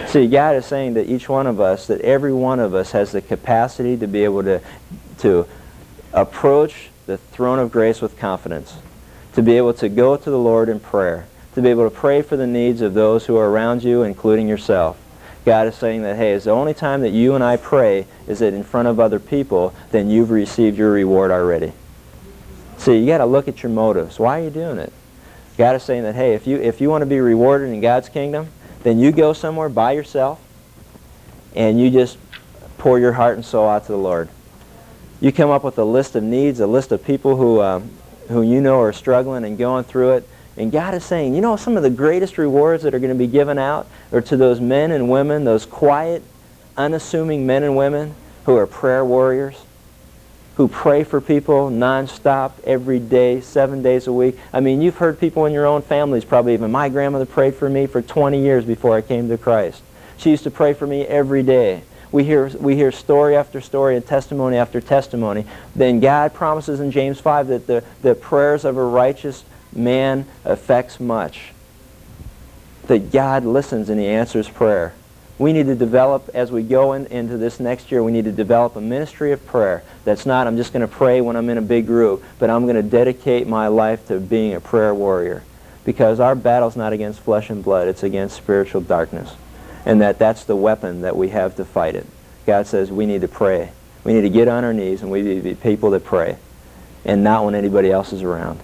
See, 0.06 0.28
God 0.28 0.56
is 0.56 0.66
saying 0.66 0.94
that 0.94 1.08
each 1.08 1.28
one 1.28 1.46
of 1.46 1.60
us, 1.60 1.86
that 1.88 2.00
every 2.02 2.32
one 2.32 2.60
of 2.60 2.74
us 2.74 2.92
has 2.92 3.12
the 3.12 3.20
capacity 3.20 3.96
to 3.96 4.06
be 4.06 4.22
able 4.24 4.42
to, 4.44 4.60
to 5.18 5.46
approach 6.12 6.90
the 7.06 7.18
throne 7.18 7.58
of 7.58 7.72
grace 7.72 8.00
with 8.00 8.16
confidence, 8.16 8.76
to 9.32 9.42
be 9.42 9.56
able 9.56 9.74
to 9.74 9.88
go 9.88 10.16
to 10.16 10.30
the 10.30 10.38
Lord 10.38 10.68
in 10.68 10.78
prayer, 10.78 11.26
to 11.54 11.62
be 11.62 11.68
able 11.70 11.90
to 11.90 11.94
pray 11.94 12.22
for 12.22 12.36
the 12.36 12.46
needs 12.46 12.80
of 12.80 12.94
those 12.94 13.26
who 13.26 13.36
are 13.36 13.50
around 13.50 13.82
you, 13.82 14.02
including 14.02 14.48
yourself. 14.48 14.96
God 15.44 15.66
is 15.66 15.74
saying 15.74 16.02
that, 16.02 16.16
hey, 16.16 16.34
it's 16.34 16.44
the 16.44 16.50
only 16.52 16.74
time 16.74 17.00
that 17.00 17.10
you 17.10 17.34
and 17.34 17.42
I 17.42 17.56
pray 17.56 18.06
is 18.28 18.38
that 18.38 18.54
in 18.54 18.62
front 18.62 18.86
of 18.86 19.00
other 19.00 19.18
people, 19.18 19.74
then 19.90 20.08
you've 20.08 20.30
received 20.30 20.78
your 20.78 20.92
reward 20.92 21.30
already. 21.32 21.72
See, 22.76 22.98
you 22.98 23.06
got 23.06 23.18
to 23.18 23.26
look 23.26 23.48
at 23.48 23.62
your 23.62 23.72
motives. 23.72 24.18
Why 24.18 24.40
are 24.40 24.44
you 24.44 24.50
doing 24.50 24.78
it? 24.78 24.92
God 25.58 25.74
is 25.76 25.82
saying 25.82 26.04
that, 26.04 26.14
hey, 26.14 26.34
if 26.34 26.46
you, 26.46 26.58
if 26.58 26.80
you 26.80 26.88
want 26.90 27.02
to 27.02 27.06
be 27.06 27.20
rewarded 27.20 27.70
in 27.70 27.80
God's 27.80 28.08
kingdom, 28.08 28.48
then 28.82 28.98
you 28.98 29.12
go 29.12 29.32
somewhere 29.32 29.68
by 29.68 29.92
yourself 29.92 30.40
and 31.54 31.80
you 31.80 31.90
just 31.90 32.18
pour 32.78 32.98
your 32.98 33.12
heart 33.12 33.36
and 33.36 33.44
soul 33.44 33.68
out 33.68 33.86
to 33.86 33.92
the 33.92 33.98
Lord. 33.98 34.28
You 35.20 35.32
come 35.32 35.50
up 35.50 35.64
with 35.64 35.78
a 35.78 35.84
list 35.84 36.16
of 36.16 36.22
needs, 36.22 36.60
a 36.60 36.66
list 36.66 36.92
of 36.92 37.04
people 37.04 37.36
who, 37.36 37.60
uh, 37.60 37.80
who 38.28 38.42
you 38.42 38.60
know 38.60 38.80
are 38.80 38.92
struggling 38.92 39.44
and 39.44 39.58
going 39.58 39.84
through 39.84 40.12
it. 40.12 40.28
And 40.56 40.72
God 40.72 40.94
is 40.94 41.04
saying, 41.04 41.34
you 41.34 41.40
know, 41.40 41.56
some 41.56 41.76
of 41.76 41.82
the 41.82 41.90
greatest 41.90 42.38
rewards 42.38 42.82
that 42.82 42.94
are 42.94 42.98
going 42.98 43.12
to 43.12 43.18
be 43.18 43.26
given 43.26 43.58
out 43.58 43.86
are 44.12 44.20
to 44.22 44.36
those 44.36 44.60
men 44.60 44.90
and 44.90 45.10
women, 45.10 45.44
those 45.44 45.66
quiet, 45.66 46.22
unassuming 46.76 47.46
men 47.46 47.62
and 47.62 47.76
women 47.76 48.14
who 48.44 48.56
are 48.56 48.66
prayer 48.66 49.04
warriors, 49.04 49.62
who 50.56 50.68
pray 50.68 51.04
for 51.04 51.20
people 51.20 51.70
nonstop 51.70 52.52
every 52.64 52.98
day, 52.98 53.40
seven 53.40 53.82
days 53.82 54.06
a 54.06 54.12
week. 54.12 54.38
I 54.52 54.60
mean, 54.60 54.82
you've 54.82 54.98
heard 54.98 55.18
people 55.18 55.46
in 55.46 55.52
your 55.52 55.66
own 55.66 55.82
families 55.82 56.24
probably 56.24 56.54
even. 56.54 56.70
My 56.70 56.88
grandmother 56.88 57.26
prayed 57.26 57.54
for 57.54 57.68
me 57.68 57.86
for 57.86 58.02
20 58.02 58.40
years 58.40 58.64
before 58.64 58.96
I 58.96 59.00
came 59.00 59.28
to 59.28 59.38
Christ. 59.38 59.82
She 60.16 60.30
used 60.30 60.44
to 60.44 60.50
pray 60.50 60.74
for 60.74 60.86
me 60.86 61.06
every 61.06 61.42
day. 61.42 61.82
We 62.12 62.24
hear, 62.24 62.48
we 62.48 62.74
hear 62.74 62.90
story 62.90 63.36
after 63.36 63.60
story 63.60 63.96
and 63.96 64.04
testimony 64.04 64.56
after 64.56 64.80
testimony. 64.80 65.46
Then 65.76 66.00
God 66.00 66.34
promises 66.34 66.80
in 66.80 66.90
James 66.90 67.20
5 67.20 67.46
that 67.48 67.66
the, 67.66 67.84
the 68.02 68.14
prayers 68.14 68.64
of 68.64 68.76
a 68.76 68.84
righteous 68.84 69.44
man 69.72 70.26
affects 70.44 70.98
much. 70.98 71.52
That 72.88 73.12
God 73.12 73.44
listens 73.44 73.88
and 73.88 74.00
he 74.00 74.06
answers 74.06 74.48
prayer. 74.48 74.92
We 75.40 75.54
need 75.54 75.68
to 75.68 75.74
develop, 75.74 76.28
as 76.34 76.52
we 76.52 76.62
go 76.62 76.92
in, 76.92 77.06
into 77.06 77.38
this 77.38 77.60
next 77.60 77.90
year, 77.90 78.02
we 78.02 78.12
need 78.12 78.26
to 78.26 78.32
develop 78.32 78.76
a 78.76 78.80
ministry 78.82 79.32
of 79.32 79.46
prayer. 79.46 79.82
That's 80.04 80.26
not, 80.26 80.46
I'm 80.46 80.58
just 80.58 80.70
going 80.70 80.82
to 80.82 80.94
pray 80.94 81.22
when 81.22 81.34
I'm 81.34 81.48
in 81.48 81.56
a 81.56 81.62
big 81.62 81.86
group, 81.86 82.22
but 82.38 82.50
I'm 82.50 82.64
going 82.64 82.76
to 82.76 82.82
dedicate 82.82 83.48
my 83.48 83.68
life 83.68 84.06
to 84.08 84.20
being 84.20 84.52
a 84.52 84.60
prayer 84.60 84.94
warrior. 84.94 85.42
Because 85.82 86.20
our 86.20 86.34
battle's 86.34 86.76
not 86.76 86.92
against 86.92 87.20
flesh 87.20 87.48
and 87.48 87.64
blood, 87.64 87.88
it's 87.88 88.02
against 88.02 88.36
spiritual 88.36 88.82
darkness. 88.82 89.34
And 89.86 90.02
that 90.02 90.18
that's 90.18 90.44
the 90.44 90.56
weapon 90.56 91.00
that 91.00 91.16
we 91.16 91.30
have 91.30 91.56
to 91.56 91.64
fight 91.64 91.94
it. 91.94 92.06
God 92.44 92.66
says 92.66 92.92
we 92.92 93.06
need 93.06 93.22
to 93.22 93.28
pray. 93.28 93.72
We 94.04 94.12
need 94.12 94.20
to 94.20 94.28
get 94.28 94.46
on 94.46 94.62
our 94.62 94.74
knees 94.74 95.00
and 95.00 95.10
we 95.10 95.22
need 95.22 95.36
to 95.36 95.42
be 95.42 95.54
people 95.54 95.88
that 95.92 96.04
pray. 96.04 96.36
And 97.06 97.24
not 97.24 97.46
when 97.46 97.54
anybody 97.54 97.90
else 97.90 98.12
is 98.12 98.20
around. 98.22 98.60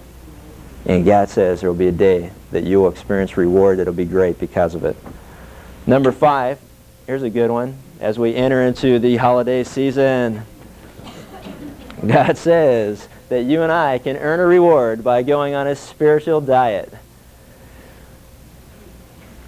And 0.85 1.03
God 1.05 1.29
says 1.29 1.61
there 1.61 1.71
will 1.71 1.79
be 1.79 1.87
a 1.87 1.91
day 1.91 2.33
that 2.51 2.65
you 2.65 2.81
will 2.81 2.89
experience 2.89 3.35
reward 3.35 3.79
that 3.79 3.87
will 3.87 3.93
be 3.93 4.05
great 4.05 4.37
because 4.37 4.75
of 4.75 4.85
it. 4.85 4.95
Number 5.87 6.11
five, 6.11 6.59
here's 7.07 7.23
a 7.23 7.29
good 7.29 7.49
one. 7.49 7.73
As 8.01 8.19
we 8.19 8.35
enter 8.35 8.61
into 8.61 8.99
the 8.99 9.15
holiday 9.15 9.63
season, 9.63 10.41
God 12.05 12.37
says 12.37 13.07
that 13.29 13.43
you 13.43 13.61
and 13.61 13.71
I 13.71 13.97
can 13.97 14.17
earn 14.17 14.41
a 14.41 14.45
reward 14.45 15.05
by 15.05 15.23
going 15.23 15.55
on 15.55 15.67
a 15.67 15.75
spiritual 15.75 16.41
diet. 16.41 16.93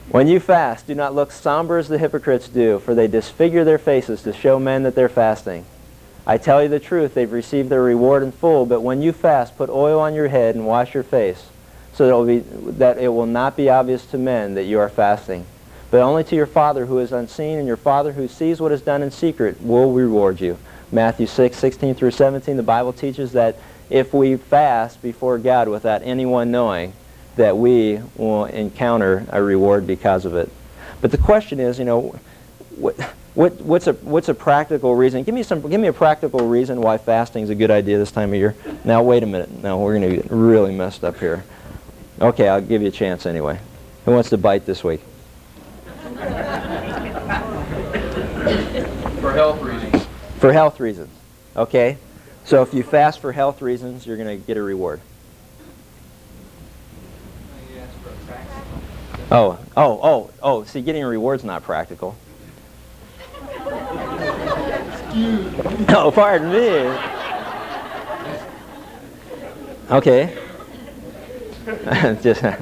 When 0.09 0.27
you 0.27 0.39
fast, 0.39 0.87
do 0.87 0.95
not 0.95 1.13
look 1.13 1.33
somber 1.33 1.77
as 1.77 1.89
the 1.89 1.97
hypocrites 1.97 2.47
do, 2.47 2.79
for 2.79 2.95
they 2.95 3.07
disfigure 3.07 3.65
their 3.65 3.77
faces 3.77 4.23
to 4.23 4.31
show 4.31 4.57
men 4.57 4.83
that 4.83 4.95
they're 4.95 5.09
fasting. 5.09 5.65
I 6.25 6.37
tell 6.37 6.63
you 6.63 6.69
the 6.69 6.79
truth, 6.79 7.13
they've 7.13 7.31
received 7.31 7.69
their 7.69 7.83
reward 7.83 8.23
in 8.23 8.31
full, 8.31 8.65
but 8.65 8.81
when 8.81 9.01
you 9.01 9.11
fast, 9.11 9.57
put 9.57 9.69
oil 9.69 9.99
on 9.99 10.15
your 10.15 10.29
head 10.29 10.55
and 10.55 10.65
wash 10.65 10.93
your 10.93 11.03
face, 11.03 11.49
so 11.93 12.05
that 12.05 12.11
it 12.11 12.15
will, 12.15 12.25
be, 12.25 12.71
that 12.77 12.97
it 12.99 13.09
will 13.09 13.25
not 13.25 13.57
be 13.57 13.69
obvious 13.69 14.05
to 14.07 14.17
men 14.17 14.55
that 14.55 14.63
you 14.63 14.79
are 14.79 14.89
fasting, 14.89 15.45
but 15.91 16.01
only 16.01 16.23
to 16.23 16.35
your 16.35 16.45
Father 16.45 16.85
who 16.85 16.99
is 16.99 17.11
unseen, 17.11 17.57
and 17.57 17.67
your 17.67 17.77
Father 17.77 18.11
who 18.11 18.27
sees 18.27 18.59
what 18.59 18.71
is 18.71 18.81
done 18.81 19.01
in 19.01 19.11
secret 19.11 19.61
will 19.61 19.91
reward 19.91 20.39
you. 20.39 20.57
Matthew 20.91 21.27
6, 21.27 21.57
16 21.57 21.95
through 21.95 22.11
17, 22.11 22.57
the 22.57 22.63
Bible 22.63 22.93
teaches 22.93 23.31
that 23.33 23.57
if 23.89 24.13
we 24.13 24.37
fast 24.37 25.01
before 25.01 25.37
God 25.37 25.67
without 25.67 26.01
anyone 26.03 26.51
knowing, 26.51 26.93
that 27.35 27.57
we 27.57 27.99
will 28.17 28.45
encounter 28.45 29.25
a 29.29 29.41
reward 29.41 29.87
because 29.87 30.25
of 30.25 30.35
it. 30.35 30.49
But 31.01 31.11
the 31.11 31.17
question 31.17 31.59
is, 31.59 31.79
you 31.79 31.85
know, 31.85 32.19
what, 32.75 32.99
what, 33.33 33.53
what's, 33.61 33.87
a, 33.87 33.93
what's 33.93 34.29
a 34.29 34.33
practical 34.33 34.95
reason? 34.95 35.23
Give 35.23 35.33
me, 35.33 35.43
some, 35.43 35.61
give 35.61 35.79
me 35.79 35.87
a 35.87 35.93
practical 35.93 36.47
reason 36.47 36.81
why 36.81 36.97
fasting 36.97 37.43
is 37.43 37.49
a 37.49 37.55
good 37.55 37.71
idea 37.71 37.97
this 37.97 38.11
time 38.11 38.29
of 38.29 38.35
year. 38.35 38.55
Now, 38.83 39.01
wait 39.03 39.23
a 39.23 39.25
minute. 39.25 39.63
Now, 39.63 39.79
we're 39.79 39.97
going 39.97 40.09
to 40.09 40.15
get 40.17 40.31
really 40.31 40.75
messed 40.75 41.03
up 41.03 41.17
here. 41.19 41.43
Okay, 42.19 42.47
I'll 42.47 42.61
give 42.61 42.81
you 42.81 42.89
a 42.89 42.91
chance 42.91 43.25
anyway. 43.25 43.59
Who 44.05 44.11
wants 44.11 44.29
to 44.29 44.37
bite 44.37 44.65
this 44.65 44.83
week? 44.83 45.01
For 49.29 49.35
health 49.35 49.61
reasons. 49.61 50.07
For 50.39 50.51
health 50.53 50.79
reasons. 50.79 51.15
Okay? 51.55 51.97
So 52.45 52.63
if 52.63 52.73
you 52.73 52.81
fast 52.81 53.19
for 53.19 53.31
health 53.31 53.61
reasons, 53.61 54.07
you're 54.07 54.17
going 54.17 54.27
to 54.27 54.43
get 54.43 54.57
a 54.57 54.63
reward. 54.63 55.01
Oh, 59.29 59.59
oh, 59.77 59.99
oh, 60.01 60.31
oh, 60.41 60.63
see, 60.63 60.81
getting 60.81 61.03
a 61.03 61.07
reward's 61.07 61.43
not 61.43 61.61
practical. 61.61 62.17
oh, 65.89 66.11
pardon 66.11 66.51
me. 66.51 66.89
Okay. 69.91 70.35
Just, 72.23 72.43
all 72.43 72.55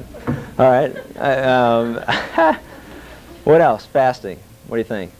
right. 0.57 0.93
Um, 1.17 1.95
what 3.45 3.61
else? 3.61 3.85
Fasting. 3.85 4.37
What 4.67 4.75
do 4.75 4.79
you 4.79 4.83
think? 4.83 5.13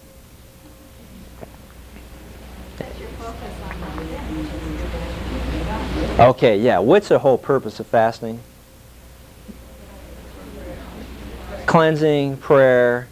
Okay, 6.19 6.57
yeah. 6.59 6.79
What's 6.79 7.09
the 7.09 7.19
whole 7.19 7.37
purpose 7.37 7.79
of 7.79 7.85
fasting? 7.85 8.39
Cleansing, 11.67 12.37
prayer, 12.37 13.07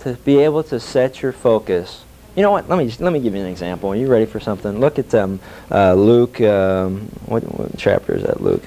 to 0.00 0.14
be 0.14 0.38
able 0.38 0.62
to 0.64 0.78
set 0.78 1.20
your 1.20 1.32
focus. 1.32 2.04
You 2.36 2.42
know 2.42 2.52
what? 2.52 2.68
Let 2.68 2.78
me 2.78 2.94
let 3.00 3.12
me 3.12 3.18
give 3.18 3.34
you 3.34 3.40
an 3.40 3.48
example. 3.48 3.90
Are 3.90 3.96
you 3.96 4.06
ready 4.06 4.26
for 4.26 4.38
something? 4.38 4.78
Look 4.78 5.00
at 5.00 5.12
um, 5.16 5.40
uh, 5.68 5.94
Luke. 5.94 6.40
Um, 6.40 7.08
what, 7.26 7.42
what 7.42 7.76
chapter 7.76 8.14
is 8.14 8.22
that? 8.22 8.40
Luke. 8.40 8.62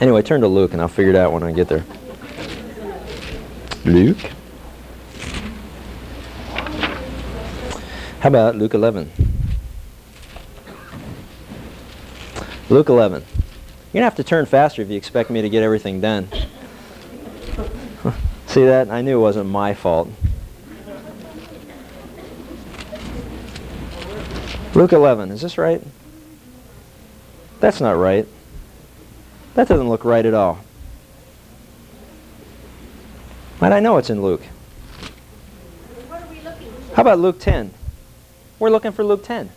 Anyway, 0.00 0.22
turn 0.22 0.40
to 0.42 0.48
Luke, 0.48 0.72
and 0.72 0.80
I'll 0.80 0.88
figure 0.88 1.10
it 1.10 1.16
out 1.16 1.32
when 1.32 1.42
I 1.42 1.50
get 1.50 1.68
there. 1.68 1.84
Luke. 3.84 4.18
How 8.20 8.28
about 8.28 8.54
Luke 8.54 8.74
11? 8.74 9.31
Luke 12.72 12.88
11. 12.88 13.20
You're 13.20 13.26
going 13.26 14.00
to 14.00 14.04
have 14.04 14.14
to 14.14 14.24
turn 14.24 14.46
faster 14.46 14.80
if 14.80 14.88
you 14.88 14.96
expect 14.96 15.28
me 15.28 15.42
to 15.42 15.50
get 15.50 15.62
everything 15.62 16.00
done. 16.00 16.26
See 18.46 18.64
that? 18.64 18.90
I 18.90 19.02
knew 19.02 19.18
it 19.18 19.20
wasn't 19.20 19.50
my 19.50 19.74
fault. 19.74 20.08
Luke 24.74 24.92
11. 24.92 25.32
Is 25.32 25.42
this 25.42 25.58
right? 25.58 25.82
That's 27.60 27.78
not 27.78 27.92
right. 27.92 28.26
That 29.52 29.68
doesn't 29.68 29.90
look 29.90 30.06
right 30.06 30.24
at 30.24 30.32
all. 30.32 30.60
And 33.60 33.74
I 33.74 33.80
know 33.80 33.98
it's 33.98 34.08
in 34.08 34.22
Luke. 34.22 34.44
How 36.94 37.02
about 37.02 37.18
Luke 37.18 37.38
10? 37.38 37.74
We're 38.58 38.70
looking 38.70 38.92
for 38.92 39.04
Luke 39.04 39.24
10. 39.24 39.50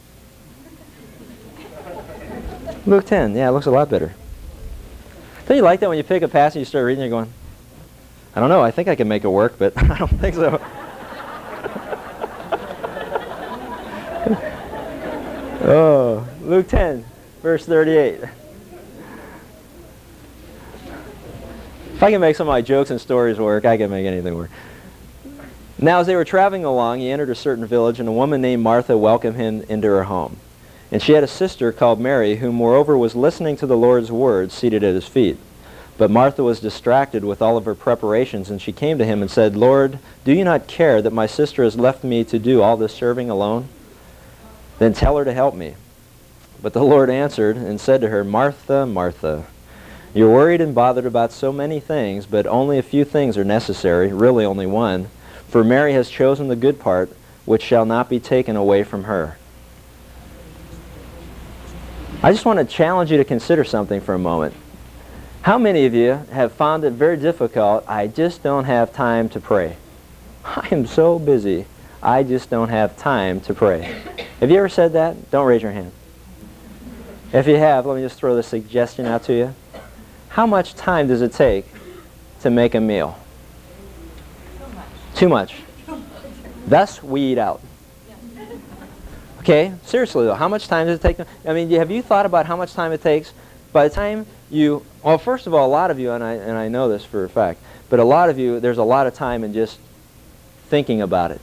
Luke 2.88 3.06
10, 3.06 3.36
yeah, 3.36 3.50
it 3.50 3.52
looks 3.52 3.66
a 3.66 3.72
lot 3.72 3.90
better. 3.90 4.14
Don't 5.48 5.58
you 5.58 5.64
like 5.64 5.80
that 5.80 5.90
when 5.90 5.98
you 5.98 6.04
pick 6.04 6.22
a 6.22 6.28
passage, 6.28 6.60
you 6.60 6.66
start 6.66 6.86
reading, 6.86 7.02
you're 7.02 7.10
going, 7.10 7.34
I 8.36 8.40
don't 8.40 8.50
know, 8.50 8.62
I 8.62 8.70
think 8.70 8.88
I 8.88 8.96
can 8.96 9.08
make 9.08 9.24
it 9.24 9.30
work, 9.30 9.56
but 9.58 9.74
I 9.92 9.98
don't 9.98 10.20
think 10.20 10.36
so. 10.36 10.62
oh, 15.68 16.28
Luke 16.42 16.68
10, 16.68 17.04
verse 17.42 17.66
38. 17.66 18.20
If 21.94 22.04
I 22.04 22.12
can 22.12 22.22
make 22.22 22.36
some 22.36 22.48
of 22.48 22.52
my 22.52 22.62
jokes 22.62 22.92
and 22.92 23.02
stories 23.02 23.40
work, 23.40 23.66
I 23.66 23.78
can 23.78 23.90
make 23.90 24.06
anything 24.06 24.36
work. 24.36 24.52
Now, 25.80 26.00
as 26.00 26.08
they 26.08 26.16
were 26.16 26.26
traveling 26.26 26.66
along, 26.66 27.00
he 27.00 27.10
entered 27.10 27.32
a 27.32 27.36
certain 27.36 27.66
village, 27.66 28.00
and 28.00 28.08
a 28.08 28.12
woman 28.12 28.42
named 28.42 28.62
Martha 28.62 28.96
welcomed 28.96 29.38
him 29.38 29.64
into 29.64 29.88
her 29.88 30.04
home. 30.04 30.38
And 30.92 31.02
she 31.02 31.14
had 31.14 31.24
a 31.24 31.28
sister 31.28 31.72
called 31.72 32.00
Mary, 32.00 32.38
who 32.38 32.52
moreover 32.52 32.98
was 32.98 33.16
listening 33.16 33.58
to 33.58 33.66
the 33.66 33.78
Lord's 33.78 34.12
words 34.12 34.54
seated 34.54 34.84
at 34.84 34.94
his 34.94 35.08
feet. 35.08 35.38
But 35.98 36.12
Martha 36.12 36.44
was 36.44 36.60
distracted 36.60 37.24
with 37.24 37.42
all 37.42 37.58
of 37.58 37.66
her 37.66 37.76
preparations, 37.76 38.50
and 38.50 38.62
she 38.62 38.74
came 38.74 38.98
to 38.98 39.06
him 39.06 39.22
and 39.22 39.32
said, 39.32 39.56
Lord, 39.56 40.00
do 40.26 40.34
you 40.34 40.44
not 40.44 40.68
care 40.68 41.02
that 41.02 41.14
my 41.14 41.26
sister 41.26 41.64
has 41.64 41.78
left 41.78 42.04
me 42.04 42.24
to 42.26 42.38
do 42.38 42.62
all 42.62 42.76
this 42.76 42.94
serving 42.94 43.30
alone? 43.30 43.70
Then 44.78 44.94
tell 44.94 45.18
her 45.18 45.26
to 45.26 45.34
help 45.34 45.56
me. 45.56 45.76
But 46.62 46.74
the 46.74 46.84
Lord 46.84 47.10
answered 47.10 47.56
and 47.56 47.80
said 47.80 48.02
to 48.02 48.10
her, 48.10 48.24
Martha, 48.24 48.86
Martha, 48.86 49.46
you're 50.14 50.32
worried 50.32 50.62
and 50.62 50.76
bothered 50.76 51.06
about 51.06 51.32
so 51.32 51.52
many 51.52 51.80
things, 51.80 52.26
but 52.26 52.46
only 52.48 52.78
a 52.78 52.84
few 52.84 53.06
things 53.06 53.38
are 53.38 53.44
necessary, 53.44 54.12
really 54.12 54.46
only 54.46 54.66
one. 54.66 55.10
For 55.48 55.64
Mary 55.64 55.94
has 55.94 56.10
chosen 56.10 56.48
the 56.48 56.56
good 56.56 56.80
part, 56.80 57.10
which 57.46 57.62
shall 57.62 57.86
not 57.86 58.10
be 58.10 58.20
taken 58.20 58.56
away 58.56 58.84
from 58.84 59.06
her. 59.06 59.38
I 62.26 62.32
just 62.32 62.44
want 62.44 62.58
to 62.58 62.66
challenge 62.66 63.12
you 63.12 63.18
to 63.18 63.24
consider 63.24 63.64
something 63.64 64.02
for 64.02 64.16
a 64.16 64.18
moment. 64.18 64.56
How 65.44 65.60
many 65.60 65.86
of 65.86 65.94
you 65.94 66.14
have 66.32 66.54
found 66.54 66.84
it 66.84 66.94
very 66.94 67.18
difficult, 67.18 67.88
I 67.88 68.08
just 68.08 68.42
don't 68.42 68.64
have 68.64 68.92
time 68.92 69.30
to 69.30 69.40
pray? 69.40 69.78
I 70.44 70.68
am 70.72 70.88
so 70.88 71.20
busy, 71.20 71.68
I 72.02 72.24
just 72.24 72.50
don't 72.50 72.70
have 72.70 72.98
time 72.98 73.42
to 73.42 73.54
pray. 73.54 74.02
Have 74.40 74.50
you 74.50 74.58
ever 74.58 74.70
said 74.70 74.94
that? 74.94 75.30
Don't 75.30 75.46
raise 75.46 75.62
your 75.62 75.72
hand. 75.72 75.92
If 77.32 77.46
you 77.46 77.58
have, 77.58 77.86
let 77.86 77.96
me 77.96 78.02
just 78.02 78.18
throw 78.18 78.36
this 78.36 78.48
suggestion 78.48 79.06
out 79.06 79.22
to 79.26 79.34
you. 79.36 79.54
How 80.30 80.48
much 80.48 80.74
time 80.74 81.08
does 81.08 81.22
it 81.22 81.32
take 81.32 81.68
to 82.40 82.50
make 82.50 82.74
a 82.74 82.82
meal? 82.82 83.20
Too 85.14 85.30
much. 85.30 85.54
Too 85.86 85.96
much. 85.96 86.02
Thus, 86.66 87.04
we 87.04 87.22
eat 87.22 87.38
out. 87.38 87.62
Okay, 89.46 89.72
seriously 89.84 90.26
though, 90.26 90.34
how 90.34 90.48
much 90.48 90.68
time 90.68 90.88
does 90.88 90.98
it 90.98 91.04
take? 91.04 91.28
I 91.48 91.54
mean, 91.54 91.70
have 91.70 91.92
you 91.92 92.02
thought 92.02 92.26
about 92.26 92.48
how 92.48 92.56
much 92.56 92.74
time 92.74 92.92
it 92.92 93.04
takes? 93.04 93.32
By 93.72 93.88
the 93.88 93.94
time 93.94 94.26
you, 94.50 94.84
well, 95.04 95.20
first 95.20 95.46
of 95.46 95.54
all, 95.54 95.68
a 95.68 95.70
lot 95.70 95.92
of 95.92 96.00
you, 96.00 96.14
and 96.14 96.24
I, 96.24 96.34
and 96.34 96.58
I 96.58 96.68
know 96.68 96.90
this 96.90 97.06
for 97.06 97.26
a 97.26 97.30
fact, 97.30 97.62
but 97.88 98.00
a 98.00 98.04
lot 98.04 98.32
of 98.32 98.40
you, 98.40 98.60
there's 98.60 98.80
a 98.80 98.84
lot 98.84 99.06
of 99.06 99.14
time 99.14 99.44
in 99.44 99.54
just 99.54 99.78
thinking 100.70 101.04
about 101.04 101.30
it. 101.30 101.42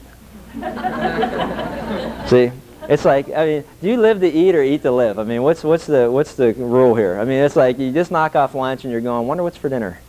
See? 2.29 2.51
It's 2.89 3.05
like, 3.05 3.29
I 3.31 3.47
mean, 3.47 3.65
do 3.81 3.87
you 3.87 3.99
live 3.99 4.19
to 4.19 4.29
eat 4.29 4.57
or 4.57 4.65
eat 4.65 4.83
to 4.83 4.91
live? 4.91 5.21
I 5.21 5.23
mean, 5.23 5.45
what's, 5.45 5.63
what's, 5.63 5.87
the, 5.87 6.11
what's 6.11 6.35
the 6.35 6.55
rule 6.55 6.97
here? 6.97 7.21
I 7.21 7.25
mean, 7.25 7.39
it's 7.39 7.55
like 7.55 7.79
you 7.79 7.93
just 7.93 8.11
knock 8.11 8.35
off 8.35 8.57
lunch 8.57 8.83
and 8.83 8.91
you're 8.91 9.01
going, 9.01 9.29
wonder 9.29 9.45
what's 9.45 9.59
for 9.59 9.69
dinner. 9.69 10.01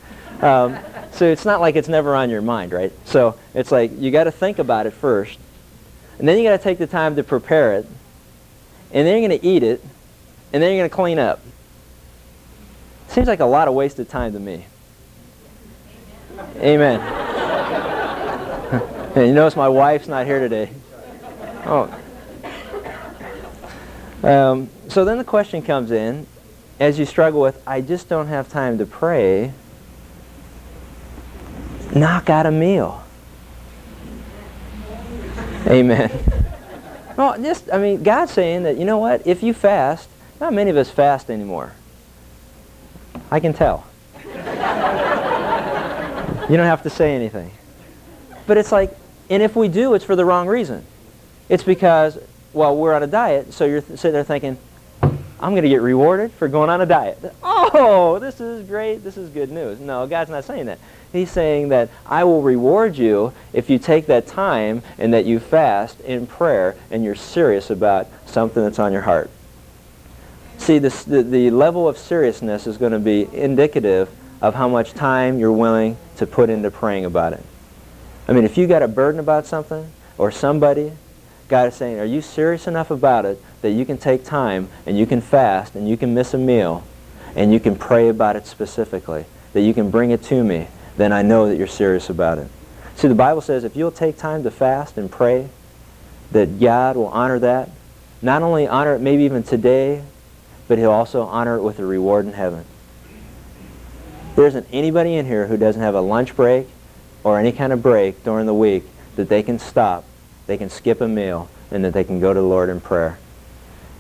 Um, 0.41 0.79
so 1.12 1.25
it's 1.25 1.45
not 1.45 1.62
like 1.62 1.75
it's 1.75 1.89
never 1.89 2.15
on 2.15 2.32
your 2.32 2.41
mind, 2.41 2.73
right? 2.73 2.91
So 3.06 3.38
it's 3.53 3.71
like 3.71 3.91
you 3.99 4.10
got 4.10 4.23
to 4.23 4.32
think 4.32 4.58
about 4.58 4.88
it 4.88 4.93
first, 4.93 5.38
and 6.19 6.28
then 6.28 6.38
you 6.38 6.43
got 6.43 6.58
to 6.58 6.63
take 6.63 6.78
the 6.78 6.88
time 6.88 7.15
to 7.15 7.23
prepare 7.23 7.73
it, 7.73 7.86
and 8.91 9.08
then 9.08 9.21
you're 9.21 9.28
going 9.28 9.39
to 9.39 9.45
eat 9.45 9.63
it, 9.63 9.84
and 10.52 10.62
then 10.62 10.71
you're 10.71 10.82
going 10.82 10.89
to 10.89 10.95
clean 10.95 11.19
up. 11.19 11.39
Seems 13.08 13.28
like 13.28 13.39
a 13.39 13.45
lot 13.45 13.67
of 13.67 13.73
wasted 13.73 14.10
time 14.10 14.34
to 14.34 14.39
me. 14.39 14.65
Amen. 16.58 16.99
and 19.15 19.28
you 19.28 19.34
notice 19.34 19.56
my 19.56 19.69
wife's 19.69 20.08
not 20.08 20.26
here 20.26 20.39
today. 20.39 20.71
Oh. 21.65 21.99
Um, 24.23 24.69
so 24.88 25.06
then 25.06 25.17
the 25.17 25.23
question 25.23 25.62
comes 25.62 25.91
in, 25.91 26.26
as 26.80 26.97
you 26.97 27.06
struggle 27.06 27.41
with, 27.41 27.62
I 27.67 27.82
just 27.82 28.10
don't 28.10 28.28
have 28.28 28.49
time 28.49 28.78
to 28.78 28.86
pray, 28.86 29.54
knock 31.93 32.30
out 32.30 32.45
a 32.45 32.52
meal. 32.52 33.03
Amen. 35.67 36.12
Well, 37.15 37.39
just, 37.39 37.69
I 37.71 37.78
mean, 37.78 38.02
God's 38.02 38.32
saying 38.32 38.63
that, 38.63 38.76
you 38.76 38.86
know 38.86 38.97
what, 38.97 39.28
if 39.28 39.43
you 39.43 39.54
fast, 39.54 40.10
not 40.41 40.52
many 40.52 40.71
of 40.71 40.78
us 40.78 40.89
fast 40.89 41.30
anymore. 41.30 41.73
I 43.30 43.39
can 43.39 43.54
tell. 43.54 43.86
you 44.26 44.32
don't 46.58 46.65
have 46.65 46.82
to 46.82 46.89
say 46.89 47.13
anything. 47.13 47.52
But 48.47 48.58
it's 48.58 48.71
like, 48.71 48.97
and 49.30 49.43
if 49.43 49.56
we 49.56 49.67
do, 49.67 49.93
it's 49.93 50.04
for 50.04 50.15
the 50.15 50.26
wrong 50.26 50.47
reason. 50.47 50.84
It's 51.49 51.63
because, 51.63 52.17
well, 52.52 52.76
we're 52.76 52.93
on 52.93 53.04
a 53.04 53.08
diet, 53.08 53.54
so 53.54 53.65
you're 53.65 53.82
sitting 53.82 54.13
there 54.13 54.23
thinking, 54.23 54.58
I'm 55.43 55.51
going 55.51 55.63
to 55.63 55.69
get 55.69 55.82
rewarded 55.82 56.32
for 56.32 56.47
going 56.47 56.69
on 56.69 56.79
a 56.79 56.86
diet. 56.86 57.19
Oh, 57.43 58.17
this 58.17 58.39
is 58.39 58.65
great. 58.65 59.03
This 59.03 59.17
is 59.17 59.29
good 59.29 59.51
news. 59.51 59.77
No, 59.77 60.08
God's 60.08 60.29
not 60.29 60.45
saying 60.45 60.67
that. 60.67 60.79
He's 61.12 61.29
saying 61.29 61.67
that 61.67 61.89
I 62.06 62.23
will 62.23 62.41
reward 62.41 62.95
you 62.97 63.34
if 63.51 63.69
you 63.69 63.77
take 63.77 64.06
that 64.06 64.25
time 64.25 64.84
and 64.97 65.13
that 65.13 65.25
you 65.25 65.41
fast 65.41 65.99
in 65.99 66.27
prayer 66.27 66.77
and 66.89 67.03
you're 67.03 67.13
serious 67.13 67.69
about 67.69 68.08
something 68.25 68.63
that's 68.63 68.79
on 68.79 68.93
your 68.93 69.01
heart. 69.01 69.29
See, 70.60 70.79
this, 70.79 71.03
the, 71.03 71.23
the 71.23 71.49
level 71.49 71.89
of 71.89 71.97
seriousness 71.97 72.65
is 72.65 72.77
going 72.77 72.93
to 72.93 72.99
be 72.99 73.27
indicative 73.34 74.10
of 74.41 74.56
how 74.56 74.69
much 74.69 74.93
time 74.93 75.39
you're 75.39 75.51
willing 75.51 75.97
to 76.15 76.25
put 76.25 76.49
into 76.49 76.71
praying 76.71 77.03
about 77.03 77.34
it. 77.34 77.43
I 78.29 78.32
mean, 78.32 78.45
if 78.45 78.58
you 78.58 78.65
got 78.65 78.82
a 78.82 78.88
burden 78.88 79.19
about 79.19 79.45
something 79.45 79.91
or 80.17 80.32
somebody, 80.32 80.93
God 81.54 81.68
is 81.68 81.76
saying, 81.76 82.00
are 82.00 82.06
you 82.06 82.20
serious 82.20 82.66
enough 82.66 82.89
about 82.89 83.26
it 83.26 83.39
that 83.62 83.70
you 83.70 83.86
can 83.86 84.00
take 84.00 84.26
time 84.26 84.70
and 84.88 84.98
you 84.98 85.06
can 85.06 85.22
fast 85.22 85.76
and 85.76 85.88
you 85.88 85.98
can 85.98 86.16
miss 86.16 86.34
a 86.34 86.38
meal 86.39 86.84
and 87.36 87.54
you 87.54 87.60
can 87.60 87.76
pray 87.76 88.08
about 88.10 88.36
it 88.36 88.48
specifically, 88.48 89.26
that 89.54 89.62
you 89.62 89.72
can 89.72 89.92
bring 89.92 90.10
it 90.10 90.24
to 90.24 90.44
me 90.44 90.68
then 90.98 91.13
I 91.13 91.22
know 91.22 91.48
that 91.48 91.58
you're 91.58 91.68
serious 91.68 92.10
about 92.10 92.39
it. 92.39 92.48
See, 92.96 93.08
the 93.08 93.13
Bible 93.13 93.42
says 93.42 93.63
if 93.63 93.76
you'll 93.76 93.92
take 93.92 94.18
time 94.18 94.42
to 94.44 94.50
fast 94.50 94.98
and 94.98 95.12
pray, 95.12 95.50
that 96.32 96.60
God 96.60 96.96
will 96.96 97.10
honor 97.10 97.38
that. 97.38 97.70
Not 98.24 98.42
only 98.42 98.68
honor 98.68 98.96
it 98.96 99.02
maybe 99.02 99.24
even 99.24 99.44
today, 99.44 100.04
but 100.68 100.80
he'll 100.80 100.89
also 100.89 101.22
honor 101.24 101.58
it 101.58 101.62
with 101.62 101.78
a 101.78 101.86
reward 101.86 102.26
in 102.26 102.34
heaven. 102.34 102.66
There 104.36 104.48
isn't 104.48 104.66
anybody 104.72 105.16
in 105.16 105.28
here 105.28 105.46
who 105.46 105.58
doesn't 105.58 105.82
have 105.82 105.94
a 105.94 106.02
lunch 106.02 106.36
break 106.36 106.68
or 107.24 107.39
any 107.39 107.52
kind 107.52 107.72
of 107.72 107.84
break 107.84 108.24
during 108.24 108.48
the 108.48 108.54
week 108.54 108.84
that 109.16 109.30
they 109.30 109.44
can 109.44 109.60
stop, 109.60 110.06
they 110.47 110.58
can 110.58 110.69
skip 110.69 111.01
a 111.01 111.08
meal, 111.08 111.49
and 111.71 111.84
that 111.86 111.93
they 111.93 112.03
can 112.03 112.19
go 112.19 112.34
to 112.34 112.39
the 112.39 112.45
Lord 112.45 112.69
in 112.69 112.79
prayer. 112.79 113.17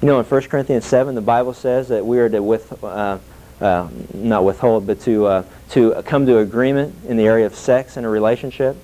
You 0.01 0.07
know, 0.07 0.19
in 0.19 0.25
1 0.25 0.41
Corinthians 0.43 0.85
7, 0.85 1.15
the 1.15 1.21
Bible 1.21 1.53
says 1.53 1.87
that 1.87 2.05
we 2.05 2.19
are 2.19 2.27
to 2.27 2.43
with, 2.43 2.83
uh, 2.83 3.19
uh, 3.61 3.87
not 4.13 4.43
withhold, 4.43 4.85
but 4.85 4.99
to, 5.01 5.25
uh, 5.25 5.43
to 5.69 6.03
come 6.03 6.25
to 6.25 6.39
agreement 6.39 6.93
in 7.07 7.15
the 7.15 7.25
area 7.25 7.45
of 7.45 7.55
sex 7.55 7.95
in 7.95 8.03
a 8.03 8.09
relationship. 8.09 8.75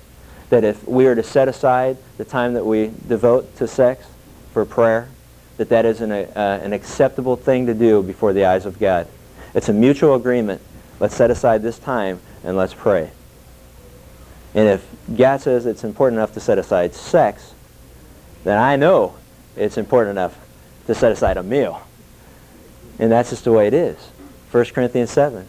That 0.48 0.64
if 0.64 0.86
we 0.88 1.06
are 1.06 1.14
to 1.14 1.22
set 1.22 1.46
aside 1.46 1.98
the 2.16 2.24
time 2.24 2.54
that 2.54 2.64
we 2.64 2.90
devote 3.06 3.54
to 3.56 3.68
sex 3.68 4.06
for 4.52 4.64
prayer, 4.64 5.08
that 5.58 5.68
that 5.68 5.84
is 5.84 6.00
an, 6.00 6.10
uh, 6.10 6.60
an 6.62 6.72
acceptable 6.72 7.36
thing 7.36 7.66
to 7.66 7.74
do 7.74 8.02
before 8.02 8.32
the 8.32 8.46
eyes 8.46 8.64
of 8.64 8.78
God. 8.78 9.06
It's 9.54 9.68
a 9.68 9.74
mutual 9.74 10.14
agreement. 10.14 10.62
Let's 10.98 11.14
set 11.14 11.30
aside 11.30 11.62
this 11.62 11.78
time 11.78 12.20
and 12.42 12.56
let's 12.56 12.72
pray. 12.72 13.10
And 14.54 14.68
if 14.68 14.86
God 15.16 15.40
says 15.40 15.66
it's 15.66 15.84
important 15.84 16.18
enough 16.18 16.34
to 16.34 16.40
set 16.40 16.58
aside 16.58 16.94
sex, 16.94 17.54
then 18.44 18.58
I 18.58 18.76
know 18.76 19.14
it's 19.56 19.78
important 19.78 20.10
enough 20.12 20.38
to 20.86 20.94
set 20.94 21.12
aside 21.12 21.36
a 21.36 21.42
meal. 21.42 21.82
And 22.98 23.10
that's 23.10 23.30
just 23.30 23.44
the 23.44 23.52
way 23.52 23.66
it 23.66 23.74
is. 23.74 23.96
1 24.50 24.64
Corinthians 24.66 25.10
7. 25.10 25.46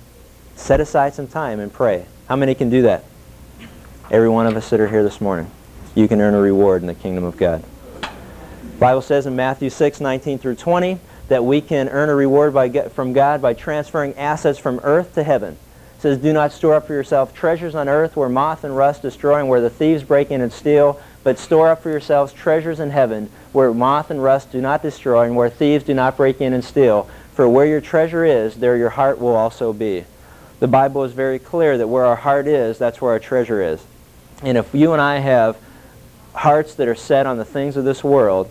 Set 0.56 0.80
aside 0.80 1.14
some 1.14 1.28
time 1.28 1.60
and 1.60 1.74
pray. 1.74 2.06
How 2.28 2.36
many 2.36 2.54
can 2.54 2.70
do 2.70 2.84
that? 2.84 3.04
Every 4.12 4.30
one 4.30 4.46
of 4.46 4.56
us 4.56 4.70
that 4.70 4.80
are 4.80 4.88
here 4.88 5.04
this 5.04 5.20
morning. 5.20 5.50
You 5.96 6.08
can 6.08 6.22
earn 6.22 6.34
a 6.34 6.40
reward 6.40 6.82
in 6.82 6.88
the 6.88 6.94
kingdom 6.94 7.24
of 7.24 7.38
God. 7.38 7.64
Bible 8.80 9.02
says 9.02 9.26
in 9.26 9.36
Matthew 9.36 9.70
6, 9.70 10.00
19 10.00 10.38
through 10.38 10.56
20, 10.56 11.00
that 11.28 11.44
we 11.44 11.62
can 11.62 11.88
earn 11.90 12.10
a 12.10 12.16
reward 12.16 12.54
by, 12.54 12.70
from 12.90 13.14
God 13.14 13.42
by 13.42 13.54
transferring 13.54 14.16
assets 14.16 14.60
from 14.60 14.80
earth 14.84 15.14
to 15.16 15.24
heaven. 15.24 15.58
Says, 16.02 16.18
Do 16.18 16.34
not 16.34 16.52
store 16.52 16.74
up 16.74 16.88
for 16.88 16.94
yourself 16.94 17.32
treasures 17.32 17.76
on 17.76 17.88
earth 17.88 18.16
where 18.16 18.28
moth 18.28 18.64
and 18.64 18.76
rust 18.76 19.04
destroy 19.04 19.38
and 19.38 19.48
where 19.48 19.62
the 19.62 19.70
thieves 19.70 20.02
break 20.02 20.32
in 20.32 20.42
and 20.42 20.52
steal, 20.52 21.00
but 21.24 21.38
store 21.38 21.70
up 21.70 21.84
for 21.84 21.92
yourselves 21.92 22.34
treasures 22.34 22.80
in 22.80 22.90
heaven 22.90 23.30
where 23.52 23.72
moth 23.72 24.10
and 24.10 24.24
rust 24.24 24.52
do 24.52 24.60
not 24.60 24.82
destroy 24.82 25.26
and 25.26 25.36
where 25.36 25.48
thieves 25.48 25.84
do 25.84 25.94
not 25.94 26.18
break 26.18 26.42
in 26.42 26.54
and 26.54 26.66
steal. 26.66 27.08
For 27.34 27.48
where 27.48 27.68
your 27.68 27.82
treasure 27.82 28.26
is, 28.26 28.56
there 28.56 28.76
your 28.78 28.90
heart 28.90 29.20
will 29.20 29.36
also 29.36 29.74
be. 29.74 30.06
The 30.60 30.68
Bible 30.68 31.04
is 31.04 31.12
very 31.12 31.38
clear 31.38 31.78
that 31.78 31.88
where 31.88 32.06
our 32.06 32.16
heart 32.16 32.48
is, 32.48 32.80
that's 32.80 33.00
where 33.00 33.12
our 33.12 33.20
treasure 33.20 33.62
is. 33.62 33.86
And 34.42 34.58
if 34.58 34.74
you 34.74 34.94
and 34.94 35.02
I 35.02 35.20
have 35.20 35.56
hearts 36.34 36.74
that 36.76 36.88
are 36.88 36.96
set 36.96 37.28
on 37.28 37.38
the 37.38 37.46
things 37.46 37.78
of 37.78 37.86
this 37.86 38.04
world, 38.04 38.50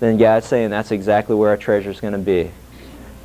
then 0.00 0.18
God's 0.18 0.46
saying 0.46 0.70
that's 0.70 0.90
exactly 0.90 1.36
where 1.36 1.50
our 1.50 1.56
treasure 1.56 1.90
is 1.90 2.00
going 2.00 2.12
to 2.12 2.18
be. 2.18 2.50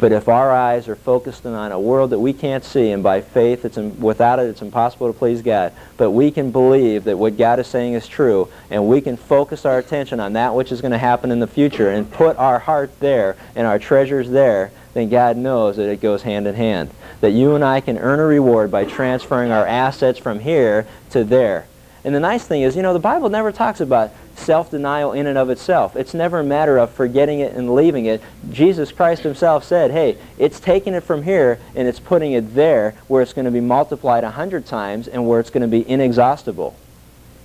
But 0.01 0.11
if 0.11 0.27
our 0.27 0.51
eyes 0.51 0.87
are 0.87 0.95
focused 0.95 1.45
on 1.45 1.71
a 1.71 1.79
world 1.79 2.09
that 2.09 2.19
we 2.19 2.33
can't 2.33 2.63
see, 2.63 2.89
and 2.89 3.03
by 3.03 3.21
faith, 3.21 3.63
it's 3.63 3.77
without 3.77 4.39
it, 4.39 4.47
it's 4.47 4.63
impossible 4.63 5.13
to 5.13 5.17
please 5.17 5.43
God. 5.43 5.73
But 5.95 6.09
we 6.09 6.31
can 6.31 6.49
believe 6.49 7.03
that 7.03 7.19
what 7.19 7.37
God 7.37 7.59
is 7.59 7.67
saying 7.67 7.93
is 7.93 8.07
true, 8.07 8.49
and 8.71 8.87
we 8.87 8.99
can 8.99 9.15
focus 9.15 9.63
our 9.63 9.77
attention 9.77 10.19
on 10.19 10.33
that 10.33 10.55
which 10.55 10.71
is 10.71 10.81
going 10.81 10.91
to 10.91 10.97
happen 10.97 11.29
in 11.29 11.39
the 11.39 11.45
future, 11.45 11.91
and 11.91 12.11
put 12.11 12.35
our 12.37 12.57
heart 12.57 12.99
there 12.99 13.37
and 13.55 13.67
our 13.67 13.77
treasures 13.77 14.31
there. 14.31 14.71
Then 14.95 15.07
God 15.07 15.37
knows 15.37 15.77
that 15.77 15.87
it 15.87 16.01
goes 16.01 16.23
hand 16.23 16.47
in 16.47 16.55
hand. 16.55 16.89
That 17.19 17.31
you 17.31 17.53
and 17.53 17.63
I 17.63 17.79
can 17.79 17.99
earn 17.99 18.19
a 18.19 18.25
reward 18.25 18.71
by 18.71 18.85
transferring 18.85 19.51
our 19.51 19.67
assets 19.67 20.17
from 20.17 20.39
here 20.39 20.87
to 21.11 21.23
there. 21.23 21.67
And 22.03 22.15
the 22.15 22.19
nice 22.19 22.43
thing 22.43 22.63
is, 22.63 22.75
you 22.75 22.81
know, 22.81 22.93
the 22.93 22.99
Bible 22.99 23.29
never 23.29 23.51
talks 23.51 23.79
about 23.79 24.11
self-denial 24.37 25.13
in 25.13 25.27
and 25.27 25.37
of 25.37 25.49
itself. 25.49 25.95
It's 25.95 26.13
never 26.13 26.39
a 26.39 26.43
matter 26.43 26.77
of 26.77 26.91
forgetting 26.91 27.39
it 27.39 27.53
and 27.53 27.73
leaving 27.73 28.05
it. 28.05 28.21
Jesus 28.49 28.91
Christ 28.91 29.23
himself 29.23 29.63
said, 29.63 29.91
hey, 29.91 30.17
it's 30.37 30.59
taking 30.59 30.93
it 30.93 31.03
from 31.03 31.23
here 31.23 31.59
and 31.75 31.87
it's 31.87 31.99
putting 31.99 32.33
it 32.33 32.55
there 32.55 32.95
where 33.07 33.21
it's 33.21 33.33
going 33.33 33.45
to 33.45 33.51
be 33.51 33.61
multiplied 33.61 34.23
a 34.23 34.31
hundred 34.31 34.65
times 34.65 35.07
and 35.07 35.27
where 35.27 35.39
it's 35.39 35.49
going 35.49 35.61
to 35.61 35.67
be 35.67 35.87
inexhaustible. 35.89 36.75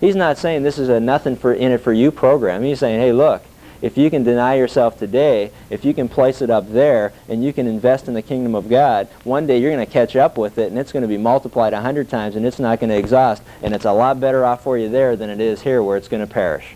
He's 0.01 0.17
not 0.17 0.39
saying 0.39 0.63
this 0.63 0.79
is 0.79 0.89
a 0.89 1.01
nothing 1.01 1.37
for 1.37 1.55
in 1.55 1.73
it 1.73 1.79
for 1.79 1.93
you 1.93 2.11
program. 2.11 2.63
He's 2.63 2.79
saying, 2.79 3.01
hey, 3.01 3.13
look, 3.13 3.43
if 3.83 3.97
you 3.99 4.11
can 4.11 4.23
deny 4.23 4.55
yourself 4.55 4.99
today, 4.99 5.51
if 5.71 5.85
you 5.85 5.95
can 5.95 6.09
place 6.09 6.43
it 6.43 6.51
up 6.51 6.71
there, 6.71 7.13
and 7.29 7.45
you 7.45 7.53
can 7.53 7.67
invest 7.67 8.09
in 8.09 8.15
the 8.15 8.23
kingdom 8.23 8.55
of 8.55 8.69
God, 8.69 9.09
one 9.25 9.47
day 9.47 9.59
you're 9.59 9.73
going 9.73 9.85
to 9.85 9.93
catch 9.93 10.17
up 10.17 10.39
with 10.39 10.59
it, 10.59 10.69
and 10.71 10.79
it's 10.79 10.93
going 10.93 11.03
to 11.03 11.09
be 11.09 11.17
multiplied 11.17 11.73
a 11.73 11.81
hundred 11.81 12.09
times, 12.09 12.37
and 12.37 12.47
it's 12.47 12.59
not 12.59 12.81
going 12.81 12.91
to 12.91 12.97
exhaust, 12.97 13.43
and 13.63 13.75
it's 13.75 13.85
a 13.85 13.93
lot 13.93 14.21
better 14.21 14.45
off 14.45 14.63
for 14.63 14.79
you 14.79 14.89
there 14.89 15.17
than 15.17 15.31
it 15.31 15.41
is 15.41 15.63
here 15.63 15.83
where 15.83 15.97
it's 15.97 16.09
going 16.09 16.27
to 16.27 16.33
perish. 16.33 16.75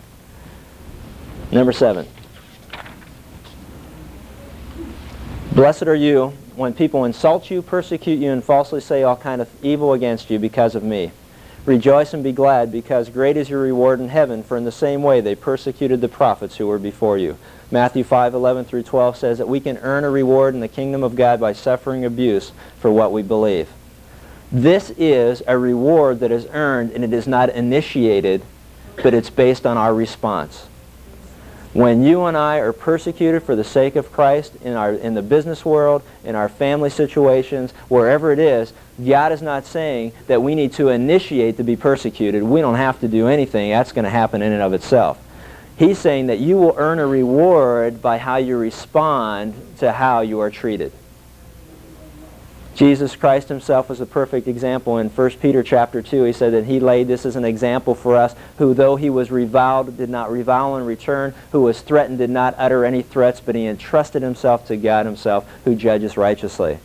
Number 1.51 1.73
seven. 1.73 2.07
Blessed 5.53 5.83
are 5.83 5.95
you 5.95 6.29
when 6.55 6.73
people 6.73 7.03
insult 7.05 7.51
you, 7.51 7.61
persecute 7.61 8.19
you, 8.19 8.31
and 8.31 8.43
falsely 8.43 8.79
say 8.79 9.03
all 9.03 9.17
kind 9.17 9.41
of 9.41 9.49
evil 9.63 9.93
against 9.93 10.29
you 10.29 10.39
because 10.39 10.75
of 10.75 10.83
me. 10.83 11.11
Rejoice 11.65 12.13
and 12.15 12.23
be 12.23 12.31
glad, 12.31 12.71
because 12.71 13.09
great 13.09 13.37
is 13.37 13.49
your 13.49 13.61
reward 13.61 13.99
in 13.99 14.09
heaven, 14.09 14.41
for 14.41 14.57
in 14.57 14.63
the 14.63 14.71
same 14.71 15.03
way 15.03 15.21
they 15.21 15.35
persecuted 15.35 16.01
the 16.01 16.09
prophets 16.09 16.57
who 16.57 16.65
were 16.65 16.79
before 16.79 17.19
you. 17.19 17.37
Matthew 17.69 18.03
5, 18.03 18.33
11 18.33 18.65
through 18.65 18.81
12 18.81 19.15
says 19.15 19.37
that 19.37 19.47
we 19.47 19.59
can 19.59 19.77
earn 19.77 20.03
a 20.03 20.09
reward 20.09 20.55
in 20.55 20.59
the 20.59 20.67
kingdom 20.67 21.03
of 21.03 21.15
God 21.15 21.39
by 21.39 21.53
suffering 21.53 22.03
abuse 22.03 22.51
for 22.79 22.91
what 22.91 23.11
we 23.11 23.21
believe. 23.21 23.69
This 24.51 24.89
is 24.97 25.43
a 25.47 25.57
reward 25.57 26.19
that 26.21 26.31
is 26.31 26.47
earned, 26.47 26.91
and 26.91 27.03
it 27.03 27.13
is 27.13 27.27
not 27.27 27.49
initiated, 27.49 28.41
but 29.03 29.13
it's 29.13 29.29
based 29.29 29.65
on 29.67 29.77
our 29.77 29.93
response. 29.93 30.67
When 31.73 32.03
you 32.03 32.25
and 32.25 32.35
I 32.35 32.57
are 32.57 32.73
persecuted 32.73 33.43
for 33.43 33.55
the 33.55 33.63
sake 33.63 33.95
of 33.95 34.11
Christ 34.11 34.53
in, 34.61 34.73
our, 34.73 34.91
in 34.91 35.13
the 35.13 35.21
business 35.21 35.63
world, 35.63 36.03
in 36.25 36.35
our 36.35 36.49
family 36.49 36.89
situations, 36.89 37.71
wherever 37.87 38.33
it 38.33 38.39
is, 38.39 38.73
God 39.05 39.31
is 39.31 39.41
not 39.41 39.65
saying 39.65 40.11
that 40.27 40.41
we 40.41 40.53
need 40.53 40.73
to 40.73 40.89
initiate 40.89 41.55
to 41.57 41.63
be 41.63 41.77
persecuted. 41.77 42.43
We 42.43 42.59
don't 42.59 42.75
have 42.75 42.99
to 42.99 43.07
do 43.07 43.27
anything. 43.27 43.69
That's 43.69 43.93
going 43.93 44.03
to 44.03 44.11
happen 44.11 44.41
in 44.41 44.51
and 44.51 44.61
of 44.61 44.73
itself. 44.73 45.17
He's 45.77 45.97
saying 45.97 46.27
that 46.27 46.39
you 46.39 46.57
will 46.57 46.75
earn 46.77 46.99
a 46.99 47.07
reward 47.07 48.01
by 48.01 48.17
how 48.17 48.35
you 48.35 48.57
respond 48.57 49.55
to 49.77 49.93
how 49.93 50.21
you 50.21 50.41
are 50.41 50.51
treated. 50.51 50.91
Jesus 52.75 53.15
Christ 53.15 53.49
himself 53.49 53.89
was 53.89 53.99
a 53.99 54.05
perfect 54.05 54.47
example. 54.47 54.97
In 54.97 55.09
1 55.09 55.29
Peter 55.31 55.61
chapter 55.61 56.01
2, 56.01 56.23
he 56.23 56.33
said 56.33 56.53
that 56.53 56.65
he 56.65 56.79
laid 56.79 57.07
this 57.07 57.25
as 57.25 57.35
an 57.35 57.43
example 57.43 57.93
for 57.95 58.15
us, 58.15 58.33
who 58.57 58.73
though 58.73 58.95
he 58.95 59.09
was 59.09 59.29
reviled, 59.29 59.97
did 59.97 60.09
not 60.09 60.31
revile 60.31 60.77
in 60.77 60.85
return, 60.85 61.33
who 61.51 61.61
was 61.61 61.81
threatened, 61.81 62.17
did 62.17 62.29
not 62.29 62.55
utter 62.57 62.85
any 62.85 63.01
threats, 63.01 63.41
but 63.41 63.55
he 63.55 63.67
entrusted 63.67 64.21
himself 64.21 64.65
to 64.67 64.77
God 64.77 65.05
himself, 65.05 65.45
who 65.65 65.75
judges 65.75 66.15
righteously. 66.15 66.79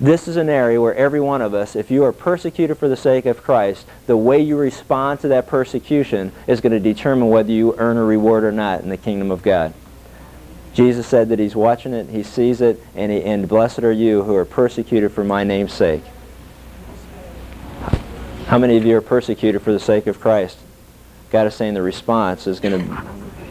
This 0.00 0.28
is 0.28 0.36
an 0.36 0.48
area 0.48 0.80
where 0.80 0.94
every 0.94 1.20
one 1.20 1.42
of 1.42 1.54
us, 1.54 1.74
if 1.74 1.90
you 1.90 2.04
are 2.04 2.12
persecuted 2.12 2.78
for 2.78 2.88
the 2.88 2.96
sake 2.96 3.26
of 3.26 3.42
Christ, 3.42 3.84
the 4.06 4.16
way 4.16 4.40
you 4.40 4.56
respond 4.56 5.20
to 5.20 5.28
that 5.28 5.48
persecution 5.48 6.32
is 6.46 6.60
going 6.60 6.72
to 6.72 6.80
determine 6.80 7.28
whether 7.28 7.50
you 7.50 7.74
earn 7.78 7.96
a 7.96 8.04
reward 8.04 8.44
or 8.44 8.52
not 8.52 8.80
in 8.80 8.88
the 8.88 8.96
kingdom 8.96 9.30
of 9.30 9.42
God. 9.42 9.74
Jesus 10.74 11.06
said 11.06 11.28
that 11.30 11.38
he's 11.38 11.56
watching 11.56 11.92
it, 11.92 12.08
he 12.08 12.22
sees 12.22 12.60
it, 12.60 12.80
and, 12.94 13.10
he, 13.10 13.22
and 13.22 13.48
blessed 13.48 13.80
are 13.80 13.92
you 13.92 14.22
who 14.22 14.34
are 14.34 14.44
persecuted 14.44 15.12
for 15.12 15.24
my 15.24 15.44
name's 15.44 15.72
sake. 15.72 16.02
How 18.46 18.58
many 18.58 18.76
of 18.76 18.84
you 18.84 18.96
are 18.96 19.02
persecuted 19.02 19.60
for 19.62 19.72
the 19.72 19.80
sake 19.80 20.06
of 20.06 20.20
Christ? 20.20 20.58
God 21.30 21.46
is 21.46 21.54
saying 21.54 21.74
the 21.74 21.82
response 21.82 22.46
is 22.46 22.60
going 22.60 22.78
to 22.78 23.02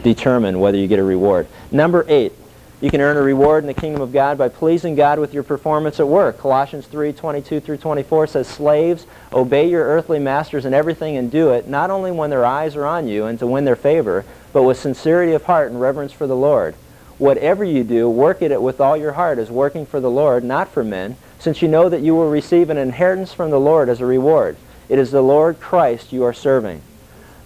determine 0.02 0.58
whether 0.58 0.76
you 0.76 0.88
get 0.88 0.98
a 0.98 1.04
reward. 1.04 1.46
Number 1.70 2.04
eight, 2.08 2.32
you 2.80 2.90
can 2.90 3.00
earn 3.00 3.16
a 3.16 3.22
reward 3.22 3.62
in 3.62 3.66
the 3.66 3.74
kingdom 3.74 4.00
of 4.00 4.12
God 4.12 4.38
by 4.38 4.48
pleasing 4.48 4.94
God 4.94 5.18
with 5.18 5.34
your 5.34 5.42
performance 5.42 6.00
at 6.00 6.08
work. 6.08 6.38
Colossians 6.38 6.86
3, 6.86 7.12
22 7.12 7.60
through 7.60 7.76
24 7.76 8.28
says, 8.28 8.48
Slaves, 8.48 9.06
obey 9.32 9.68
your 9.68 9.84
earthly 9.84 10.18
masters 10.18 10.64
in 10.64 10.72
everything 10.72 11.16
and 11.16 11.30
do 11.30 11.50
it, 11.50 11.68
not 11.68 11.90
only 11.90 12.10
when 12.10 12.30
their 12.30 12.44
eyes 12.44 12.76
are 12.76 12.86
on 12.86 13.06
you 13.08 13.26
and 13.26 13.38
to 13.40 13.46
win 13.46 13.64
their 13.64 13.76
favor, 13.76 14.24
but 14.52 14.62
with 14.62 14.78
sincerity 14.78 15.32
of 15.32 15.44
heart 15.44 15.70
and 15.70 15.80
reverence 15.80 16.12
for 16.12 16.26
the 16.26 16.36
Lord 16.36 16.74
Whatever 17.18 17.64
you 17.64 17.84
do, 17.84 18.08
work 18.08 18.42
at 18.42 18.52
it 18.52 18.62
with 18.62 18.80
all 18.80 18.96
your 18.96 19.12
heart 19.12 19.38
as 19.38 19.50
working 19.50 19.84
for 19.84 20.00
the 20.00 20.10
Lord, 20.10 20.44
not 20.44 20.68
for 20.68 20.84
men, 20.84 21.16
since 21.38 21.60
you 21.60 21.68
know 21.68 21.88
that 21.88 22.00
you 22.00 22.14
will 22.14 22.30
receive 22.30 22.70
an 22.70 22.78
inheritance 22.78 23.32
from 23.32 23.50
the 23.50 23.60
Lord 23.60 23.88
as 23.88 24.00
a 24.00 24.06
reward. 24.06 24.56
It 24.88 24.98
is 24.98 25.10
the 25.10 25.22
Lord 25.22 25.60
Christ 25.60 26.12
you 26.12 26.24
are 26.24 26.32
serving. 26.32 26.80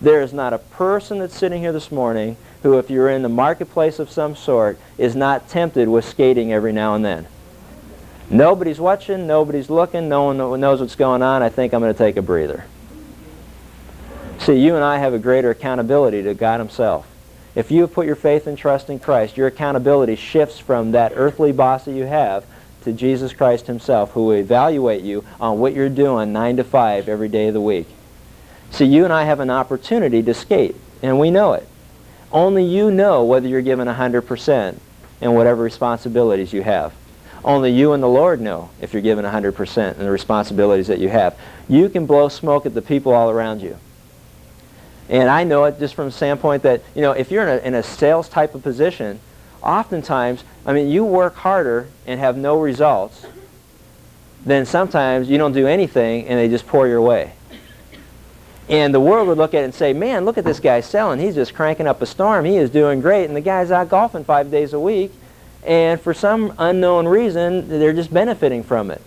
There 0.01 0.21
is 0.21 0.33
not 0.33 0.53
a 0.53 0.59
person 0.59 1.19
that's 1.19 1.37
sitting 1.37 1.63
here 1.63 1.73
this 1.73 1.91
morning 1.91 2.37
who, 2.63 2.79
if 2.79 2.91
you're 2.91 3.09
in 3.09 3.23
the 3.23 3.29
marketplace 3.29 3.99
of 3.99 4.11
some 4.11 4.37
sort, 4.37 4.79
is 4.99 5.17
not 5.17 5.49
tempted 5.49 5.89
with 5.89 6.05
skating 6.05 6.53
every 6.53 6.73
now 6.73 6.95
and 6.95 7.05
then. 7.05 7.27
Nobody's 8.31 8.81
watching, 8.81 9.27
nobody's 9.27 9.69
looking, 9.69 10.09
no 10.09 10.25
one 10.25 10.61
knows 10.61 10.81
what's 10.81 10.95
going 10.95 11.23
on. 11.23 11.43
I 11.43 11.49
think 11.49 11.73
I'm 11.73 11.81
going 11.81 11.93
to 11.93 11.99
take 11.99 12.17
a 12.17 12.23
breather. 12.23 12.65
See, 14.39 14.59
you 14.59 14.75
and 14.75 14.83
I 14.83 14.99
have 14.99 15.15
a 15.15 15.19
greater 15.19 15.51
accountability 15.51 16.23
to 16.23 16.35
God 16.35 16.59
himself. 16.59 17.07
If 17.55 17.71
you 17.71 17.83
have 17.83 17.93
put 17.93 18.07
your 18.07 18.17
faith 18.17 18.47
and 18.47 18.57
trust 18.57 18.89
in 18.89 18.99
Christ, 18.99 19.37
your 19.37 19.47
accountability 19.47 20.17
shifts 20.17 20.59
from 20.59 20.93
that 20.93 21.13
earthly 21.15 21.53
boss 21.53 21.85
that 21.85 21.93
you 21.93 22.07
have 22.07 22.45
to 22.85 22.93
Jesus 22.93 23.33
Christ 23.33 23.67
himself, 23.67 24.13
who 24.13 24.27
will 24.27 24.37
evaluate 24.37 25.03
you 25.03 25.25
on 25.41 25.59
what 25.59 25.75
you're 25.75 25.89
doing 25.89 26.33
9 26.33 26.57
to 26.57 26.65
5 26.65 27.09
every 27.09 27.29
day 27.29 27.49
of 27.49 27.55
the 27.55 27.61
week. 27.61 27.87
See, 28.71 28.87
you 28.87 29.05
and 29.05 29.13
I 29.13 29.25
have 29.25 29.41
an 29.41 29.51
opportunity 29.51 30.23
to 30.23 30.33
skate, 30.33 30.77
and 31.03 31.19
we 31.19 31.31
know 31.31 31.53
it. 31.53 31.69
Only 32.33 32.65
you 32.65 32.91
know 32.91 33.23
whether 33.23 33.47
you're 33.47 33.61
given 33.61 33.87
100% 33.87 34.79
in 35.21 35.35
whatever 35.35 35.63
responsibilities 35.63 36.55
you 36.55 36.63
have. 36.63 36.95
Only 37.45 37.71
you 37.71 37.93
and 37.93 38.03
the 38.03 38.09
Lord 38.09 38.41
know 38.41 38.71
if 38.81 38.93
you're 38.93 39.03
given 39.03 39.25
100% 39.25 39.99
in 39.99 40.05
the 40.05 40.11
responsibilities 40.11 40.87
that 40.87 41.01
you 41.01 41.11
have. 41.11 41.39
You 41.69 41.91
can 41.91 42.07
blow 42.07 42.29
smoke 42.29 42.65
at 42.65 42.73
the 42.73 42.83
people 42.83 43.13
all 43.13 43.31
around 43.31 43.61
you. 43.61 43.77
And 45.13 45.29
I 45.29 45.45
know 45.45 45.65
it 45.65 45.79
just 45.79 45.95
from 45.95 46.07
the 46.07 46.11
standpoint 46.11 46.63
that, 46.63 46.81
you 46.95 47.03
know, 47.03 47.13
if 47.13 47.31
you're 47.31 47.47
in 47.47 47.59
a, 47.59 47.67
in 47.67 47.75
a 47.75 47.83
sales 47.83 48.31
type 48.31 48.55
of 48.55 48.63
position, 48.63 49.21
oftentimes, 49.63 50.43
I 50.65 50.73
mean, 50.73 50.89
you 50.89 51.05
work 51.05 51.35
harder 51.35 51.89
and 52.07 52.19
have 52.19 52.39
no 52.39 52.59
results, 52.59 53.27
then 54.47 54.65
sometimes 54.65 55.29
you 55.29 55.37
don't 55.37 55.53
do 55.53 55.67
anything 55.67 56.27
and 56.27 56.39
they 56.39 56.49
just 56.49 56.67
pour 56.67 56.89
your 56.89 57.03
way. 57.03 57.35
And 58.71 58.95
the 58.95 59.01
world 59.01 59.29
would 59.29 59.37
look 59.37 59.53
at 59.53 59.61
it 59.61 59.65
and 59.65 59.75
say, 59.75 59.93
man, 59.93 60.25
look 60.25 60.39
at 60.39 60.45
this 60.45 60.61
guy 60.61 60.81
selling. 60.81 61.21
He's 61.21 61.35
just 61.35 61.53
cranking 61.53 61.87
up 61.87 62.01
a 62.01 62.07
storm. 62.07 62.47
He 62.47 62.57
is 62.57 62.71
doing 62.71 63.03
great. 63.03 63.27
And 63.27 63.37
the 63.37 63.43
guy's 63.43 63.71
out 63.71 63.91
golfing 63.91 64.25
five 64.25 64.51
days 64.51 64.73
a 64.73 64.81
week. 64.81 65.13
And 65.63 66.01
for 66.01 66.15
some 66.15 66.55
unknown 66.59 67.07
reason, 67.07 67.69
they're 67.69 67.93
just 67.93 68.15
benefiting 68.15 68.63
from 68.63 68.91
it. 68.91 69.03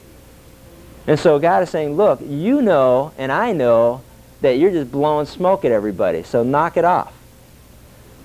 And 1.08 1.20
so 1.20 1.40
God 1.40 1.64
is 1.64 1.72
saying, 1.72 1.96
look, 1.96 2.20
you 2.24 2.62
know 2.62 3.12
and 3.18 3.32
I 3.32 3.54
know 3.54 4.04
that 4.42 4.58
you're 4.58 4.72
just 4.72 4.92
blowing 4.92 5.26
smoke 5.26 5.66
at 5.66 5.72
everybody. 5.72 6.24
So 6.24 6.44
knock 6.44 6.78
it 6.78 6.86
off. 6.86 7.14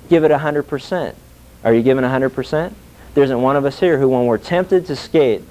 Give 0.08 0.24
it 0.24 0.30
100%. 0.30 1.14
Are 1.64 1.74
you 1.74 1.82
giving 1.82 2.04
100%? 2.04 2.72
There 3.14 3.24
isn't 3.24 3.42
one 3.42 3.56
of 3.56 3.64
us 3.64 3.80
here 3.80 3.98
who, 3.98 4.08
when 4.08 4.26
we're 4.26 4.38
tempted 4.38 4.86
to 4.86 4.96
skate, 4.96 5.42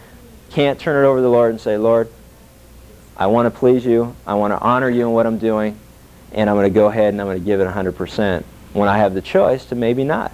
can't 0.50 0.80
turn 0.80 1.04
it 1.04 1.08
over 1.08 1.20
to 1.20 1.22
the 1.22 1.30
Lord 1.30 1.52
and 1.52 1.62
say, 1.62 1.78
Lord, 1.78 2.10
I 3.16 3.28
want 3.28 3.54
to 3.54 3.58
please 3.58 3.86
you. 3.86 4.16
I 4.26 4.34
want 4.36 4.54
to 4.54 4.60
honor 4.60 4.90
you 4.90 5.08
in 5.08 5.14
what 5.14 5.26
I'm 5.28 5.38
doing. 5.38 5.78
And 6.32 6.50
I'm 6.50 6.56
going 6.56 6.72
to 6.72 6.74
go 6.74 6.88
ahead 6.88 7.14
and 7.14 7.22
I'm 7.22 7.28
going 7.28 7.40
to 7.40 7.46
give 7.46 7.60
it 7.60 7.68
100% 7.68 8.44
when 8.74 8.88
I 8.88 8.98
have 8.98 9.14
the 9.14 9.22
choice 9.22 9.66
to 9.66 9.76
maybe 9.76 10.04
not. 10.04 10.32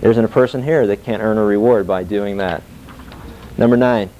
There 0.00 0.10
isn't 0.10 0.24
a 0.24 0.28
person 0.28 0.62
here 0.62 0.86
that 0.88 1.04
can't 1.04 1.22
earn 1.22 1.38
a 1.38 1.44
reward 1.44 1.86
by 1.86 2.02
doing 2.02 2.38
that. 2.38 2.62
Number 3.56 3.76
nine. 3.76 4.10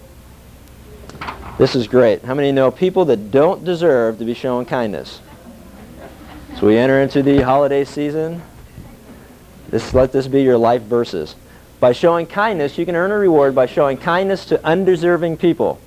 This 1.59 1.75
is 1.75 1.87
great. 1.87 2.23
How 2.23 2.35
many 2.35 2.51
know 2.51 2.71
people 2.71 3.05
that 3.07 3.31
don't 3.31 3.65
deserve 3.65 4.19
to 4.19 4.25
be 4.25 4.35
shown 4.35 4.65
kindness? 4.65 5.21
So 6.59 6.67
we 6.67 6.79
enter 6.79 7.01
into 7.01 7.23
the 7.23 7.41
holiday 7.43 7.85
season. 7.85 8.43
This, 9.69 9.93
let 9.93 10.13
this 10.13 10.29
be 10.29 10.43
your 10.43 10.57
life 10.57 10.83
verses. 10.83 11.35
By 11.79 11.93
showing 11.93 12.27
kindness, 12.27 12.79
you 12.79 12.87
can 12.87 12.97
earn 12.97 13.11
a 13.11 13.19
reward 13.19 13.55
by 13.55 13.67
showing 13.67 13.97
kindness 13.97 14.47
to 14.47 14.65
undeserving 14.65 15.37
people. 15.37 15.81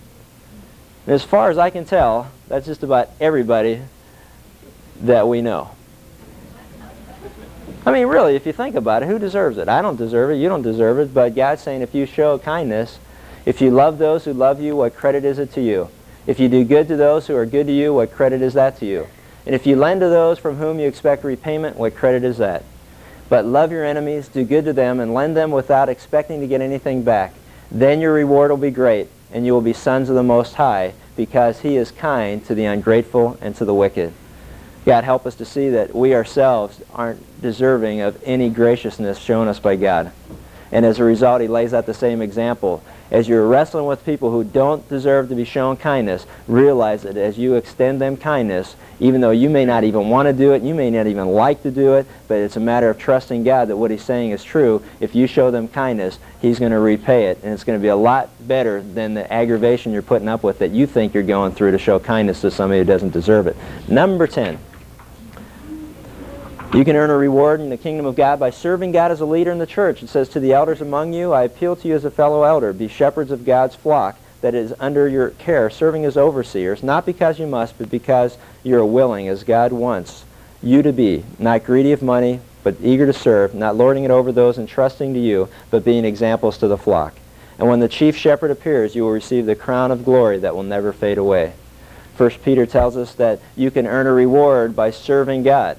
And 1.07 1.15
as 1.15 1.23
far 1.23 1.49
as 1.49 1.57
I 1.57 1.69
can 1.69 1.85
tell, 1.85 2.31
that's 2.47 2.65
just 2.65 2.83
about 2.83 3.09
everybody 3.19 3.81
that 5.01 5.27
we 5.27 5.41
know. 5.41 5.71
I 7.85 7.91
mean, 7.91 8.07
really, 8.07 8.35
if 8.35 8.45
you 8.45 8.51
think 8.51 8.75
about 8.75 9.03
it, 9.03 9.07
who 9.07 9.19
deserves 9.19 9.57
it? 9.57 9.67
I 9.67 9.81
don't 9.81 9.95
deserve 9.95 10.31
it. 10.31 10.35
You 10.35 10.49
don't 10.49 10.63
deserve 10.63 10.99
it. 10.99 11.13
But 11.13 11.35
God's 11.35 11.61
saying 11.61 11.81
if 11.81 11.93
you 11.93 12.05
show 12.05 12.37
kindness, 12.39 12.99
if 13.45 13.61
you 13.61 13.71
love 13.71 13.97
those 13.97 14.25
who 14.25 14.33
love 14.33 14.59
you, 14.59 14.75
what 14.75 14.95
credit 14.95 15.23
is 15.23 15.39
it 15.39 15.51
to 15.53 15.61
you? 15.61 15.89
If 16.27 16.39
you 16.39 16.49
do 16.49 16.63
good 16.63 16.87
to 16.87 16.95
those 16.95 17.27
who 17.27 17.35
are 17.35 17.45
good 17.45 17.67
to 17.67 17.73
you, 17.73 17.93
what 17.93 18.11
credit 18.11 18.41
is 18.41 18.55
that 18.55 18.77
to 18.79 18.85
you? 18.85 19.07
And 19.45 19.53
if 19.53 19.67
you 19.67 19.75
lend 19.75 20.01
to 20.01 20.09
those 20.09 20.39
from 20.39 20.55
whom 20.55 20.79
you 20.79 20.87
expect 20.87 21.23
repayment, 21.23 21.77
what 21.77 21.95
credit 21.95 22.23
is 22.23 22.39
that? 22.39 22.63
But 23.29 23.45
love 23.45 23.71
your 23.71 23.85
enemies, 23.85 24.27
do 24.27 24.43
good 24.43 24.65
to 24.65 24.73
them, 24.73 24.99
and 24.99 25.13
lend 25.13 25.37
them 25.37 25.51
without 25.51 25.89
expecting 25.89 26.39
to 26.39 26.47
get 26.47 26.61
anything 26.61 27.03
back. 27.03 27.33
Then 27.69 28.01
your 28.01 28.13
reward 28.13 28.49
will 28.49 28.57
be 28.57 28.71
great, 28.71 29.09
and 29.31 29.45
you 29.45 29.53
will 29.53 29.61
be 29.61 29.73
sons 29.73 30.09
of 30.09 30.15
the 30.15 30.23
Most 30.23 30.55
High, 30.55 30.93
because 31.15 31.59
he 31.59 31.77
is 31.77 31.91
kind 31.91 32.43
to 32.45 32.55
the 32.55 32.65
ungrateful 32.65 33.37
and 33.41 33.55
to 33.55 33.65
the 33.65 33.73
wicked. 33.73 34.13
God, 34.85 35.03
help 35.03 35.25
us 35.25 35.35
to 35.35 35.45
see 35.45 35.69
that 35.69 35.95
we 35.95 36.13
ourselves 36.13 36.81
aren't 36.93 37.41
deserving 37.41 38.01
of 38.01 38.21
any 38.23 38.49
graciousness 38.49 39.19
shown 39.19 39.47
us 39.47 39.59
by 39.59 39.75
God. 39.75 40.11
And 40.71 40.85
as 40.85 40.99
a 40.99 41.03
result, 41.03 41.41
he 41.41 41.47
lays 41.47 41.73
out 41.73 41.85
the 41.85 41.93
same 41.93 42.21
example 42.21 42.83
as 43.11 43.27
you're 43.27 43.47
wrestling 43.47 43.85
with 43.85 44.05
people 44.05 44.31
who 44.31 44.43
don't 44.43 44.87
deserve 44.89 45.29
to 45.29 45.35
be 45.35 45.45
shown 45.45 45.77
kindness, 45.77 46.25
realize 46.47 47.03
that 47.03 47.17
as 47.17 47.37
you 47.37 47.55
extend 47.55 48.01
them 48.01 48.17
kindness, 48.17 48.75
even 48.99 49.21
though 49.21 49.31
you 49.31 49.49
may 49.49 49.65
not 49.65 49.83
even 49.83 50.09
want 50.09 50.27
to 50.27 50.33
do 50.33 50.53
it, 50.53 50.63
you 50.63 50.73
may 50.73 50.89
not 50.89 51.07
even 51.07 51.27
like 51.27 51.61
to 51.63 51.71
do 51.71 51.95
it, 51.95 52.07
but 52.27 52.37
it's 52.37 52.55
a 52.55 52.59
matter 52.59 52.89
of 52.89 52.97
trusting 52.97 53.43
God 53.43 53.67
that 53.67 53.77
what 53.77 53.91
he's 53.91 54.03
saying 54.03 54.31
is 54.31 54.43
true. 54.43 54.81
If 54.99 55.15
you 55.15 55.27
show 55.27 55.51
them 55.51 55.67
kindness, 55.67 56.17
he's 56.41 56.59
going 56.59 56.71
to 56.71 56.79
repay 56.79 57.27
it, 57.27 57.39
and 57.43 57.53
it's 57.53 57.63
going 57.63 57.77
to 57.77 57.81
be 57.81 57.89
a 57.89 57.95
lot 57.95 58.29
better 58.47 58.81
than 58.81 59.13
the 59.13 59.31
aggravation 59.31 59.91
you're 59.91 60.01
putting 60.01 60.27
up 60.27 60.43
with 60.43 60.59
that 60.59 60.71
you 60.71 60.87
think 60.87 61.13
you're 61.13 61.23
going 61.23 61.51
through 61.51 61.71
to 61.71 61.77
show 61.77 61.99
kindness 61.99 62.41
to 62.41 62.51
somebody 62.51 62.79
who 62.79 62.85
doesn't 62.85 63.11
deserve 63.11 63.47
it. 63.47 63.57
Number 63.87 64.27
10. 64.27 64.57
You 66.75 66.83
can 66.83 66.97
earn 66.97 67.09
a 67.09 67.15
reward 67.15 67.61
in 67.61 67.69
the 67.69 67.77
kingdom 67.77 68.05
of 68.05 68.17
God 68.17 68.37
by 68.37 68.49
serving 68.49 68.91
God 68.91 69.09
as 69.09 69.21
a 69.21 69.25
leader 69.25 69.49
in 69.49 69.59
the 69.59 69.65
church. 69.65 70.03
It 70.03 70.09
says, 70.09 70.27
To 70.27 70.41
the 70.41 70.51
elders 70.51 70.81
among 70.81 71.13
you, 71.13 71.31
I 71.31 71.43
appeal 71.43 71.77
to 71.77 71.87
you 71.87 71.95
as 71.95 72.03
a 72.03 72.11
fellow 72.11 72.43
elder, 72.43 72.73
be 72.73 72.89
shepherds 72.89 73.31
of 73.31 73.45
God's 73.45 73.75
flock 73.75 74.19
that 74.41 74.53
is 74.53 74.73
under 74.77 75.07
your 75.07 75.29
care, 75.29 75.69
serving 75.69 76.03
as 76.03 76.17
overseers, 76.17 76.83
not 76.83 77.05
because 77.05 77.39
you 77.39 77.47
must, 77.47 77.77
but 77.77 77.89
because 77.89 78.37
you're 78.61 78.85
willing, 78.85 79.29
as 79.29 79.45
God 79.45 79.71
wants 79.71 80.25
you 80.61 80.81
to 80.81 80.91
be, 80.91 81.23
not 81.39 81.63
greedy 81.63 81.93
of 81.93 82.01
money, 82.01 82.41
but 82.61 82.75
eager 82.81 83.05
to 83.05 83.13
serve, 83.13 83.55
not 83.55 83.77
lording 83.77 84.03
it 84.03 84.11
over 84.11 84.33
those 84.33 84.57
entrusting 84.57 85.13
to 85.13 85.19
you, 85.19 85.47
but 85.71 85.85
being 85.85 86.03
examples 86.03 86.57
to 86.57 86.67
the 86.67 86.77
flock. 86.77 87.13
And 87.57 87.69
when 87.69 87.79
the 87.79 87.87
chief 87.87 88.17
shepherd 88.17 88.51
appears, 88.51 88.95
you 88.95 89.03
will 89.03 89.11
receive 89.11 89.45
the 89.45 89.55
crown 89.55 89.91
of 89.91 90.03
glory 90.03 90.39
that 90.39 90.53
will 90.53 90.63
never 90.63 90.91
fade 90.91 91.19
away. 91.19 91.53
First 92.17 92.43
Peter 92.43 92.65
tells 92.65 92.97
us 92.97 93.15
that 93.15 93.39
you 93.55 93.71
can 93.71 93.87
earn 93.87 94.07
a 94.07 94.11
reward 94.11 94.75
by 94.75 94.91
serving 94.91 95.43
God. 95.43 95.77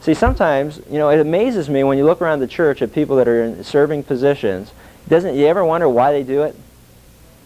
See, 0.00 0.14
sometimes, 0.14 0.80
you 0.88 0.98
know, 0.98 1.10
it 1.10 1.20
amazes 1.20 1.68
me 1.68 1.84
when 1.84 1.98
you 1.98 2.04
look 2.04 2.22
around 2.22 2.40
the 2.40 2.46
church 2.46 2.82
at 2.82 2.92
people 2.92 3.16
that 3.16 3.28
are 3.28 3.42
in 3.42 3.64
serving 3.64 4.04
positions. 4.04 4.72
Doesn't 5.08 5.36
you 5.36 5.46
ever 5.46 5.64
wonder 5.64 5.88
why 5.88 6.12
they 6.12 6.22
do 6.22 6.42
it? 6.42 6.54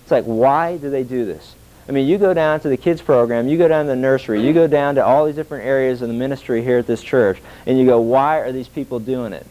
It's 0.03 0.11
like, 0.11 0.25
why 0.25 0.77
do 0.77 0.91
they 0.91 1.03
do 1.03 1.25
this? 1.25 1.55
I 1.89 1.93
mean, 1.93 2.07
you 2.07 2.19
go 2.19 2.33
down 2.33 2.61
to 2.61 2.69
the 2.69 2.77
kids 2.77 3.03
program, 3.03 3.49
you 3.49 3.59
go 3.59 3.67
down 3.67 3.87
to 3.87 3.91
the 3.91 3.97
nursery, 3.97 4.45
you 4.47 4.53
go 4.53 4.67
down 4.67 4.95
to 4.95 5.05
all 5.05 5.27
these 5.27 5.35
different 5.35 5.65
areas 5.65 6.01
of 6.01 6.09
the 6.09 6.15
ministry 6.15 6.63
here 6.63 6.79
at 6.79 6.87
this 6.87 7.03
church, 7.03 7.41
and 7.67 7.79
you 7.79 7.87
go, 7.87 8.01
why 8.01 8.39
are 8.39 8.53
these 8.53 8.69
people 8.69 9.01
doing 9.01 9.33
it? 9.33 9.47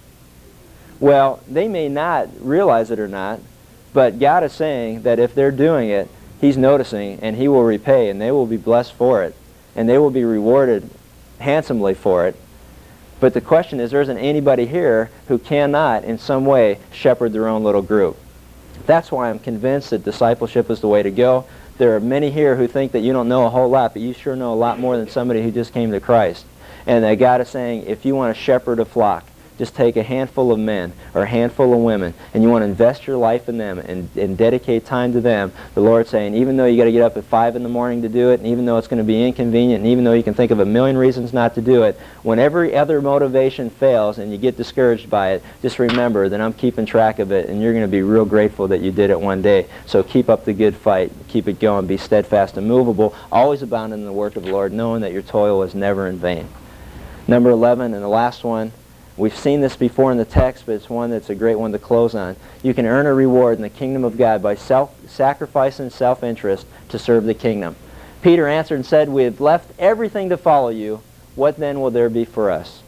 Well, 0.99 1.41
they 1.47 1.67
may 1.67 1.89
not 1.89 2.29
realize 2.39 2.91
it 2.91 2.99
or 2.99 3.07
not, 3.07 3.39
but 3.93 4.19
God 4.19 4.43
is 4.43 4.53
saying 4.53 5.01
that 5.01 5.19
if 5.19 5.35
they're 5.35 5.51
doing 5.51 5.89
it, 5.89 6.07
He's 6.39 6.57
noticing, 6.57 7.19
and 7.19 7.35
He 7.35 7.47
will 7.47 7.63
repay, 7.63 8.09
and 8.09 8.21
they 8.21 8.31
will 8.31 8.45
be 8.45 8.57
blessed 8.57 8.93
for 8.93 9.23
it, 9.23 9.35
and 9.75 9.89
they 9.89 9.97
will 9.97 10.09
be 10.09 10.23
rewarded 10.23 10.89
handsomely 11.39 11.93
for 11.93 12.27
it. 12.27 12.35
But 13.21 13.35
the 13.35 13.39
question 13.39 13.79
is, 13.79 13.91
there 13.91 14.01
isn't 14.01 14.17
anybody 14.17 14.65
here 14.65 15.11
who 15.27 15.37
cannot, 15.37 16.03
in 16.03 16.17
some 16.17 16.45
way, 16.45 16.79
shepherd 16.91 17.31
their 17.31 17.47
own 17.47 17.63
little 17.63 17.83
group. 17.83 18.17
That's 18.87 19.11
why 19.11 19.29
I'm 19.29 19.37
convinced 19.37 19.91
that 19.91 20.03
discipleship 20.03 20.71
is 20.71 20.81
the 20.81 20.87
way 20.87 21.03
to 21.03 21.11
go. 21.11 21.45
There 21.77 21.95
are 21.95 21.99
many 21.99 22.31
here 22.31 22.55
who 22.55 22.67
think 22.67 22.93
that 22.93 23.01
you 23.01 23.13
don't 23.13 23.29
know 23.29 23.45
a 23.45 23.49
whole 23.49 23.69
lot, 23.69 23.93
but 23.93 24.01
you 24.01 24.13
sure 24.13 24.35
know 24.35 24.53
a 24.53 24.55
lot 24.55 24.79
more 24.79 24.97
than 24.97 25.07
somebody 25.07 25.43
who 25.43 25.51
just 25.51 25.71
came 25.71 25.91
to 25.91 25.99
Christ. 25.99 26.45
And 26.87 27.03
that 27.03 27.15
God 27.15 27.41
is 27.41 27.49
saying, 27.49 27.83
if 27.85 28.05
you 28.05 28.15
want 28.15 28.35
to 28.35 28.41
shepherd 28.41 28.79
a 28.79 28.85
flock, 28.85 29.23
just 29.61 29.75
take 29.75 29.95
a 29.95 30.01
handful 30.01 30.51
of 30.51 30.57
men 30.57 30.91
or 31.13 31.21
a 31.21 31.27
handful 31.27 31.71
of 31.71 31.77
women 31.77 32.15
and 32.33 32.41
you 32.41 32.49
want 32.49 32.63
to 32.63 32.65
invest 32.65 33.05
your 33.05 33.15
life 33.15 33.47
in 33.47 33.59
them 33.59 33.77
and, 33.77 34.09
and 34.17 34.35
dedicate 34.35 34.87
time 34.87 35.13
to 35.13 35.21
them, 35.21 35.51
the 35.75 35.81
Lord's 35.81 36.09
saying, 36.09 36.33
even 36.33 36.57
though 36.57 36.65
you 36.65 36.77
got 36.77 36.85
to 36.85 36.91
get 36.91 37.03
up 37.03 37.15
at 37.15 37.23
5 37.25 37.55
in 37.55 37.61
the 37.61 37.69
morning 37.69 38.01
to 38.01 38.09
do 38.09 38.31
it, 38.31 38.39
and 38.39 38.47
even 38.47 38.65
though 38.65 38.79
it's 38.79 38.87
going 38.87 38.97
to 38.97 39.03
be 39.03 39.23
inconvenient, 39.23 39.83
and 39.83 39.91
even 39.91 40.03
though 40.03 40.13
you 40.13 40.23
can 40.23 40.33
think 40.33 40.49
of 40.49 40.59
a 40.59 40.65
million 40.65 40.97
reasons 40.97 41.31
not 41.31 41.53
to 41.53 41.61
do 41.61 41.83
it, 41.83 41.95
when 42.23 42.39
every 42.39 42.75
other 42.75 43.03
motivation 43.03 43.69
fails 43.69 44.17
and 44.17 44.31
you 44.31 44.39
get 44.39 44.57
discouraged 44.57 45.11
by 45.11 45.33
it, 45.33 45.43
just 45.61 45.77
remember 45.77 46.27
that 46.27 46.41
I'm 46.41 46.53
keeping 46.53 46.87
track 46.87 47.19
of 47.19 47.31
it 47.31 47.47
and 47.47 47.61
you're 47.61 47.73
going 47.73 47.85
to 47.85 47.87
be 47.87 48.01
real 48.01 48.25
grateful 48.25 48.67
that 48.69 48.81
you 48.81 48.91
did 48.91 49.11
it 49.11 49.21
one 49.21 49.43
day. 49.43 49.67
So 49.85 50.01
keep 50.01 50.27
up 50.27 50.43
the 50.43 50.53
good 50.53 50.75
fight. 50.75 51.11
Keep 51.27 51.47
it 51.47 51.59
going. 51.59 51.85
Be 51.85 51.97
steadfast 51.97 52.57
and 52.57 52.67
movable, 52.67 53.13
always 53.31 53.61
abounding 53.61 53.99
in 53.99 54.05
the 54.07 54.11
work 54.11 54.35
of 54.37 54.41
the 54.41 54.51
Lord, 54.51 54.73
knowing 54.73 55.01
that 55.01 55.11
your 55.11 55.21
toil 55.21 55.61
is 55.61 55.75
never 55.75 56.07
in 56.07 56.17
vain. 56.17 56.47
Number 57.27 57.51
11, 57.51 57.93
and 57.93 58.03
the 58.03 58.07
last 58.07 58.43
one, 58.43 58.71
We've 59.17 59.35
seen 59.35 59.61
this 59.61 59.75
before 59.75 60.11
in 60.11 60.17
the 60.17 60.25
text, 60.25 60.65
but 60.65 60.73
it's 60.73 60.89
one 60.89 61.09
that's 61.09 61.29
a 61.29 61.35
great 61.35 61.59
one 61.59 61.73
to 61.73 61.79
close 61.79 62.15
on. 62.15 62.37
You 62.63 62.73
can 62.73 62.85
earn 62.85 63.05
a 63.05 63.13
reward 63.13 63.57
in 63.57 63.61
the 63.61 63.69
kingdom 63.69 64.03
of 64.03 64.17
God 64.17 64.41
by 64.41 64.55
self-sacrifice 64.55 65.79
and 65.79 65.91
self-interest 65.91 66.65
to 66.89 66.97
serve 66.97 67.25
the 67.25 67.33
kingdom. 67.33 67.75
Peter 68.21 68.47
answered 68.47 68.75
and 68.75 68.85
said, 68.85 69.09
We 69.09 69.23
have 69.23 69.41
left 69.41 69.71
everything 69.77 70.29
to 70.29 70.37
follow 70.37 70.69
you. 70.69 71.01
What 71.35 71.57
then 71.57 71.81
will 71.81 71.91
there 71.91 72.09
be 72.09 72.25
for 72.25 72.49
us? 72.49 72.83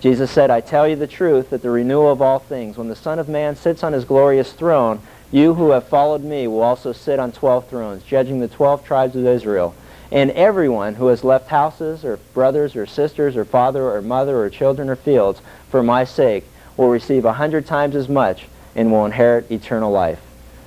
Jesus 0.00 0.30
said, 0.30 0.50
I 0.50 0.60
tell 0.60 0.88
you 0.88 0.96
the 0.96 1.06
truth, 1.06 1.50
that 1.50 1.60
the 1.60 1.70
renewal 1.70 2.10
of 2.10 2.22
all 2.22 2.38
things, 2.38 2.78
when 2.78 2.88
the 2.88 2.96
Son 2.96 3.18
of 3.18 3.28
Man 3.28 3.54
sits 3.54 3.84
on 3.84 3.92
his 3.92 4.06
glorious 4.06 4.52
throne, 4.52 5.00
you 5.30 5.54
who 5.54 5.70
have 5.70 5.88
followed 5.88 6.24
me 6.24 6.48
will 6.48 6.62
also 6.62 6.92
sit 6.92 7.18
on 7.18 7.32
twelve 7.32 7.68
thrones, 7.68 8.02
judging 8.02 8.40
the 8.40 8.48
twelve 8.48 8.84
tribes 8.84 9.14
of 9.14 9.26
Israel. 9.26 9.74
And 10.12 10.30
everyone 10.32 10.96
who 10.96 11.06
has 11.06 11.22
left 11.22 11.48
houses 11.48 12.04
or 12.04 12.16
brothers 12.34 12.74
or 12.74 12.86
sisters 12.86 13.36
or 13.36 13.44
father 13.44 13.88
or 13.88 14.02
mother 14.02 14.40
or 14.40 14.50
children 14.50 14.88
or 14.88 14.96
fields 14.96 15.40
for 15.70 15.82
my 15.82 16.04
sake 16.04 16.44
will 16.76 16.88
receive 16.88 17.24
a 17.24 17.34
hundred 17.34 17.66
times 17.66 17.94
as 17.94 18.08
much 18.08 18.46
and 18.74 18.90
will 18.90 19.06
inherit 19.06 19.50
eternal 19.50 19.92
life. 19.92 20.20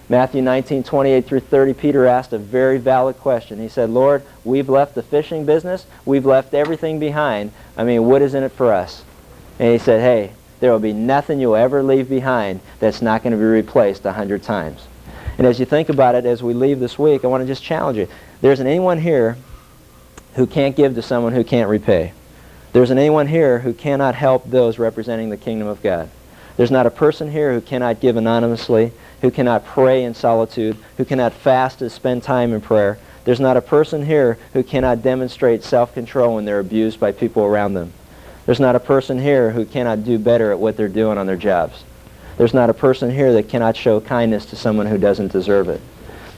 Matthew 0.09 0.41
19, 0.41 0.83
28 0.83 1.25
through 1.25 1.39
30, 1.39 1.73
Peter 1.73 2.05
asked 2.05 2.33
a 2.33 2.37
very 2.37 2.77
valid 2.77 3.17
question. 3.17 3.59
He 3.59 3.69
said, 3.69 3.89
Lord, 3.89 4.23
we've 4.43 4.69
left 4.69 4.95
the 4.95 5.03
fishing 5.03 5.45
business. 5.45 5.85
We've 6.05 6.25
left 6.25 6.53
everything 6.53 6.99
behind. 6.99 7.51
I 7.77 7.83
mean, 7.83 8.05
what 8.05 8.21
is 8.21 8.33
in 8.33 8.43
it 8.43 8.51
for 8.51 8.73
us? 8.73 9.03
And 9.59 9.71
he 9.71 9.77
said, 9.77 10.01
hey, 10.01 10.33
there 10.59 10.71
will 10.71 10.79
be 10.79 10.93
nothing 10.93 11.39
you'll 11.39 11.55
ever 11.55 11.83
leave 11.83 12.09
behind 12.09 12.59
that's 12.79 13.01
not 13.01 13.23
going 13.23 13.31
to 13.31 13.37
be 13.37 13.43
replaced 13.43 14.05
a 14.05 14.13
hundred 14.13 14.43
times. 14.43 14.87
And 15.37 15.47
as 15.47 15.59
you 15.59 15.65
think 15.65 15.89
about 15.89 16.15
it 16.15 16.25
as 16.25 16.43
we 16.43 16.53
leave 16.53 16.79
this 16.79 16.99
week, 16.99 17.23
I 17.23 17.27
want 17.27 17.41
to 17.41 17.47
just 17.47 17.63
challenge 17.63 17.97
you. 17.97 18.07
There 18.43 18.51
isn't 18.51 18.67
anyone 18.67 18.97
here 18.97 19.37
who 20.33 20.45
can't 20.45 20.75
give 20.75 20.95
to 20.95 21.01
someone 21.01 21.31
who 21.31 21.45
can't 21.45 21.69
repay. 21.69 22.11
There 22.73 22.83
isn't 22.83 22.97
anyone 22.97 23.27
here 23.27 23.59
who 23.59 23.71
cannot 23.73 24.15
help 24.15 24.49
those 24.49 24.77
representing 24.77 25.29
the 25.29 25.37
kingdom 25.37 25.69
of 25.69 25.81
God. 25.81 26.09
There's 26.57 26.69
not 26.69 26.85
a 26.85 26.91
person 26.91 27.31
here 27.31 27.53
who 27.53 27.61
cannot 27.61 28.01
give 28.01 28.17
anonymously, 28.17 28.91
who 29.21 29.31
cannot 29.31 29.65
pray 29.65 30.03
in 30.03 30.13
solitude, 30.13 30.75
who 30.97 31.05
cannot 31.05 31.31
fast 31.31 31.79
to 31.79 31.89
spend 31.89 32.23
time 32.23 32.51
in 32.51 32.59
prayer. 32.59 32.97
There's 33.23 33.39
not 33.39 33.55
a 33.55 33.61
person 33.61 34.05
here 34.05 34.37
who 34.51 34.61
cannot 34.61 35.01
demonstrate 35.01 35.63
self-control 35.63 36.35
when 36.35 36.43
they're 36.43 36.59
abused 36.59 36.99
by 36.99 37.13
people 37.13 37.43
around 37.43 37.75
them. 37.75 37.93
There's 38.45 38.59
not 38.59 38.75
a 38.75 38.81
person 38.81 39.19
here 39.19 39.51
who 39.51 39.63
cannot 39.63 40.03
do 40.03 40.19
better 40.19 40.51
at 40.51 40.59
what 40.59 40.75
they're 40.75 40.89
doing 40.89 41.17
on 41.17 41.27
their 41.27 41.37
jobs. 41.37 41.85
There's 42.35 42.53
not 42.53 42.69
a 42.69 42.73
person 42.73 43.09
here 43.09 43.31
that 43.31 43.47
cannot 43.47 43.77
show 43.77 44.01
kindness 44.01 44.45
to 44.47 44.57
someone 44.57 44.87
who 44.87 44.97
doesn't 44.97 45.31
deserve 45.31 45.69
it. 45.69 45.79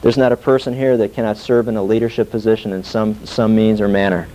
There's 0.01 0.17
not 0.17 0.31
a 0.31 0.37
person 0.37 0.73
here 0.73 0.97
that 0.97 1.13
cannot 1.13 1.37
serve 1.37 1.67
in 1.67 1.77
a 1.77 1.83
leadership 1.83 2.29
position 2.29 2.73
in 2.73 2.83
some, 2.83 3.25
some 3.25 3.55
means 3.55 3.81
or 3.81 3.87
manner. 3.87 4.27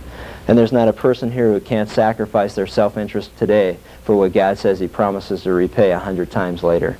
And 0.47 0.57
there's 0.57 0.71
not 0.71 0.87
a 0.87 0.93
person 0.93 1.31
here 1.31 1.53
who 1.53 1.59
can't 1.59 1.89
sacrifice 1.89 2.55
their 2.55 2.67
self-interest 2.67 3.37
today 3.37 3.77
for 4.03 4.15
what 4.15 4.33
God 4.33 4.57
says 4.57 4.79
he 4.79 4.87
promises 4.87 5.43
to 5.43 5.53
repay 5.53 5.91
a 5.91 5.99
hundred 5.99 6.31
times 6.31 6.63
later. 6.63 6.97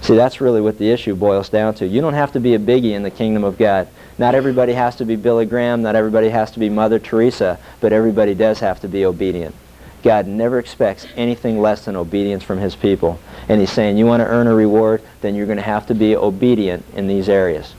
See, 0.00 0.16
that's 0.16 0.40
really 0.40 0.62
what 0.62 0.78
the 0.78 0.90
issue 0.90 1.14
boils 1.14 1.50
down 1.50 1.74
to. 1.74 1.86
You 1.86 2.00
don't 2.00 2.14
have 2.14 2.32
to 2.32 2.40
be 2.40 2.54
a 2.54 2.58
biggie 2.58 2.92
in 2.92 3.02
the 3.02 3.10
kingdom 3.10 3.44
of 3.44 3.58
God. 3.58 3.88
Not 4.18 4.34
everybody 4.34 4.72
has 4.72 4.96
to 4.96 5.04
be 5.04 5.16
Billy 5.16 5.44
Graham. 5.44 5.82
Not 5.82 5.94
everybody 5.94 6.30
has 6.30 6.50
to 6.52 6.58
be 6.58 6.70
Mother 6.70 6.98
Teresa. 6.98 7.58
But 7.80 7.92
everybody 7.92 8.34
does 8.34 8.60
have 8.60 8.80
to 8.80 8.88
be 8.88 9.04
obedient. 9.04 9.54
God 10.02 10.26
never 10.26 10.58
expects 10.58 11.06
anything 11.16 11.60
less 11.60 11.84
than 11.84 11.96
obedience 11.96 12.42
from 12.42 12.58
his 12.58 12.74
people. 12.74 13.20
And 13.48 13.60
he's 13.60 13.70
saying, 13.70 13.98
you 13.98 14.06
want 14.06 14.20
to 14.20 14.26
earn 14.26 14.46
a 14.46 14.54
reward, 14.54 15.02
then 15.20 15.34
you're 15.34 15.46
going 15.46 15.58
to 15.58 15.62
have 15.62 15.86
to 15.88 15.94
be 15.94 16.16
obedient 16.16 16.84
in 16.94 17.06
these 17.06 17.28
areas. 17.28 17.74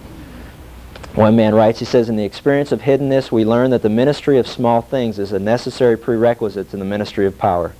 One 1.16 1.36
man 1.36 1.54
writes, 1.54 1.80
he 1.80 1.86
says, 1.86 2.08
in 2.08 2.16
the 2.16 2.24
experience 2.24 2.72
of 2.72 2.84
hiddenness, 2.84 3.34
we 3.34 3.44
learn 3.44 3.72
that 3.72 3.82
the 3.82 3.90
ministry 3.90 4.38
of 4.38 4.48
small 4.48 4.82
things 4.82 5.20
is 5.20 5.34
a 5.34 5.40
necessary 5.40 5.98
prerequisite 5.98 6.70
to 6.72 6.78
the 6.78 6.86
ministry 6.86 7.26
of 7.26 7.38
power. 7.38 7.74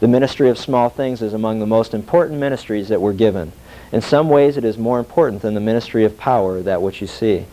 The 0.00 0.08
ministry 0.08 0.50
of 0.50 0.58
small 0.58 0.90
things 0.90 1.22
is 1.22 1.32
among 1.32 1.60
the 1.60 1.66
most 1.66 1.94
important 1.94 2.40
ministries 2.40 2.88
that 2.88 3.00
we're 3.00 3.14
given. 3.14 3.52
In 3.90 4.02
some 4.02 4.28
ways, 4.28 4.58
it 4.58 4.66
is 4.66 4.76
more 4.76 4.98
important 4.98 5.40
than 5.40 5.54
the 5.54 5.60
ministry 5.60 6.04
of 6.04 6.18
power, 6.18 6.60
that 6.60 6.82
which 6.82 7.00
you 7.00 7.06
see. 7.06 7.46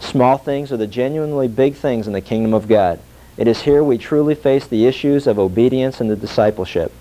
Small 0.00 0.38
things 0.38 0.72
are 0.72 0.78
the 0.78 0.86
genuinely 0.86 1.48
big 1.48 1.74
things 1.74 2.06
in 2.06 2.14
the 2.14 2.22
kingdom 2.22 2.54
of 2.54 2.66
God. 2.66 2.98
It 3.36 3.46
is 3.46 3.62
here 3.62 3.84
we 3.84 3.98
truly 3.98 4.34
face 4.34 4.66
the 4.66 4.86
issues 4.86 5.26
of 5.26 5.38
obedience 5.38 6.00
and 6.00 6.10
the 6.10 6.16
discipleship. 6.16 6.92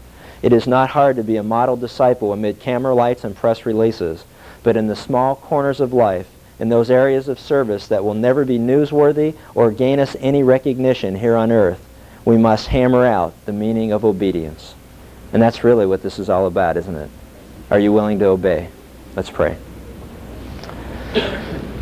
It 0.42 0.52
is 0.52 0.68
not 0.68 0.90
hard 0.90 1.16
to 1.16 1.24
be 1.24 1.38
a 1.38 1.44
model 1.44 1.78
disciple 1.78 2.34
amid 2.34 2.60
camera 2.60 2.94
lights 2.94 3.24
and 3.24 3.34
press 3.34 3.66
releases, 3.66 4.26
but 4.62 4.76
in 4.76 4.88
the 4.88 4.96
small 4.96 5.36
corners 5.36 5.80
of 5.80 5.94
life, 5.94 6.28
in 6.60 6.70
those 6.70 6.90
areas 6.90 7.28
of 7.28 7.40
service 7.40 7.88
that 7.88 8.04
will 8.04 8.14
never 8.14 8.46
be 8.46 8.58
newsworthy 8.58 9.36
or 9.54 9.72
gain 9.72 10.00
us 10.00 10.16
any 10.20 10.44
recognition 10.44 11.16
here 11.16 11.36
on 11.36 11.52
earth, 11.52 11.84
we 12.26 12.38
must 12.38 12.68
hammer 12.68 13.06
out 13.06 13.34
the 13.46 13.54
meaning 13.54 13.92
of 13.92 14.04
obedience. 14.04 14.76
And 15.34 15.42
that's 15.42 15.64
really 15.64 15.86
what 15.86 16.02
this 16.02 16.20
is 16.20 16.30
all 16.30 16.48
about, 16.48 16.78
isn't 16.78 16.96
it? 16.96 17.10
Are 17.70 17.80
you 17.80 17.92
willing 17.92 18.20
to 18.20 18.26
obey? 18.26 18.70
Let's 19.16 19.30
pray. 19.30 19.58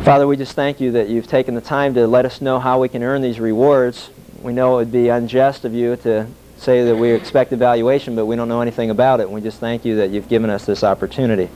Father, 0.04 0.26
we 0.26 0.36
just 0.36 0.52
thank 0.52 0.80
you 0.80 0.92
that 0.92 1.08
you've 1.08 1.26
taken 1.26 1.54
the 1.54 1.60
time 1.60 1.94
to 1.94 2.06
let 2.06 2.24
us 2.24 2.40
know 2.40 2.60
how 2.60 2.80
we 2.80 2.88
can 2.88 3.02
earn 3.02 3.22
these 3.22 3.40
rewards. 3.40 4.10
We 4.40 4.52
know 4.52 4.74
it 4.74 4.76
would 4.76 4.92
be 4.92 5.08
unjust 5.08 5.64
of 5.64 5.74
you 5.74 5.96
to 5.96 6.26
say 6.58 6.84
that 6.84 6.96
we 6.96 7.10
expect 7.10 7.52
evaluation, 7.52 8.14
but 8.14 8.26
we 8.26 8.36
don't 8.36 8.48
know 8.48 8.60
anything 8.60 8.90
about 8.90 9.20
it. 9.20 9.24
And 9.24 9.32
we 9.32 9.40
just 9.40 9.58
thank 9.58 9.84
you 9.84 9.96
that 9.96 10.10
you've 10.10 10.28
given 10.28 10.48
us 10.48 10.64
this 10.64 10.84
opportunity. 10.84 11.48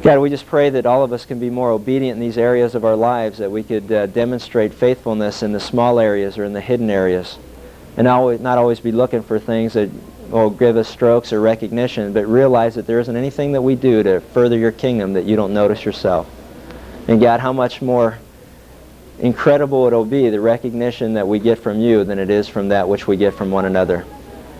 God, 0.00 0.20
we 0.20 0.30
just 0.30 0.46
pray 0.46 0.70
that 0.70 0.86
all 0.86 1.02
of 1.02 1.12
us 1.12 1.26
can 1.26 1.40
be 1.40 1.50
more 1.50 1.72
obedient 1.72 2.16
in 2.16 2.20
these 2.20 2.38
areas 2.38 2.76
of 2.76 2.84
our 2.84 2.94
lives, 2.94 3.38
that 3.38 3.50
we 3.50 3.64
could 3.64 3.90
uh, 3.90 4.06
demonstrate 4.06 4.72
faithfulness 4.72 5.42
in 5.42 5.50
the 5.50 5.58
small 5.58 5.98
areas 5.98 6.38
or 6.38 6.44
in 6.44 6.52
the 6.52 6.60
hidden 6.60 6.88
areas, 6.88 7.36
and 7.96 8.06
always, 8.06 8.38
not 8.38 8.58
always 8.58 8.78
be 8.78 8.92
looking 8.92 9.24
for 9.24 9.40
things 9.40 9.72
that 9.72 9.90
will 10.30 10.50
give 10.50 10.76
us 10.76 10.88
strokes 10.88 11.32
or 11.32 11.40
recognition, 11.40 12.12
but 12.12 12.28
realize 12.28 12.76
that 12.76 12.86
there 12.86 13.00
isn't 13.00 13.16
anything 13.16 13.50
that 13.52 13.62
we 13.62 13.74
do 13.74 14.04
to 14.04 14.20
further 14.20 14.56
your 14.56 14.70
kingdom 14.70 15.14
that 15.14 15.24
you 15.24 15.34
don't 15.34 15.52
notice 15.52 15.84
yourself. 15.84 16.30
And 17.08 17.20
God, 17.20 17.40
how 17.40 17.52
much 17.52 17.82
more 17.82 18.18
incredible 19.18 19.88
it'll 19.88 20.04
be, 20.04 20.30
the 20.30 20.40
recognition 20.40 21.14
that 21.14 21.26
we 21.26 21.40
get 21.40 21.58
from 21.58 21.80
you, 21.80 22.04
than 22.04 22.20
it 22.20 22.30
is 22.30 22.46
from 22.46 22.68
that 22.68 22.88
which 22.88 23.08
we 23.08 23.16
get 23.16 23.34
from 23.34 23.50
one 23.50 23.64
another. 23.64 24.06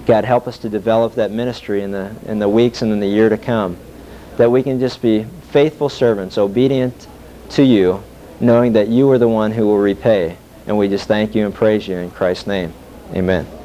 God, 0.04 0.24
help 0.24 0.48
us 0.48 0.58
to 0.58 0.68
develop 0.68 1.14
that 1.14 1.30
ministry 1.30 1.82
in 1.82 1.92
the, 1.92 2.12
in 2.26 2.40
the 2.40 2.48
weeks 2.48 2.82
and 2.82 2.90
in 2.90 2.98
the 2.98 3.06
year 3.06 3.28
to 3.28 3.38
come 3.38 3.76
that 4.38 4.50
we 4.50 4.62
can 4.62 4.80
just 4.80 5.02
be 5.02 5.24
faithful 5.50 5.88
servants, 5.88 6.38
obedient 6.38 7.06
to 7.50 7.62
you, 7.62 8.02
knowing 8.40 8.72
that 8.72 8.88
you 8.88 9.10
are 9.10 9.18
the 9.18 9.28
one 9.28 9.52
who 9.52 9.66
will 9.66 9.78
repay. 9.78 10.36
And 10.66 10.78
we 10.78 10.88
just 10.88 11.08
thank 11.08 11.34
you 11.34 11.44
and 11.44 11.54
praise 11.54 11.86
you 11.86 11.96
in 11.96 12.10
Christ's 12.10 12.46
name. 12.46 12.72
Amen. 13.14 13.57